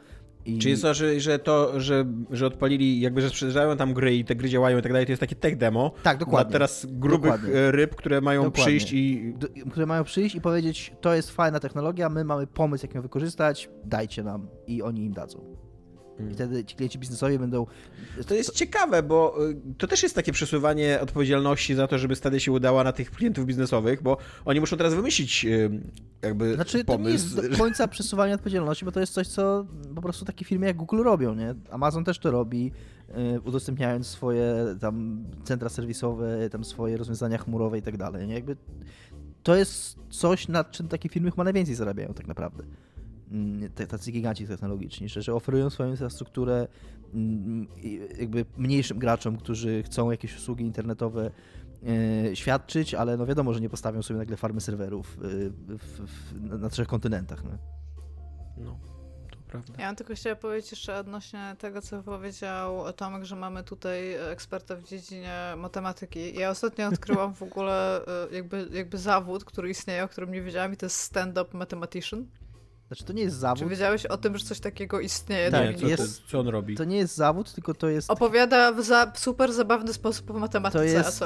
[0.46, 0.60] I...
[0.60, 4.36] Czyli to, że, że to, że, że odpalili, jakby, że sprzedają tam gry i te
[4.36, 5.92] gry działają i tak dalej, to jest takie tech demo.
[6.04, 6.50] Tak, dokładnie.
[6.50, 7.72] Dla teraz grubych dokładnie.
[7.72, 8.64] ryb, które mają dokładnie.
[8.66, 9.34] przyjść i...
[9.38, 13.02] Do, które mają przyjść i powiedzieć, to jest fajna technologia, my mamy pomysł, jak ją
[13.02, 15.69] wykorzystać, dajcie nam i oni im dadzą.
[16.20, 16.34] I mm.
[16.34, 17.66] wtedy ci klienci biznesowi będą.
[18.28, 22.40] To jest ciekawe, bo y, to też jest takie przesuwanie odpowiedzialności za to, żeby stady
[22.40, 25.70] się udała na tych klientów biznesowych, bo oni muszą teraz wymyślić y,
[26.22, 27.36] jakby znaczy, pomysł.
[27.36, 29.66] to nie jest do końca przesuwanie odpowiedzialności, bo to jest coś, co
[29.96, 31.56] po prostu takie firmy jak Google robią, nie?
[31.72, 32.72] Amazon też to robi,
[33.36, 38.34] y, udostępniając swoje tam centra serwisowe, tam swoje rozwiązania chmurowe i tak dalej, nie?
[38.34, 38.56] Jakby
[39.44, 42.64] to jest coś, nad czym takie firmy chyba najwięcej zarabiają tak naprawdę.
[43.32, 46.68] Mm, tacy giganci technologiczni, że, że oferują swoją infrastrukturę
[47.14, 47.68] mm,
[48.20, 51.32] jakby mniejszym graczom, którzy chcą jakieś usługi internetowe
[52.32, 55.28] e, świadczyć, ale no wiadomo, że nie postawią sobie nagle farmy serwerów e,
[55.78, 57.44] w, w, na trzech kontynentach.
[57.44, 57.52] No.
[58.58, 58.80] no.
[59.50, 59.74] Prawda.
[59.78, 64.76] Ja bym tylko chciała powiedzieć jeszcze odnośnie tego, co powiedział Tomek, że mamy tutaj eksperta
[64.76, 66.36] w dziedzinie matematyki.
[66.36, 70.74] Ja ostatnio odkryłam w ogóle e, jakby, jakby zawód, który istnieje, o którym nie wiedziałam
[70.74, 72.26] i to jest stand-up mathematician.
[72.90, 73.60] Znaczy to nie jest zawód.
[73.60, 75.52] Czy wiedziałeś o tym, że coś takiego istnieje?
[75.52, 76.76] Tak, co, jest, co on robi?
[76.76, 78.12] To nie jest zawód, tylko to jest...
[78.12, 80.80] Opowiada w za super zabawny sposób o matematyce.
[80.80, 81.26] To jest y,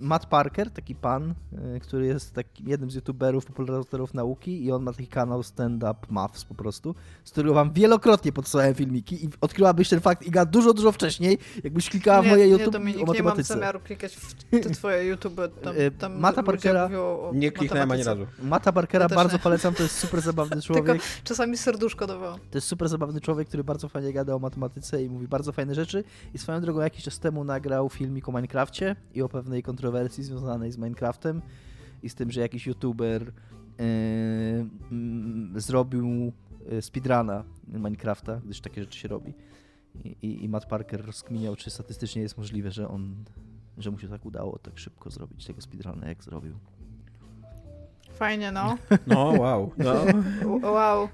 [0.00, 1.34] Matt Parker, taki pan,
[1.76, 5.82] y, który jest takim jednym z youtuberów, popularyzatorów nauki i on ma taki kanał Stand
[5.82, 6.94] Up Maths po prostu,
[7.24, 11.90] z którego wam wielokrotnie podsyłałem filmiki i odkryłabyś ten fakt Iga dużo, dużo wcześniej, jakbyś
[11.90, 13.54] klikała nie, w moje nie, YouTube Dominik, o matematyce.
[13.54, 15.40] nie mam zamiaru klikać w te twoje YouTube.
[15.62, 16.90] Tam, y, tam Mata Parkera...
[17.32, 18.26] Nie kliknąłem ani razu.
[18.42, 20.85] Mata Parkera bardzo polecam, to jest super zabawny człowiek.
[20.86, 22.38] Tylko czasami serduszko dawało.
[22.50, 25.74] To jest super zabawny człowiek, który bardzo fajnie gada o matematyce i mówi bardzo fajne
[25.74, 26.04] rzeczy.
[26.34, 30.72] I swoją drogą jakiś czas temu nagrał filmik o Minecrafcie i o pewnej kontrowersji związanej
[30.72, 31.42] z Minecraftem
[32.02, 33.30] i z tym, że jakiś youtuber yy,
[35.60, 36.32] zrobił
[36.70, 39.32] e, speedruna Minecrafta, gdyż takie rzeczy się robi.
[40.04, 43.24] I, i, i Matt Parker rozkminiał, czy statystycznie jest możliwe, że on,
[43.78, 46.58] że mu się tak udało tak szybko zrobić tego speedruna, jak zrobił.
[48.16, 48.78] Fajnie, no.
[49.06, 49.72] No, wow.
[49.78, 49.94] No.
[50.72, 51.08] Wow.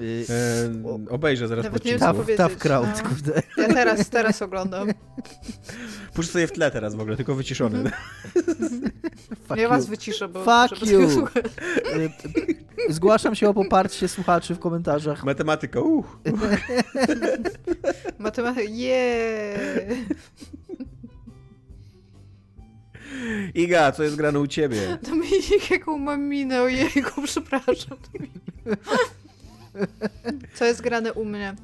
[0.00, 3.08] E, obejrzę zaraz Nawet tough, tough crowd, no.
[3.08, 3.42] kurde.
[3.56, 4.88] Ja teraz, teraz oglądam.
[6.14, 7.78] Puszczę sobie w tle teraz w ogóle, tylko wyciszony.
[9.50, 9.62] Mm -hmm.
[9.62, 10.44] ja was wyciszę, bo...
[10.44, 11.26] Fuck you!
[12.88, 15.24] Zgłaszam się o poparcie słuchaczy w komentarzach.
[15.24, 16.06] Matematyka, uh.
[18.18, 19.60] Matematyka, yeah!
[23.54, 24.98] Iga, co jest grane u ciebie?
[25.08, 27.98] Dominik, jaką mam minę, ojejku, przepraszam.
[30.54, 31.54] Co jest grane u mnie?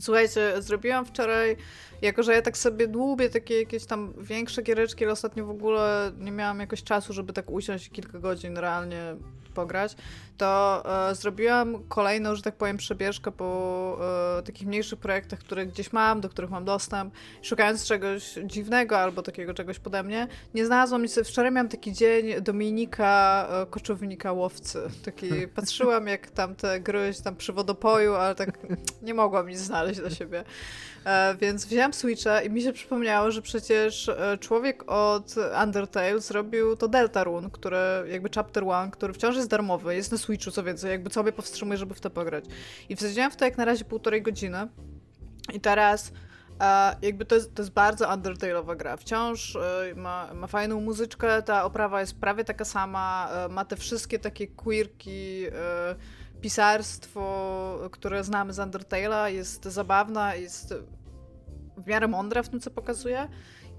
[0.00, 1.56] Słuchajcie, zrobiłam wczoraj,
[2.02, 6.12] jako że ja tak sobie dłubię takie jakieś tam większe giereczki, ale ostatnio w ogóle
[6.18, 9.16] nie miałam jakoś czasu, żeby tak usiąść kilka godzin realnie
[9.54, 9.96] pograć,
[10.38, 13.98] to e, zrobiłam kolejną, że tak powiem, przebieżkę po
[14.38, 19.22] e, takich mniejszych projektach, które gdzieś mam, do których mam dostęp, szukając czegoś dziwnego albo
[19.22, 20.28] takiego czegoś pode mnie.
[20.54, 21.18] Nie znalazłam nic.
[21.24, 24.78] Wczoraj miałam taki dzień Dominika, e, koczownika łowcy.
[25.04, 28.58] Taki, patrzyłam jak tam te gry tam przy wodopoju, ale tak
[29.02, 30.44] nie mogłam nic znaleźć dla siebie.
[31.04, 35.34] E, więc wzięłam Switcha i mi się przypomniało, że przecież e, człowiek od
[35.64, 40.50] Undertale zrobił to Deltarune, które jakby Chapter One, który wciąż jest darmowy, jest na Switchu,
[40.50, 42.44] co więcej, jakby co mnie powstrzymuje, żeby w to pograć.
[42.88, 44.68] I wsadziłam w to jak na razie półtorej godziny
[45.52, 46.12] i teraz
[46.60, 48.96] e, jakby to jest, to jest bardzo Undertale'owa gra.
[48.96, 49.58] Wciąż
[49.96, 55.44] ma, ma fajną muzyczkę, ta oprawa jest prawie taka sama, ma te wszystkie takie quirki,
[56.40, 60.74] pisarstwo, które znamy z Undertale'a, jest zabawna, jest
[61.86, 63.28] miarę mądra w tym, co pokazuje.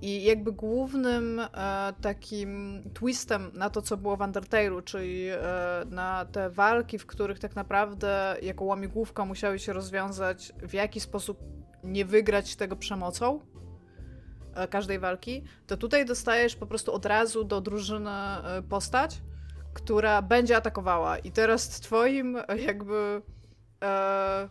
[0.02, 1.48] I jakby głównym e,
[2.02, 5.38] takim twistem na to, co było w Undertale'u, czyli e,
[5.90, 11.40] na te walki, w których tak naprawdę jako łamigłówka musiały się rozwiązać, w jaki sposób
[11.84, 13.40] nie wygrać tego przemocą
[14.56, 18.10] e, każdej walki, to tutaj dostajesz po prostu od razu do drużyny
[18.70, 19.22] postać,
[19.74, 21.18] która będzie atakowała.
[21.18, 23.22] I teraz twoim jakby
[23.84, 24.50] e,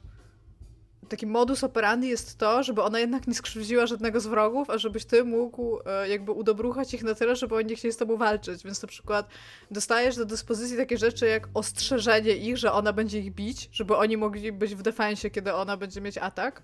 [1.08, 5.04] taki modus operandi jest to, żeby ona jednak nie skrzywdziła żadnego z wrogów, a żebyś
[5.04, 8.64] ty mógł e, jakby udobruchać ich na tyle, żeby oni nie chcieli z tobą walczyć.
[8.64, 9.28] Więc na przykład
[9.70, 14.16] dostajesz do dyspozycji takie rzeczy jak ostrzeżenie ich, że ona będzie ich bić, żeby oni
[14.16, 16.62] mogli być w defensie, kiedy ona będzie mieć atak.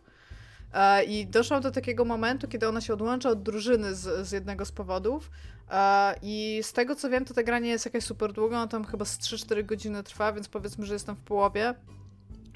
[0.74, 4.64] E, I doszłam do takiego momentu, kiedy ona się odłącza od drużyny z, z jednego
[4.64, 5.30] z powodów.
[5.70, 8.66] E, I z tego co wiem, to ta gra nie jest jakaś super długa, ona
[8.66, 11.74] tam chyba z 3-4 godziny trwa, więc powiedzmy, że jestem w połowie.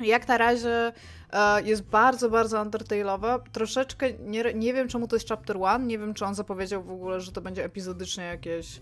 [0.01, 0.93] Jak na razie
[1.33, 3.41] e, jest bardzo, bardzo Undertale'owa.
[3.53, 5.87] Troszeczkę nie, nie wiem, czemu to jest Chapter One.
[5.87, 8.81] Nie wiem, czy on zapowiedział w ogóle, że to będzie epizodycznie jakieś,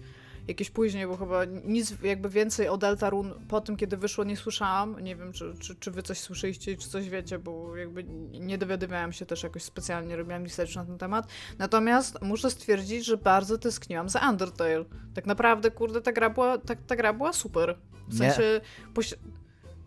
[0.49, 5.01] jakieś później, bo chyba nic jakby więcej o Deltarune po tym, kiedy wyszło, nie słyszałam.
[5.01, 8.05] Nie wiem, czy, czy, czy wy coś słyszeliście, czy coś wiecie, bo jakby
[8.41, 11.27] nie dowiadywałam się też jakoś specjalnie, robiłam research na ten temat.
[11.59, 14.85] Natomiast muszę stwierdzić, że bardzo tęskniłam za Undertale.
[15.15, 17.79] Tak naprawdę, kurde, ta gra była, ta, ta gra była super.
[18.09, 18.61] W sensie...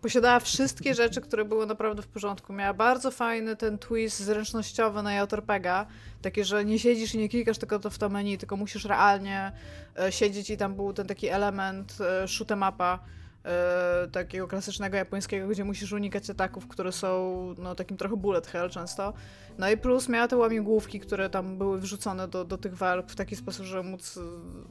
[0.02, 2.52] Posiadała wszystkie rzeczy, które były naprawdę w porządku.
[2.52, 5.86] Miała bardzo fajny ten twist zręcznościowy na JRPGa.
[6.22, 9.52] Takie, że nie siedzisz i nie klikasz tylko to w to menu, tylko musisz realnie
[9.98, 12.98] e, siedzieć i tam był ten taki element e, shoot mapa
[13.44, 18.70] e, takiego klasycznego japońskiego, gdzie musisz unikać ataków, które są no, takim trochę bullet hell
[18.70, 19.12] często.
[19.58, 23.16] No i plus miała te łamigłówki, które tam były wrzucone do, do tych walk w
[23.16, 24.18] taki sposób, żeby móc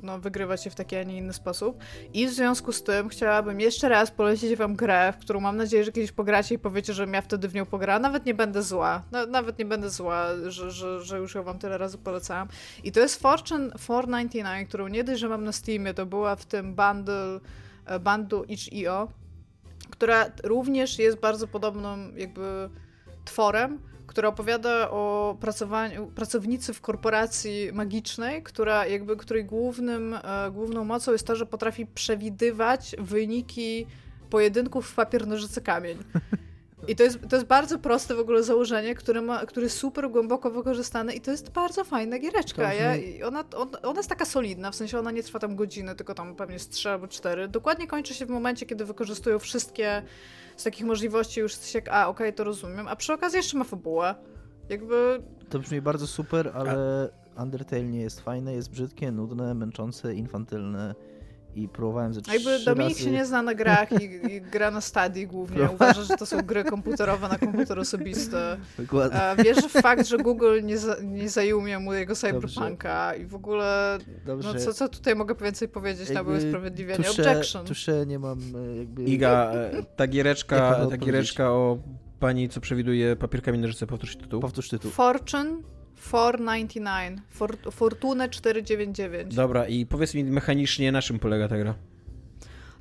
[0.01, 1.77] no, wygrywać je w taki, a nie inny sposób.
[2.13, 5.83] I w związku z tym chciałabym jeszcze raz polecić wam grę, w którą mam nadzieję,
[5.83, 7.99] że kiedyś pogracie i powiecie, że ja wtedy w nią pogra.
[7.99, 9.03] Nawet nie będę zła.
[9.11, 12.47] No, nawet nie będę zła, że, że, że już ją wam tyle razy polecałam.
[12.83, 16.45] I to jest Fortune 499, którą nie dość, że mam na Steamie, to była w
[16.45, 17.39] tym bundle,
[17.89, 19.07] e, bundle itch.io,
[19.89, 22.69] która również jest bardzo podobną jakby
[23.25, 25.37] tworem, która opowiada o
[26.15, 31.85] pracownicy w korporacji magicznej, która jakby, której głównym, e, główną mocą jest to, że potrafi
[31.85, 33.85] przewidywać wyniki
[34.29, 35.97] pojedynków w papier, nożyce, kamień.
[36.87, 40.09] I to jest, to jest bardzo proste w ogóle założenie, które, ma, które jest super
[40.09, 42.73] głęboko wykorzystane i to jest bardzo fajna giereczka.
[42.73, 42.93] Ja,
[43.27, 46.35] ona, on, ona jest taka solidna, w sensie ona nie trwa tam godziny, tylko tam
[46.35, 47.47] pewnie z 3 albo 4.
[47.47, 50.03] Dokładnie kończy się w momencie, kiedy wykorzystują wszystkie
[50.57, 53.57] z takich możliwości już jesteś jak, a okej, okay, to rozumiem, a przy okazji jeszcze
[53.57, 54.15] ma fabułę.
[54.69, 55.21] Jakby...
[55.49, 57.41] To brzmi bardzo super, ale a...
[57.41, 60.95] Undertale nie jest fajne, jest brzydkie, nudne, męczące, infantylne
[61.55, 63.03] i próbowałem ze Jakby Dominik razy...
[63.03, 65.69] się nie zna na grach i, i gra na stadii głównie.
[65.73, 68.37] Uważa, że to są gry komputerowe na komputer osobisty.
[68.77, 69.43] Dokładnie.
[69.43, 73.23] Wierzy w fakt, że Google nie, za, nie zajumie mu jego cyberpunka Dobrze.
[73.23, 74.53] i w ogóle Dobrze.
[74.53, 77.03] no co, co tutaj mogę więcej powiedzieć jakby na byłe sprawiedliwienie?
[77.03, 77.65] Tusze, Objection.
[77.65, 79.03] Tusze nie mam e, jakby...
[79.03, 81.77] Iga, e, ta giereczka, ta giereczka o
[82.19, 84.39] pani, co przewiduje papierkami nożyce, powtórz tytuł.
[84.39, 84.91] Powtórz tytuł.
[84.91, 85.61] Fortune
[85.99, 87.21] 499.
[87.29, 89.35] For, Fortune 499.
[89.35, 91.75] Dobra, i powiedz mi mechanicznie, na czym polega ta gra?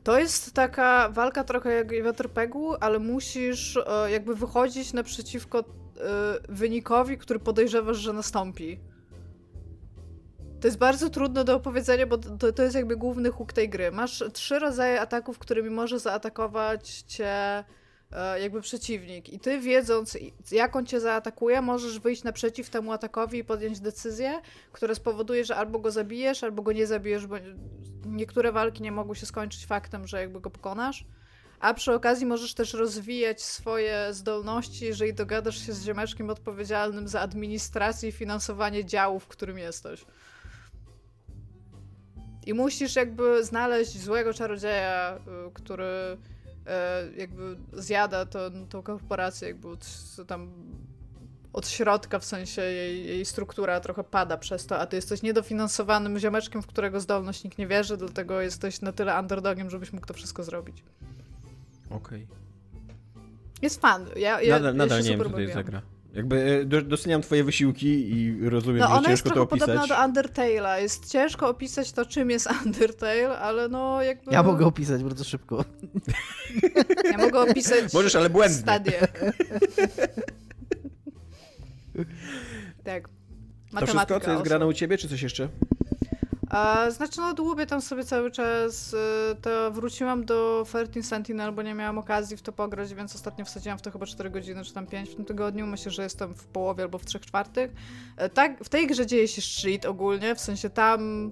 [0.05, 5.65] To jest taka walka trochę jak w RPG-u, ale musisz e, jakby wychodzić naprzeciwko e,
[6.49, 8.81] wynikowi, który podejrzewasz, że nastąpi.
[10.61, 13.93] To jest bardzo trudne do opowiedzenia, bo to, to jest jakby główny huk tej gry.
[13.93, 17.65] Masz trzy rodzaje ataków, którymi może zaatakować cię
[18.41, 19.29] jakby przeciwnik.
[19.29, 20.19] I ty wiedząc,
[20.51, 24.41] jak on cię zaatakuje, możesz wyjść naprzeciw temu atakowi i podjąć decyzję,
[24.73, 27.37] która spowoduje, że albo go zabijesz, albo go nie zabijesz, bo
[28.07, 31.05] niektóre walki nie mogą się skończyć faktem, że jakby go pokonasz.
[31.61, 37.21] A przy okazji możesz też rozwijać swoje zdolności, jeżeli dogadasz się z ziomeczkiem odpowiedzialnym za
[37.21, 40.05] administrację i finansowanie działu, w którym jesteś.
[42.47, 45.19] I musisz jakby znaleźć złego czarodzieja,
[45.49, 46.38] y, który E,
[47.17, 49.87] jakby zjada to, tą korporację, jakby od,
[50.27, 50.53] tam
[51.53, 56.19] od środka, w sensie jej, jej struktura trochę pada przez to, a ty jesteś niedofinansowanym
[56.19, 60.15] ziomeczkiem, w którego zdolność nikt nie wierzy, dlatego jesteś na tyle underdogiem, żebyś mógł to
[60.15, 60.85] wszystko zrobić.
[61.91, 62.25] Okej.
[62.25, 62.39] Okay.
[63.63, 64.07] Jest fan.
[64.17, 65.83] Ja, ja, nadal nadal nie wiem, co to jest za gra.
[66.19, 69.69] Jakby e, doceniam twoje wysiłki i rozumiem, no, że ciężko to opisać.
[69.69, 70.81] Ona jest podobna do Undertale'a.
[70.81, 74.33] Jest ciężko opisać to, czym jest Undertale, ale no jakby...
[74.33, 75.65] Ja mogę opisać bardzo szybko.
[77.05, 78.59] Ja mogę opisać Możesz, ale błędnie.
[78.59, 79.01] stadię.
[82.85, 83.09] tak.
[83.73, 85.49] Matematyka to wszystko, co jest grane u ciebie, czy coś jeszcze?
[86.51, 88.95] A, znaczy, no dłubię tam sobie cały czas.
[88.95, 88.97] Y,
[89.43, 93.79] to wróciłam do 13 Sentinel, bo nie miałam okazji w to pograć, więc ostatnio wsadziłam
[93.79, 95.67] w to chyba 4 godziny, czy tam 5 w tym tygodniu.
[95.67, 97.71] Myślę, że jestem w połowie albo w 3 czwartych.
[98.17, 101.31] E, tak, w tej grze dzieje się shit ogólnie, w sensie tam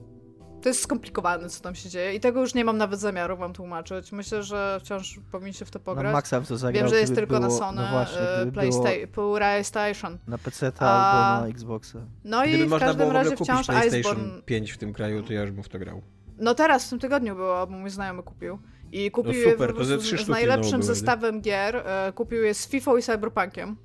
[0.67, 3.53] to jest skomplikowane, co tam się dzieje i tego już nie mam nawet zamiaru wam
[3.53, 4.13] tłumaczyć.
[4.13, 6.05] Myślę, że wciąż powinniście w to pograć.
[6.05, 8.53] Na Maxa w to zagrał, Wiem, że jest tylko było, na Sony no właśnie, e,
[9.27, 10.19] PlayStation.
[10.27, 11.99] Na PC albo na Xboxa.
[12.25, 15.51] No Gdyby i w każdym razie wciąż Iceborne 5 w tym kraju, to ja już
[15.51, 16.03] bym w to grał.
[16.39, 18.59] No teraz, w tym tygodniu było, bo mój znajomy kupił.
[18.93, 21.77] I kupił no super, je z, z, z najlepszym zestawem gier.
[21.77, 23.77] E, kupił je z FIFA i Cyberpunkiem.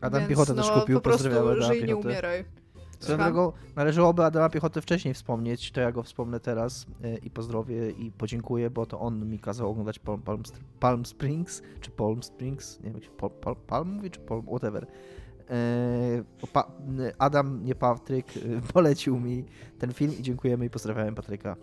[0.00, 1.28] Adam Więc, Piechota no, też kupił, po prostu
[1.60, 2.57] żyj nie umieraj.
[2.98, 7.90] Swoją drogą należałoby Adama Piechoty wcześniej wspomnieć, to ja go wspomnę teraz e, i pozdrowię
[7.90, 10.42] i podziękuję, bo to on mi kazał oglądać Palm, Palm,
[10.80, 14.46] Palm Springs, czy Palm Springs, nie wiem jak się Palm, Palm, Palm mówi, czy Palm,
[14.46, 14.86] whatever.
[15.50, 18.40] E, Adam, nie Patryk, e,
[18.72, 19.44] polecił mi
[19.78, 21.56] ten film i dziękujemy i pozdrawiam Patryka.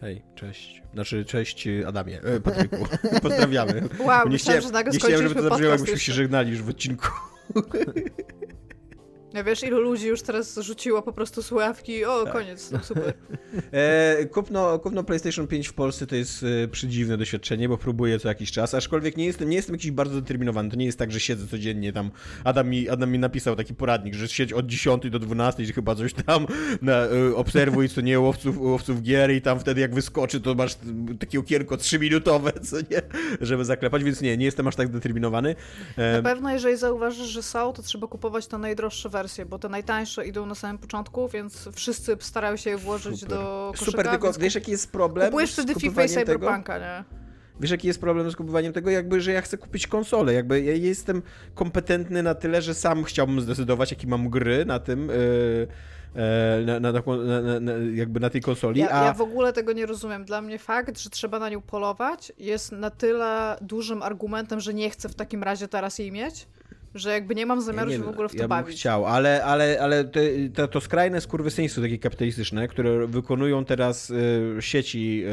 [0.00, 0.82] Hej, cześć.
[0.94, 2.76] Znaczy, cześć Adamie, e, Patryku.
[3.22, 3.88] Pozdrawiamy.
[4.00, 6.68] Wow, nie myślałem, że nagle Nie chciałem, żeby to zabrzmiało, jakbyśmy się żegnali już w
[6.68, 7.08] odcinku.
[9.36, 12.32] Ja wiesz, ilu ludzi już teraz rzuciło po prostu słuchawki, o, tak.
[12.32, 13.14] koniec, no super.
[13.72, 18.28] E, kupno, kupno PlayStation 5 w Polsce to jest e, przydziwne doświadczenie, bo próbuję co
[18.28, 21.20] jakiś czas, aczkolwiek nie jestem, nie jestem jakiś bardzo determinowany, to nie jest tak, że
[21.20, 22.10] siedzę codziennie tam,
[22.44, 26.14] Adam mi, Adam mi napisał taki poradnik, że siedź od 10 do 12, chyba coś
[26.14, 26.46] tam,
[26.82, 30.76] na, e, obserwuj co nie łowców, łowców gier i tam wtedy jak wyskoczy, to masz
[31.18, 33.02] takie okienko 3-minutowe, co nie,
[33.40, 35.56] żeby zaklepać, więc nie, nie jestem aż tak zdeterminowany.
[35.96, 39.58] E, na pewno, jeżeli zauważysz, że są, to trzeba kupować to najdroższe wersje wersje, bo
[39.58, 43.38] te najtańsze idą na samym początku, więc wszyscy starają się je włożyć Super.
[43.38, 43.90] do koszyka.
[43.90, 45.26] Super, tylko wiesz jaki jest problem?
[45.26, 47.04] Kupujesz wtedy FIFA i Cyberpunka, nie?
[47.60, 48.90] Wiesz, jaki jest problem z kupowaniem tego?
[48.90, 50.32] Jakby, że ja chcę kupić konsolę.
[50.32, 51.22] Jakby ja jestem
[51.54, 55.08] kompetentny na tyle, że sam chciałbym zdecydować, jakie mam gry na tym.
[55.08, 55.68] Yy
[56.66, 56.92] na, na,
[57.60, 58.80] na, jakby na tej konsoli.
[58.80, 59.04] Ja, a...
[59.04, 60.24] ja w ogóle tego nie rozumiem.
[60.24, 64.90] Dla mnie fakt, że trzeba na nią polować jest na tyle dużym argumentem, że nie
[64.90, 66.46] chcę w takim razie teraz jej mieć,
[66.98, 68.66] że jakby nie mam zamiaru nie, się w ogóle w to ja bawić.
[68.66, 70.20] Bym chciał, ale, ale, ale te,
[70.54, 75.24] to, to skrajne skurwysyństwo takie kapitalistyczne, które wykonują teraz y, sieci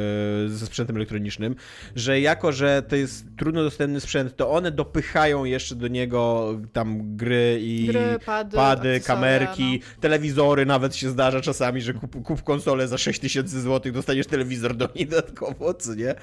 [0.46, 1.56] y, ze sprzętem elektronicznym,
[1.96, 7.16] że jako, że to jest trudno dostępny sprzęt, to one dopychają jeszcze do niego tam
[7.16, 10.02] gry i gry, pady, pady kamerki, no.
[10.02, 14.90] telewizory nawet się zdarza czasami, że kup, kup konsolę za 6000 zł, dostaniesz telewizor do
[14.96, 16.16] niej dodatkowo, co nie?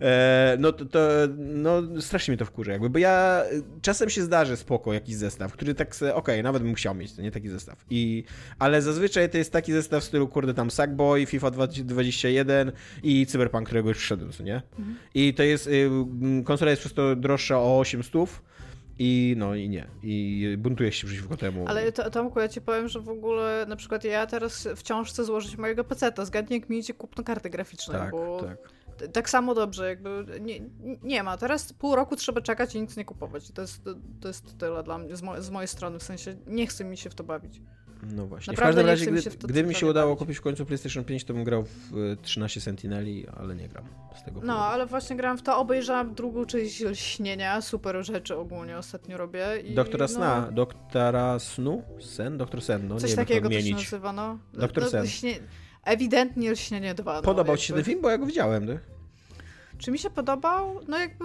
[0.00, 0.98] E, no to, to,
[1.38, 3.42] no strasznie mnie to wkurza jakby, bo ja
[3.82, 7.12] czasem się zdarzy spoko spoko jakiś zestaw, który tak okej, okay, nawet bym chciał mieć,
[7.12, 7.84] to nie taki zestaw.
[7.90, 8.24] I,
[8.58, 12.72] ale zazwyczaj to jest taki zestaw w stylu, kurde, tam Sackboy, FIFA 2021
[13.02, 14.62] i Cyberpunk, którego już wszedłem, co nie?
[14.78, 14.96] Mhm.
[15.14, 15.90] I to jest, y,
[16.44, 18.42] konsola jest przez to droższa o 800,
[18.98, 19.86] i no i nie.
[20.02, 21.64] I buntuje się przeciwko temu.
[21.68, 25.24] Ale to, Tomku, ja ci powiem, że w ogóle na przykład ja teraz wciąż chcę
[25.24, 26.24] złożyć mojego peceta.
[26.24, 28.75] Zgadnij, jak mi idzie kupno karty graficznej, tak, bo tak
[29.12, 30.60] tak samo dobrze, jakby nie,
[31.02, 31.36] nie ma.
[31.36, 33.50] Teraz pół roku trzeba czekać i nic nie kupować.
[33.50, 33.82] To jest,
[34.20, 36.96] to jest tyle dla mnie, z, mo z mojej strony, w sensie nie chcę mi
[36.96, 37.60] się w to bawić.
[38.02, 38.50] No właśnie.
[38.50, 40.18] Naprawdę w każdym razie, gdy, to, gdyby mi się udało bawić.
[40.18, 43.84] kupić w końcu PlayStation 5, to bym grał w 13 Sentineli, ale nie gram
[44.16, 48.78] z tego No, ale właśnie grałem w to, obejrzałam drugą część Lśnienia, super rzeczy ogólnie
[48.78, 49.46] ostatnio robię.
[49.64, 51.82] I, Doktora no, Sna, Doktora Snu?
[52.00, 52.38] Sen?
[52.38, 54.38] Doktor Sen, no Coś nie takiego to się nazywa, no.
[54.54, 55.06] Doktor no, Sen.
[55.06, 55.38] Śnie...
[55.86, 57.14] Ewidentnie Lśnienie 2.
[57.14, 57.60] No, Podobał jakby.
[57.60, 58.00] ci się ten film?
[58.00, 58.78] Bo ja go widziałem, nie?
[59.78, 60.80] Czy mi się podobał?
[60.88, 61.24] No jakby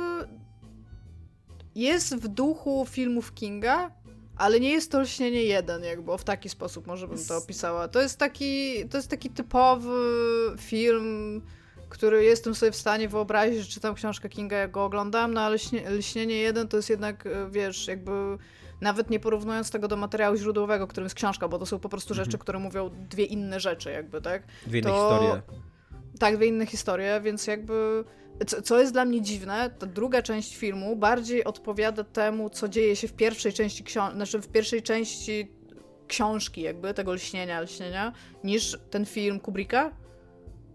[1.75, 3.91] jest w duchu filmów Kinga,
[4.37, 7.87] ale nie jest to lśnienie jeden, jakby w taki sposób może bym to opisała.
[7.87, 9.97] To jest taki, to jest taki typowy
[10.57, 11.41] film,
[11.89, 15.55] który jestem sobie w stanie wyobrazić, że czytam książkę Kinga, jak go oglądam, no ale
[15.55, 18.11] lśnie, lśnienie jeden to jest jednak, wiesz, jakby
[18.81, 22.13] nawet nie porównując tego do materiału źródłowego, którym jest książka, bo to są po prostu
[22.13, 22.39] rzeczy, mhm.
[22.39, 24.43] które mówią dwie inne rzeczy, jakby, tak?
[24.67, 24.89] Dwie to...
[24.89, 25.41] inne historie.
[26.19, 28.03] Tak, dwie inne historie, więc jakby
[28.47, 32.95] co, co, jest dla mnie dziwne, ta druga część filmu bardziej odpowiada temu, co dzieje
[32.95, 35.51] się w pierwszej części książki, znaczy w pierwszej części
[36.07, 38.13] książki jakby, tego lśnienia, lśnienia,
[38.43, 39.91] niż ten film Kubricka,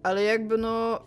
[0.03, 1.01] ale jakby no...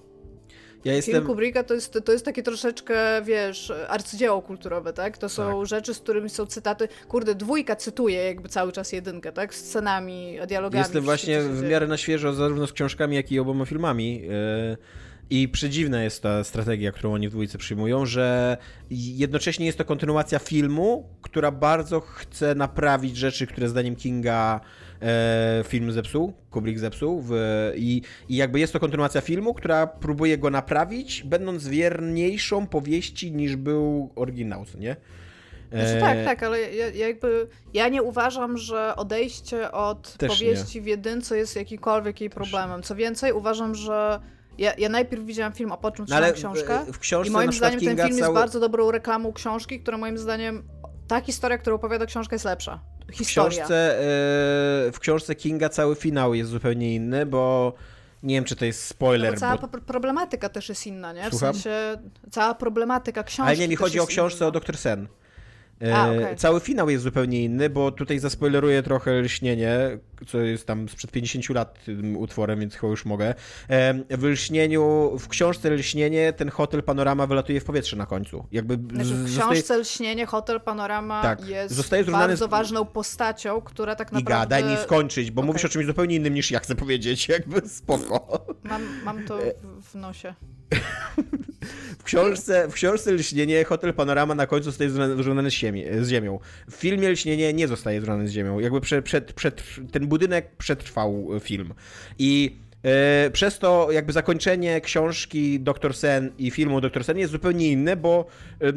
[0.86, 1.16] Ja jestem...
[1.16, 5.18] Film Kubricka to jest, to jest takie troszeczkę, wiesz, arcydzieło kulturowe, tak?
[5.18, 5.68] To są tak.
[5.68, 6.88] rzeczy, z którymi są cytaty.
[7.08, 9.56] Kurde, dwójka cytuje jakby cały czas jedynkę, tak?
[9.56, 10.80] Scenami, dialogami.
[10.84, 14.22] Jestem właśnie w miarę na świeżo zarówno z książkami, jak i oboma filmami.
[14.22, 14.78] Yy
[15.30, 18.58] i przedziwna jest ta strategia, którą oni w dwójce przyjmują, że
[18.90, 24.60] jednocześnie jest to kontynuacja filmu, która bardzo chce naprawić rzeczy, które zdaniem Kinga
[25.02, 27.22] e, film zepsuł, Kubrick zepsuł.
[27.22, 27.34] W,
[27.76, 33.56] i, I jakby jest to kontynuacja filmu, która próbuje go naprawić, będąc wierniejszą powieści niż
[33.56, 34.96] był oryginał, nie?
[35.72, 40.78] Znaczy, tak, tak, ale ja, ja, jakby ja nie uważam, że odejście od Też powieści
[40.78, 40.84] nie.
[40.84, 42.84] w jedynce jest jakikolwiek jej problemem.
[42.84, 44.20] Co więcej, uważam, że
[44.58, 46.86] ja, ja najpierw widziałam film, a po czym no, czytałam książkę.
[46.94, 48.20] W książce I moim zdaniem ten film cały...
[48.20, 50.64] jest bardzo dobrą reklamą książki, która moim zdaniem
[51.08, 52.80] ta historia, którą opowiada książka jest lepsza.
[53.12, 53.50] Historia.
[53.50, 54.00] W książce,
[54.86, 57.74] yy, w książce Kinga cały finał jest zupełnie inny, bo
[58.24, 59.34] nie wiem, czy to jest spoiler.
[59.34, 59.68] No, cała bo...
[59.68, 61.28] problematyka też jest inna, nie?
[61.28, 61.54] W Słucham?
[61.54, 61.98] sensie
[62.32, 63.50] cała problematyka książki.
[63.50, 64.48] Ale nie, mi chodzi o książce inna.
[64.48, 64.78] o Dr.
[64.78, 65.08] Sen.
[65.94, 66.36] A, okay.
[66.36, 69.98] Cały finał jest zupełnie inny, bo tutaj zaspoileruję trochę lśnienie,
[70.28, 73.34] co jest tam sprzed 50 lat tym utworem, więc chyba już mogę.
[74.10, 78.48] W lśnieniu, w książce lśnienie ten hotel panorama wylatuje w powietrze na końcu.
[78.52, 79.80] Jakby znaczy, w książce zostaje...
[79.80, 82.50] lśnienie hotel panorama tak, jest zostaje bardzo z...
[82.50, 84.32] ważną postacią, która tak naprawdę...
[84.32, 85.48] Iga, daj mi skończyć, bo okay.
[85.48, 88.46] mówisz o czymś zupełnie innym niż ja chcę powiedzieć, jakby spoko.
[88.64, 90.34] Mam, mam to w, w nosie.
[92.00, 95.54] W, książce, w książce Lśnienie Hotel Panorama na końcu zostaje zrównany z,
[96.02, 96.40] z ziemią.
[96.72, 98.60] W filmie Lśnienie nie zostaje zrównany z ziemią.
[98.60, 101.74] Jakby przed, przed, przed, ten budynek przetrwał film.
[102.20, 105.96] I e, przez to jakby zakończenie książki Dr.
[105.96, 107.04] Sen i filmu Dr.
[107.04, 108.26] Sen jest zupełnie inne, bo
[108.62, 108.74] e,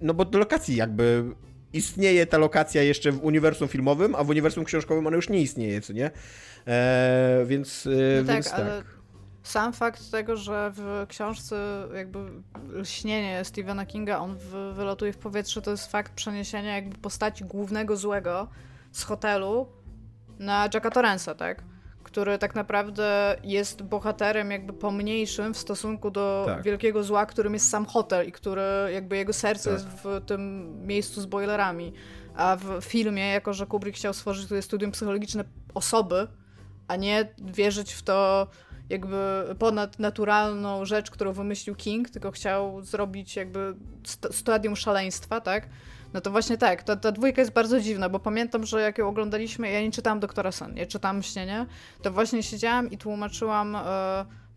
[0.00, 1.24] no bo do lokacji jakby
[1.72, 5.80] istnieje ta lokacja jeszcze w uniwersum filmowym, a w uniwersum książkowym ona już nie istnieje,
[5.80, 6.10] co nie?
[6.66, 8.60] E, więc, e, no tak, więc tak.
[8.60, 8.82] Ale
[9.42, 12.18] sam fakt tego, że w książce jakby
[12.72, 17.96] lśnienie Stephena Kinga on w, wylatuje w powietrze, to jest fakt przeniesienia jakby postaci głównego
[17.96, 18.48] złego
[18.92, 19.68] z hotelu
[20.38, 21.62] na Jacka Torrensa, tak?
[22.02, 26.62] Który tak naprawdę jest bohaterem jakby pomniejszym w stosunku do tak.
[26.62, 28.62] wielkiego zła, którym jest sam hotel i który
[28.92, 29.72] jakby jego serce tak.
[29.72, 31.92] jest w tym miejscu z boilerami.
[32.34, 35.44] A w filmie, jako że Kubrick chciał stworzyć tutaj studium psychologiczne
[35.74, 36.28] osoby,
[36.88, 38.46] a nie wierzyć w to,
[38.90, 45.68] jakby ponadnaturalną rzecz, którą wymyślił King, tylko chciał zrobić jakby st stadium szaleństwa, tak?
[46.12, 49.08] No to właśnie tak, ta, ta dwójka jest bardzo dziwna, bo pamiętam, że jak ją
[49.08, 51.66] oglądaliśmy, ja nie czytałam Doktora Sen, nie czytałam Śnienie,
[52.02, 53.80] to właśnie siedziałam i tłumaczyłam e,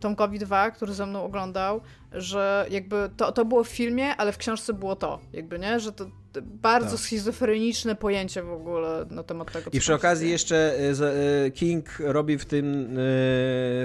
[0.04, 1.80] Tomkowi 2, który ze mną oglądał,
[2.12, 5.80] że jakby to, to było w filmie, ale w książce było to, jakby, nie?
[5.80, 6.06] Że to
[6.42, 6.98] bardzo tak.
[6.98, 9.70] schizofreniczne pojęcie w ogóle na temat tego.
[9.72, 12.96] I przy okazji jeszcze e, e, King robi w tym, e,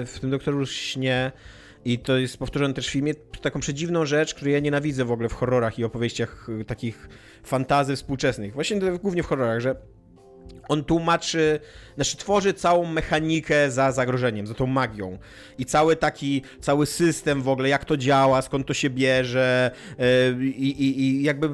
[0.06, 1.32] w tym Doktoru Śnie
[1.84, 5.28] i to jest powtórzone też w filmie, taką przedziwną rzecz, której ja nienawidzę w ogóle
[5.28, 7.08] w horrorach i opowieściach takich
[7.42, 8.54] fantazy współczesnych.
[8.54, 9.76] Właśnie głównie w horrorach, że
[10.68, 11.60] on tłumaczy,
[11.94, 15.18] znaczy tworzy całą mechanikę za zagrożeniem, za tą magią.
[15.58, 19.70] I cały taki, cały system w ogóle, jak to działa, skąd to się bierze
[20.38, 21.50] yy, i, i jakby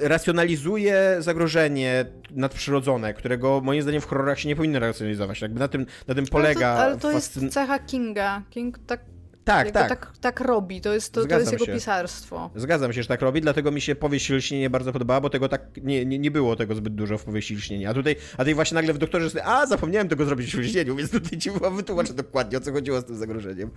[0.00, 5.40] racjonalizuje zagrożenie nadprzyrodzone, którego moim zdaniem w horrorach się nie powinno racjonalizować.
[5.40, 6.68] Jakby na tym, na tym polega...
[6.68, 7.42] Ale to, ale to fascyn...
[7.42, 8.42] jest cecha Kinga.
[8.50, 9.00] King tak
[9.44, 9.88] tak, tak.
[9.88, 10.12] tak.
[10.20, 11.72] Tak robi, to jest, to, to jest jego się.
[11.72, 12.50] pisarstwo.
[12.56, 15.62] Zgadzam się, że tak robi, dlatego mi się powieść Lśnienie bardzo podobała, bo tego tak
[15.82, 17.88] nie, nie, nie było tego zbyt dużo w powieści Lśnienie.
[17.88, 21.10] A tutaj, a tutaj właśnie nagle w doktorze, a zapomniałem tego zrobić w Lśnieniu, więc
[21.10, 23.70] tutaj ci wytłumaczę dokładnie, o co chodziło z tym zagrożeniem.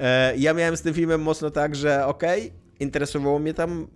[0.00, 3.86] E, ja miałem z tym filmem mocno tak, że okej, okay, interesowało mnie tam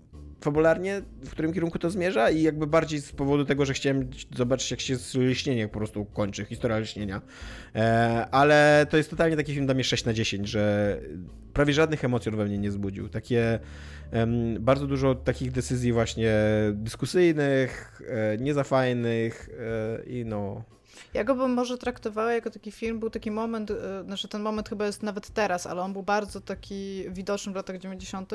[0.40, 4.70] fabularnie, w którym kierunku to zmierza i jakby bardziej z powodu tego, że chciałem zobaczyć,
[4.70, 7.22] jak się lśnienie po prostu kończy, historia lśnienia.
[7.74, 10.96] E, ale to jest totalnie taki film dla mnie 6 na 10, że
[11.52, 13.08] prawie żadnych emocji we mnie nie zbudził.
[13.08, 13.58] Takie
[14.60, 16.34] bardzo dużo takich decyzji właśnie
[16.72, 20.62] dyskusyjnych, e, niezafajnych e, i no...
[21.14, 23.72] Ja go bym może traktowała jako taki film, był taki moment,
[24.04, 27.78] znaczy ten moment chyba jest nawet teraz, ale on był bardzo taki widoczny w latach
[27.78, 28.32] 90.,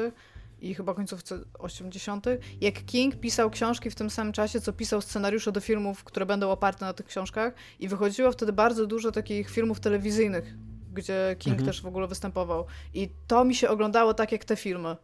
[0.64, 2.26] i chyba końcówce 80.,
[2.62, 6.52] jak King pisał książki w tym samym czasie, co pisał scenariusze do filmów, które będą
[6.52, 10.54] oparte na tych książkach i wychodziło wtedy bardzo dużo takich filmów telewizyjnych,
[10.94, 11.66] gdzie King mhm.
[11.66, 12.66] też w ogóle występował.
[12.94, 14.96] I to mi się oglądało tak jak te filmy.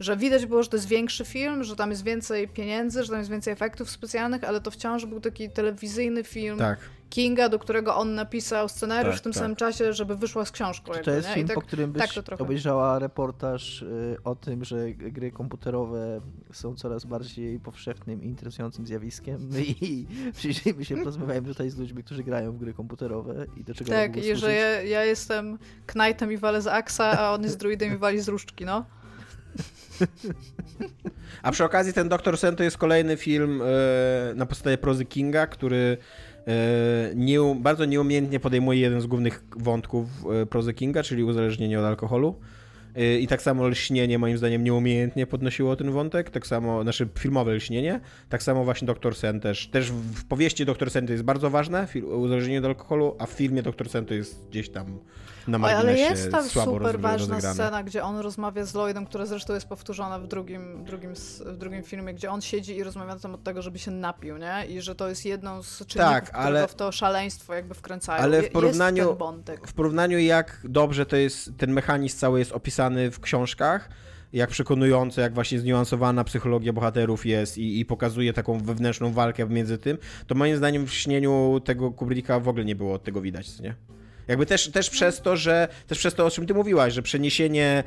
[0.00, 3.18] Że widać było, że to jest większy film, że tam jest więcej pieniędzy, że tam
[3.18, 6.58] jest więcej efektów specjalnych, ale to wciąż był taki telewizyjny film.
[6.58, 6.78] Tak
[7.10, 9.42] Kinga, do którego on napisał scenariusz tak, w tym tak.
[9.42, 10.92] samym czasie, żeby wyszła z książką.
[10.92, 11.34] To, to jest nie?
[11.34, 12.42] film, tak, po którym byś tak trochę...
[12.42, 16.20] obejrzała reportaż y, o tym, że gry komputerowe
[16.52, 19.50] są coraz bardziej powszechnym i interesującym zjawiskiem
[19.80, 23.90] i przyjrzyjmy się, porozmawiajmy tutaj z ludźmi, którzy grają w gry komputerowe i do czego
[23.90, 27.94] Tak, i że ja, ja jestem Knightem i walę z Axa, a on jest druidem
[27.94, 28.84] i wali z różdżki, no.
[31.42, 35.46] A przy okazji ten Doktor Sen to jest kolejny film e, na podstawie prozy Kinga,
[35.46, 35.98] który
[36.48, 40.06] E, nie, bardzo nieumiejętnie podejmuje jeden z głównych wątków
[40.42, 42.34] e, prozy Kinga, czyli uzależnienie od alkoholu.
[43.20, 46.30] I tak samo lśnienie, moim zdaniem, nieumiejętnie podnosiło ten wątek.
[46.30, 48.00] Tak samo, znaczy filmowe lśnienie.
[48.28, 49.14] Tak samo właśnie Dr.
[49.14, 49.68] Sen też.
[49.68, 50.90] Też w powieści Dr.
[50.90, 53.88] Sen to jest bardzo ważne, uzależnienie od alkoholu, a w filmie Dr.
[53.88, 54.98] Sen to jest gdzieś tam
[55.48, 57.54] na Ale jest tam super ważna rozegrane.
[57.54, 61.14] scena, gdzie on rozmawia z Lloydem, która zresztą jest powtórzona w drugim, drugim,
[61.46, 64.66] w drugim filmie, gdzie on siedzi i rozmawia na temat tego, żeby się napił, nie?
[64.68, 67.74] I że to jest jedną z czynników, Tak, które ale- go w to szaleństwo jakby
[67.74, 68.22] wkręcają.
[68.22, 69.16] Ale w porównaniu-.
[69.66, 73.88] W porównaniu jak dobrze to jest, ten mechanizm cały jest opisany w książkach,
[74.32, 79.78] jak przekonujące, jak właśnie zniuansowana psychologia bohaterów jest i, i pokazuje taką wewnętrzną walkę między
[79.78, 83.74] tym, to moim zdaniem w śnieniu tego Kubricka w ogóle nie było tego widać, nie?
[84.28, 87.84] Jakby też, też przez to, że też przez to, o czym ty mówiłaś, że przeniesienie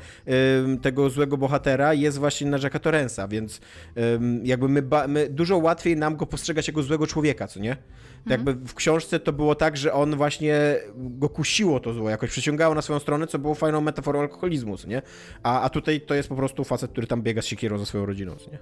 [0.64, 3.60] ym, tego złego bohatera jest właśnie na Jacka Torrensa, więc
[3.96, 7.76] ym, jakby my, ba, my dużo łatwiej nam go postrzegać jako złego człowieka, co nie?
[8.24, 12.30] To Jakby w książce to było tak, że on właśnie go kusiło to zło, jakoś
[12.30, 15.02] przyciągało na swoją stronę, co było fajną metaforą alkoholizmu, co nie?
[15.42, 18.06] A, a tutaj to jest po prostu facet, który tam biega z siekierą za swoją
[18.06, 18.58] rodziną, co nie?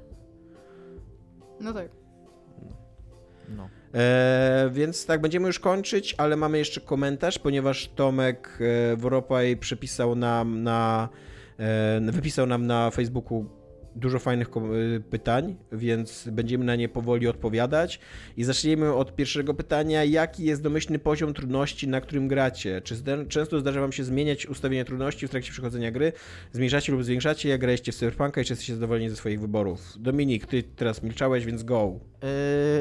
[1.61, 1.89] No tak.
[3.48, 3.69] No.
[3.95, 8.59] E, więc tak, będziemy już kończyć, ale mamy jeszcze komentarz, ponieważ Tomek
[8.93, 11.09] e, Woropaj przypisał nam na,
[11.59, 13.60] e, wypisał nam na Facebooku
[13.97, 18.01] dużo fajnych e, pytań, więc będziemy na nie powoli odpowiadać.
[18.37, 20.05] I zaczniemy od pierwszego pytania.
[20.05, 22.81] Jaki jest domyślny poziom trudności, na którym gracie?
[22.85, 22.95] Czy
[23.29, 26.12] często zdarza wam się zmieniać ustawienie trudności w trakcie przechodzenia gry?
[26.53, 27.49] Zmniejszacie lub zwiększacie?
[27.49, 29.95] Jak graliście w Cyberpunka i czy jesteście zadowoleni ze swoich wyborów?
[29.99, 31.95] Dominik, ty teraz milczałeś, więc go.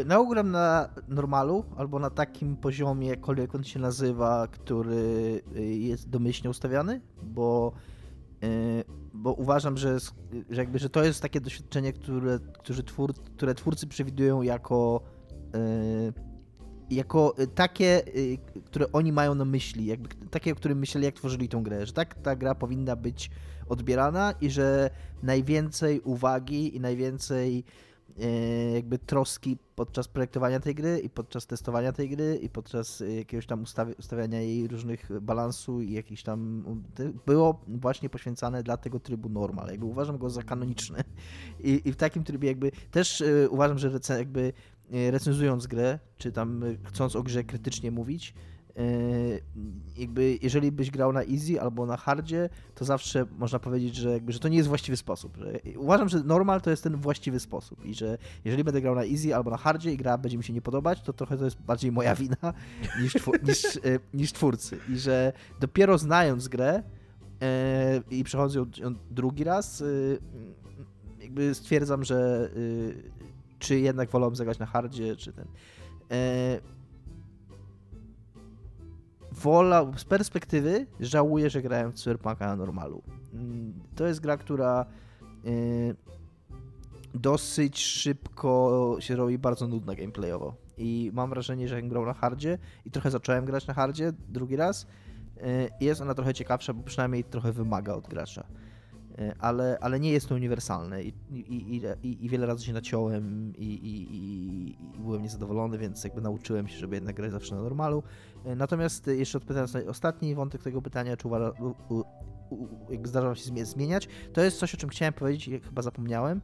[0.08, 6.10] Yy, gram na normalu, albo na takim poziomie, jakkolwiek on się nazywa, który yy, jest
[6.10, 7.74] domyślnie ustawiany, bo,
[9.14, 10.00] bo uważam, że,
[10.50, 15.02] że, jakby, że to jest takie doświadczenie, które, którzy twór, które twórcy przewidują jako,
[15.54, 16.14] yy,
[16.98, 21.16] jako y, takie, yy, które oni mają na myśli, jakby takie, o którym myśleli, jak
[21.16, 23.32] tworzyli tą grę, że tak ta gra powinna być
[23.70, 24.90] odbierana i że
[25.24, 27.64] najwięcej uwagi i najwięcej
[28.74, 33.46] jakby troski podczas projektowania tej gry i podczas testowania tej gry i podczas e, jakiegoś
[33.46, 36.64] tam ustawi- ustawiania jej różnych balansu i jakichś tam
[37.26, 39.68] było właśnie poświęcane dla tego trybu normal.
[39.70, 41.04] Jakby uważam go za kanoniczny
[41.60, 44.54] i, i w takim trybie jakby też e, uważam, że jakby
[44.92, 48.34] e, recenzując grę, czy tam chcąc o grze krytycznie mówić,
[49.98, 54.32] jakby jeżeli byś grał na easy albo na hardzie, to zawsze można powiedzieć, że, jakby,
[54.32, 55.38] że to nie jest właściwy sposób.
[55.78, 59.36] Uważam, że normal to jest ten właściwy sposób i że jeżeli będę grał na easy
[59.36, 61.92] albo na hardzie i gra będzie mi się nie podobać, to trochę to jest bardziej
[61.92, 62.54] moja wina
[63.02, 63.80] niż, twu- niż, e,
[64.14, 64.78] niż twórcy.
[64.90, 66.84] I że dopiero znając grę
[67.42, 69.86] e, i przechodząc ją, drugi raz, e,
[71.22, 72.50] jakby stwierdzam, że
[73.60, 75.46] czy jednak wolałbym zagrać na hardzie, czy ten.
[79.40, 83.02] E, wola, z perspektywy żałuję, że grałem w Cyberpunka na normalu.
[83.34, 84.86] Mm, To jest gra, która
[85.46, 85.96] y,
[87.14, 90.54] dosyć szybko się robi bardzo nudna gameplayowo.
[90.78, 94.56] I mam wrażenie, że jak grał na hardzie i trochę zacząłem grać na hardzie drugi
[94.56, 94.88] raz,
[95.38, 98.44] y, jest ona trochę ciekawsza, bo przynajmniej trochę wymaga od gracza.
[99.20, 103.54] Y, Ale, ale nie jest to uniwersalne i, i, i, i, wiele razy się naciąłem
[103.58, 108.04] i, byłem niezadowolony, więc jakby nauczyłem się, żeby jednak grać zawsze na normalu.
[108.46, 111.52] E, Natomiast e, jeszcze odpowiadając na ostatni wątek tego pytania, czy uważa,
[111.90, 112.04] u, u,
[112.90, 116.42] jakby zdarza wam się zmie- zmieniać, to jest coś, o czym chciałem powiedzieć, chyba zapomniałem,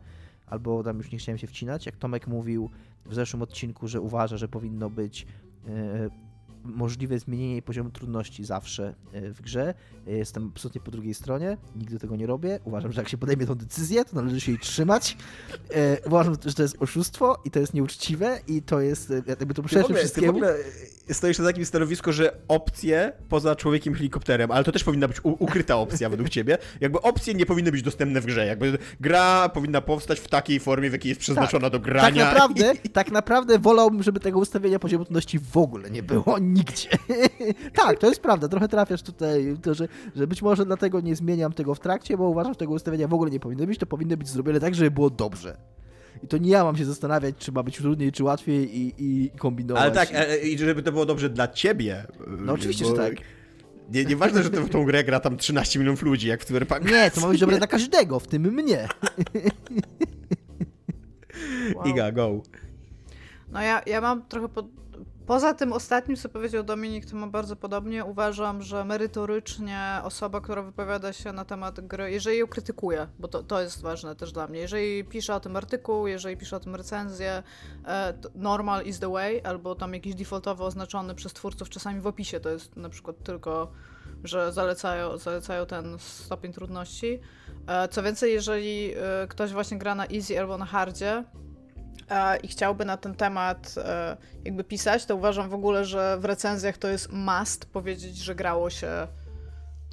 [0.48, 2.70] albo tam już nie chciałem się wcinać, jak Tomek mówił
[3.06, 5.28] w zeszłym odcinku, że uważa, że powinno być
[5.68, 6.25] e,
[6.66, 9.74] możliwe zmienienie poziomu trudności zawsze e, w grze.
[10.08, 12.60] E, Jestem absolutnie po drugiej stronie, nigdy tego nie robię.
[12.64, 15.18] Uważam, że jak się podejmie tą decyzję, to należy się jej trzymać.
[15.74, 19.64] E, Uważam, że to jest oszustwo i to jest nieuczciwe i to jest, jakby to
[19.64, 19.82] przede
[20.30, 20.56] ogóle,
[21.12, 25.76] stoisz na takim stanowisku, że opcje poza człowiekiem helikopterem, ale to też powinna być ukryta
[25.78, 26.58] opcja według ciebie.
[26.82, 28.46] Jakby opcje nie powinny być dostępne w grze.
[28.46, 32.26] Jakby gra powinna powstać w takiej formie, w jakiej jest przeznaczona do Tak grania.
[32.26, 36.90] naprawdę, tak naprawdę wolałbym, żeby tego ustawienia poziomu trudności w ogóle nie było nigdzie.
[37.84, 41.54] tak, to jest prawda, trochę trafiasz tutaj, to, że, że być może dlatego nie zmieniam
[41.54, 44.18] tego w trakcie, bo uważam, że tego ustawienia w ogóle nie powinno być, to powinno
[44.18, 45.58] być zrobione tak, żeby było dobrze.
[46.24, 49.30] I to nie ja mam się zastanawiać, czy ma być trudniej, czy łatwiej i, i
[49.38, 49.84] kombinować.
[49.84, 52.08] Ale tak, e, i żeby to było dobrze dla ciebie.
[52.28, 53.16] No oczywiście, bo że tak.
[53.90, 56.92] Nie, nieważne, że to w tą grę gra tam 13 milionów ludzi, jak w Cyberpunk.
[56.92, 58.88] Nie, to ma być dobre dla każdego, w tym mnie.
[61.76, 61.86] Wow.
[61.86, 62.42] Iga, go.
[63.52, 64.66] No ja, ja mam trochę pod...
[65.28, 68.06] Poza tym ostatnim, co powiedział Dominik, to mam bardzo podobnie.
[68.06, 73.44] Uważam, że merytorycznie osoba, która wypowiada się na temat gry, jeżeli ją krytykuje, bo to,
[73.44, 76.76] to jest ważne też dla mnie, jeżeli pisze o tym artykuł, jeżeli pisze o tym
[76.76, 77.44] recenzję,
[77.86, 82.40] e, normal is the way, albo tam jakiś defaultowo oznaczony przez twórców, czasami w opisie
[82.40, 83.72] to jest na przykład tylko
[84.24, 87.20] że zalecają, zalecają ten stopień trudności.
[87.68, 91.24] E, co więcej, jeżeli e, ktoś właśnie gra na easy albo na hardzie
[92.44, 93.76] i chciałby na ten temat
[94.46, 98.70] jakby pisać, to uważam w ogóle, że w recenzjach to jest must powiedzieć, że grało
[98.70, 99.08] się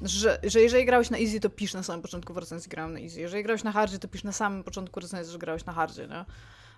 [0.01, 2.99] że, że jeżeli grałeś na easy, to pisz na samym początku w recenzji grałem na
[2.99, 3.19] easy.
[3.19, 6.25] Jeżeli grałeś na hardzie, to pisz na samym początku recenzji, że grałeś na hardzie, nie?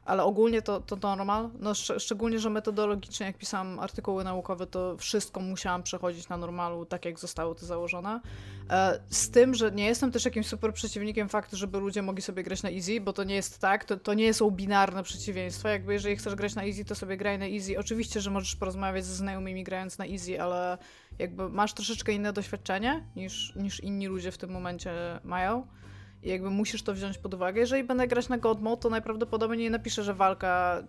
[0.06, 1.50] Ale ogólnie to, to, normal.
[1.60, 6.86] No, sz szczególnie, że metodologicznie, jak pisałam artykuły naukowe, to wszystko musiałam przechodzić na normalu,
[6.86, 8.22] tak jak zostało to założone.
[8.70, 12.44] E, z tym, że nie jestem też jakimś super przeciwnikiem faktu, żeby ludzie mogli sobie
[12.44, 15.70] grać na easy, bo to nie jest tak, to, to nie są binarne przeciwieństwa.
[15.70, 17.80] Jakby jeżeli chcesz grać na easy, to sobie graj na easy.
[17.80, 20.78] Oczywiście, że możesz porozmawiać ze znajomymi grając na easy, ale
[21.20, 24.92] jakby masz troszeczkę inne doświadczenie niż, niż inni ludzie w tym momencie
[25.24, 25.68] mają.
[26.26, 27.60] Jakby musisz to wziąć pod uwagę.
[27.62, 30.84] Jeżeli będę grać na God Mode, to najprawdopodobniej nie napiszę, że walka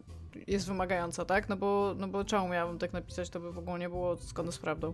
[0.46, 1.48] jest wymagająca, tak?
[1.48, 4.52] No bo, no bo czemu miałabym tak napisać, to by w ogóle nie było zgodne
[4.52, 4.92] z prawdą.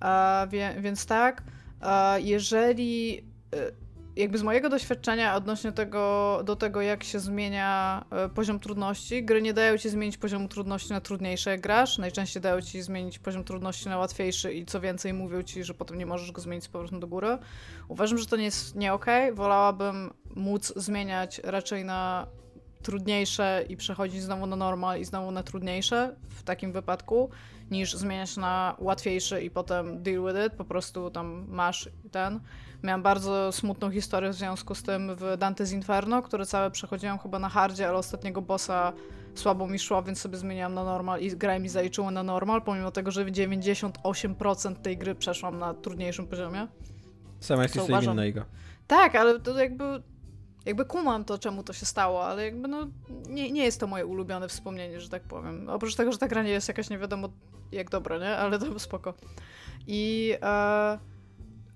[0.00, 1.42] A, wie, więc tak,
[1.80, 3.18] a jeżeli
[3.54, 3.87] y,
[4.18, 9.42] jakby z mojego doświadczenia odnośnie tego, do tego, jak się zmienia e, poziom trudności, gry
[9.42, 11.98] nie dają ci zmienić poziomu trudności na trudniejsze, jak grasz.
[11.98, 15.98] Najczęściej dają ci zmienić poziom trudności na łatwiejszy i co więcej mówią ci, że potem
[15.98, 17.38] nie możesz go zmienić z powrotem do góry.
[17.88, 19.24] Uważam, że to nie jest nie okej.
[19.24, 19.34] Okay.
[19.34, 22.26] Wolałabym móc zmieniać raczej na
[22.82, 27.30] trudniejsze i przechodzić znowu na normal i znowu na trudniejsze w takim wypadku,
[27.70, 32.40] niż zmieniać na łatwiejszy i potem deal with it, po prostu tam masz ten.
[32.82, 37.38] Miałam bardzo smutną historię w związku z tym w Dante's Inferno, które całe przechodziłam chyba
[37.38, 38.92] na hardzie, ale ostatniego bossa
[39.34, 42.90] słabo mi szło, więc sobie zmieniłam na normal i gra mi zaliczyło na normal, pomimo
[42.90, 46.68] tego, że 98% tej gry przeszłam na trudniejszym poziomie.
[47.40, 48.44] Sama jesteś co inna Iga.
[48.86, 50.02] Tak, ale to jakby
[50.66, 52.86] jakby kumam to, czemu to się stało, ale jakby no
[53.28, 55.68] nie, nie jest to moje ulubione wspomnienie, że tak powiem.
[55.68, 57.28] Oprócz tego, że ta gra nie jest jakaś nie wiadomo
[57.72, 58.36] jak dobra, nie?
[58.36, 59.14] Ale to spoko.
[59.86, 60.98] I e,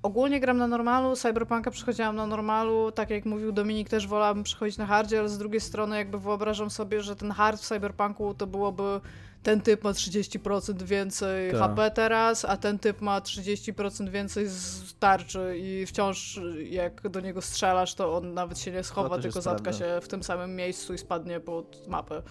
[0.02, 4.78] ogólnie gram na normalu, Cyberpunka przechodziłam na normalu, tak jak mówił Dominik, też wolałabym przechodzić
[4.78, 8.46] na hardzie, ale z drugiej strony jakby wyobrażam sobie, że ten hard w Cyberpunku to
[8.46, 9.00] byłoby
[9.42, 11.58] ten typ ma 30% więcej Ta.
[11.58, 17.42] HP teraz, a ten typ ma 30% więcej z tarczy i wciąż jak do niego
[17.42, 20.98] strzelasz, to on nawet się nie schowa, tylko zatka się w tym samym miejscu i
[20.98, 22.22] spadnie pod mapę.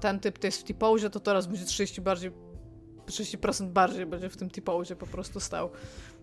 [0.00, 2.32] Ten typ to jest w T-pose, to teraz będzie 30 bardziej
[3.06, 5.70] 30% bardziej będzie w tym T-pose po prostu stał.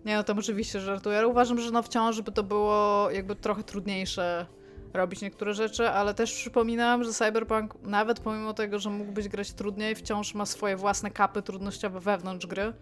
[0.06, 3.62] Nie no, tam oczywiście żartuję, ale uważam, że no wciąż by to było jakby trochę
[3.62, 4.46] trudniejsze
[4.94, 9.94] robić niektóre rzeczy, ale też przypominam, że Cyberpunk nawet pomimo tego, że mógłbyś grać trudniej,
[9.94, 12.72] wciąż ma swoje własne kapy trudnościowe wewnątrz gry.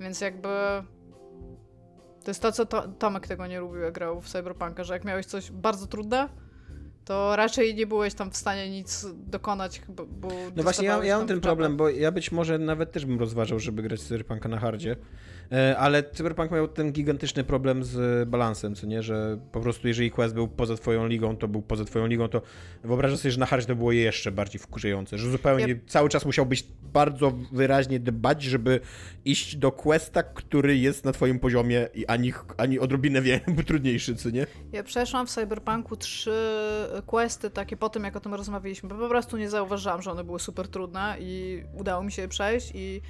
[0.00, 0.48] Więc jakby
[2.24, 5.04] to jest to, co to, Tomek tego nie lubił, jak grał w Cyberpunka, że jak
[5.04, 6.28] miałeś coś bardzo trudne,
[7.04, 11.18] to raczej nie byłeś tam w stanie nic dokonać, bo, bo No właśnie, ja, ja
[11.18, 14.58] mam ten problem, bo ja być może nawet też bym rozważał, żeby grać Cyberpunka na
[14.58, 14.96] hardzie,
[15.78, 20.34] ale Cyberpunk miał ten gigantyczny problem z balansem, co nie, że po prostu jeżeli quest
[20.34, 22.42] był poza twoją ligą, to był poza twoją ligą, to
[22.84, 26.64] wyobrażasz sobie, że na hardzie to było jeszcze bardziej wkurzające, że zupełnie cały czas musiałbyś
[26.82, 28.80] bardzo wyraźnie dbać, żeby
[29.24, 34.30] iść do questa, który jest na twoim poziomie i ani, ani odrobinę wie, trudniejszy, co
[34.30, 34.46] nie?
[34.72, 36.32] Ja przeszłam w Cyberpunku trzy
[37.06, 40.24] questy takie po tym, jak o tym rozmawialiśmy, bo po prostu nie zauważyłam, że one
[40.24, 43.00] były super trudne i udało mi się je przejść i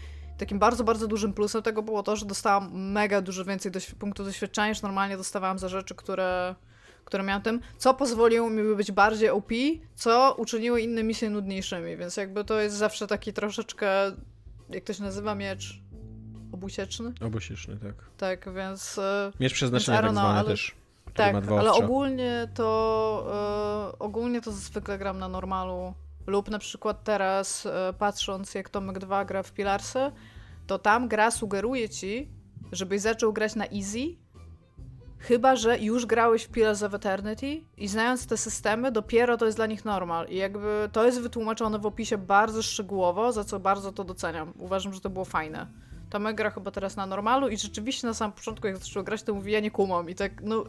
[0.42, 4.26] takim bardzo, bardzo dużym plusem tego było to, że dostałam mega dużo więcej doświ punktów
[4.26, 6.54] doświadczenia niż normalnie dostawałam za rzeczy, które,
[7.04, 9.50] które miałam tym, co pozwoliło mi być bardziej OP,
[9.94, 13.88] co uczyniło inne misje nudniejszymi, więc jakby to jest zawsze taki troszeczkę,
[14.70, 15.80] jak to się nazywa, miecz
[16.52, 17.12] obusieczny?
[17.20, 17.94] Obusieczny, tak.
[18.16, 18.98] Tak, więc...
[18.98, 20.48] E, miecz przeznaczenia tak zwany ale...
[20.48, 20.74] też.
[21.14, 25.94] Tak, ale ogólnie to, yy, ogólnie to zwykle gram na normalu
[26.26, 30.12] lub na przykład teraz, e, patrząc jak Tomek 2 gra w Pilarsy,
[30.66, 32.30] to tam gra sugeruje ci,
[32.72, 34.16] żebyś zaczął grać na easy,
[35.18, 39.58] chyba że już grałeś w Pillars of Eternity i znając te systemy, dopiero to jest
[39.58, 40.26] dla nich normal.
[40.28, 44.52] I jakby to jest wytłumaczone w opisie bardzo szczegółowo, za co bardzo to doceniam.
[44.58, 45.66] Uważam, że to było fajne.
[46.10, 49.34] Tomek gra chyba teraz na normalu i rzeczywiście na samym początku, jak zaczął grać, to
[49.34, 50.10] mówi, ja nie kumam.
[50.10, 50.64] I tak, no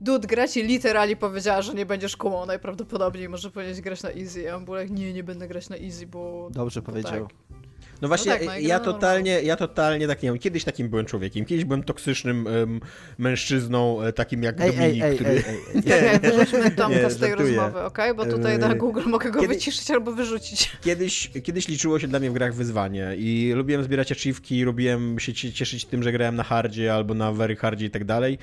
[0.00, 4.52] Dud gra ci literalnie powiedziała, że nie będziesz kumał najprawdopodobniej, może powiedzieć grać na easy,
[4.52, 6.48] a on był jak, nie, nie będę grać na easy, bo...
[6.50, 7.26] Dobrze bo powiedział.
[7.26, 7.54] Tak.
[8.02, 10.38] No właśnie, no tak, no ja, totalnie, ja totalnie tak nie mam.
[10.38, 12.80] Kiedyś takim byłem człowiekiem, kiedyś byłem toksycznym um,
[13.18, 15.30] mężczyzną, e, takim jak ej, Dominik, ej, który...
[15.30, 15.82] Ej, ej, ej.
[15.90, 17.56] Czekaj, wyrzućmy Tomka z tej żartuję.
[17.56, 18.10] rozmowy, okej?
[18.10, 18.26] Okay?
[18.26, 19.54] Bo tutaj na Google mogę go Kiedy...
[19.54, 20.72] wyciszyć albo wyrzucić.
[20.80, 25.34] Kiedyś, kiedyś liczyło się dla mnie w grach wyzwanie i lubiłem zbierać achievki, lubiłem się
[25.34, 28.38] cieszyć tym, że grałem na hardzie albo na very hardzie i tak dalej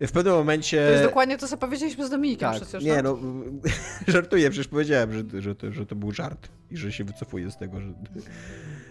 [0.00, 0.84] w pewnym momencie...
[0.86, 2.84] To jest dokładnie to, co powiedzieliśmy z Dominikiem tak, przecież.
[2.84, 3.04] Nie, tak?
[3.04, 3.18] no,
[4.14, 7.56] żartuję, przecież powiedziałem, że, że, to, że to był żart i że się wycofuję z
[7.56, 7.88] tego, że...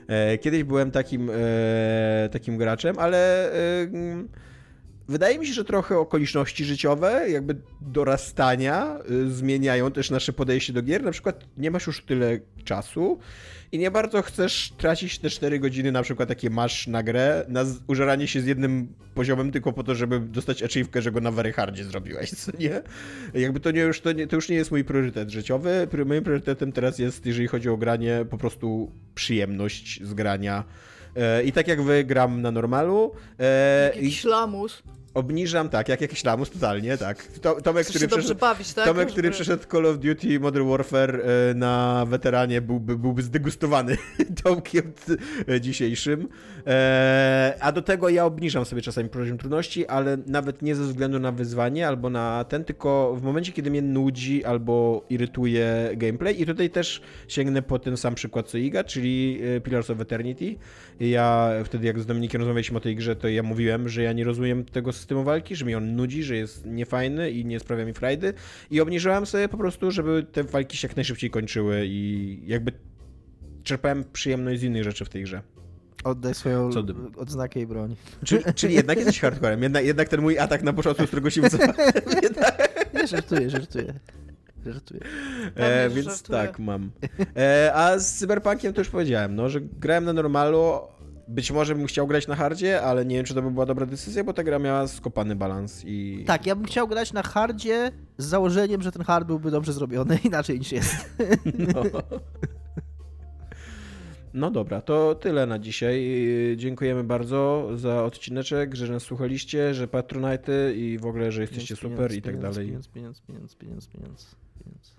[0.08, 3.88] E, kiedyś byłem takim, e, takim graczem, ale e,
[5.08, 10.82] wydaje mi się, że trochę okoliczności życiowe, jakby dorastania, e, zmieniają też nasze podejście do
[10.82, 11.04] gier.
[11.04, 13.20] Na przykład nie masz już tyle czasu
[13.72, 17.66] i nie bardzo chcesz tracić te 4 godziny, na przykład takie masz na grę, na
[17.88, 21.54] użeranie się z jednym poziomem tylko po to, żeby dostać achievekę, że go na very
[21.54, 22.82] hardzie zrobiłeś, co nie?
[23.34, 25.88] Jakby to, nie już, to, nie, to już nie jest mój priorytet życiowy.
[26.06, 30.64] Moim priorytetem teraz jest, jeżeli chodzi o granie, po prostu przyjemność z grania.
[31.16, 33.12] E, I tak jak wy gram na normalu.
[33.40, 34.84] E, i Jakiś lamus.
[35.16, 37.28] Obniżam, tak, jak jakiś lamus, totalnie, tak.
[37.28, 38.86] To, Tomek, który przeszedł, bawić, tak?
[38.86, 43.98] Tomek, który przeszedł Call of Duty Modern Warfare e, na weteranie, byłby, byłby zdegustowany
[44.44, 44.94] Tomkiem
[45.62, 46.28] dzisiejszym.
[46.68, 51.20] E, a do tego ja obniżam sobie czasami poziom trudności, ale nawet nie ze względu
[51.20, 56.42] na wyzwanie albo na ten, tylko w momencie, kiedy mnie nudzi albo irytuje gameplay.
[56.42, 60.56] I tutaj też sięgnę po ten sam przykład co Iga, czyli e, Pillars of Eternity.
[61.00, 64.24] Ja wtedy, jak z Dominikiem rozmawialiśmy o tej grze, to ja mówiłem, że ja nie
[64.24, 67.94] rozumiem tego systemu walki, że mi on nudzi, że jest niefajny i nie sprawia mi
[67.94, 68.34] frajdy.
[68.72, 72.72] I obniżyłem sobie po prostu, żeby te walki się jak najszybciej kończyły i jakby
[73.64, 75.42] czerpałem przyjemność z innych rzeczy w tej grze.
[76.04, 76.84] Oddaj swoją Co
[77.18, 77.96] odznakę i broń.
[78.24, 81.42] Czyli, czyli jednak jesteś hardcorem, jednak, jednak ten mój atak na początku, z którego się
[81.42, 81.76] wycofałem.
[82.94, 83.94] Nie, żartuję, żartuję.
[84.66, 85.02] Żartuję.
[85.56, 86.40] E, więc żartuję.
[86.40, 86.92] tak, mam.
[87.38, 90.80] E, a z Cyberpunkiem to już powiedziałem, no, że grałem na normalu.
[91.28, 93.86] Być może bym chciał grać na hardzie, ale nie wiem, czy to by była dobra
[93.86, 96.24] decyzja, bo ta gra miała skopany balans i...
[96.28, 100.20] Tak, ja bym chciał grać na hardzie z założeniem, że ten hard byłby dobrze zrobiony,
[100.24, 101.18] inaczej niż jest.
[101.74, 101.84] No.
[104.34, 106.28] No dobra, to tyle na dzisiaj.
[106.58, 111.98] Dziękujemy bardzo za odcineczek, że nas słuchaliście, że Patronite i w ogóle, że jesteście Pieniądz,
[111.98, 112.68] super i tak pieniądz, dalej.
[112.68, 114.96] Pieniądz, pieniądz, pieniądz, pieniądz, pieniądz, pieniądz.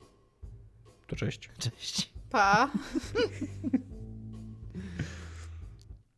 [1.06, 1.50] To cześć.
[1.58, 2.12] Cześć.
[2.30, 2.70] Pa.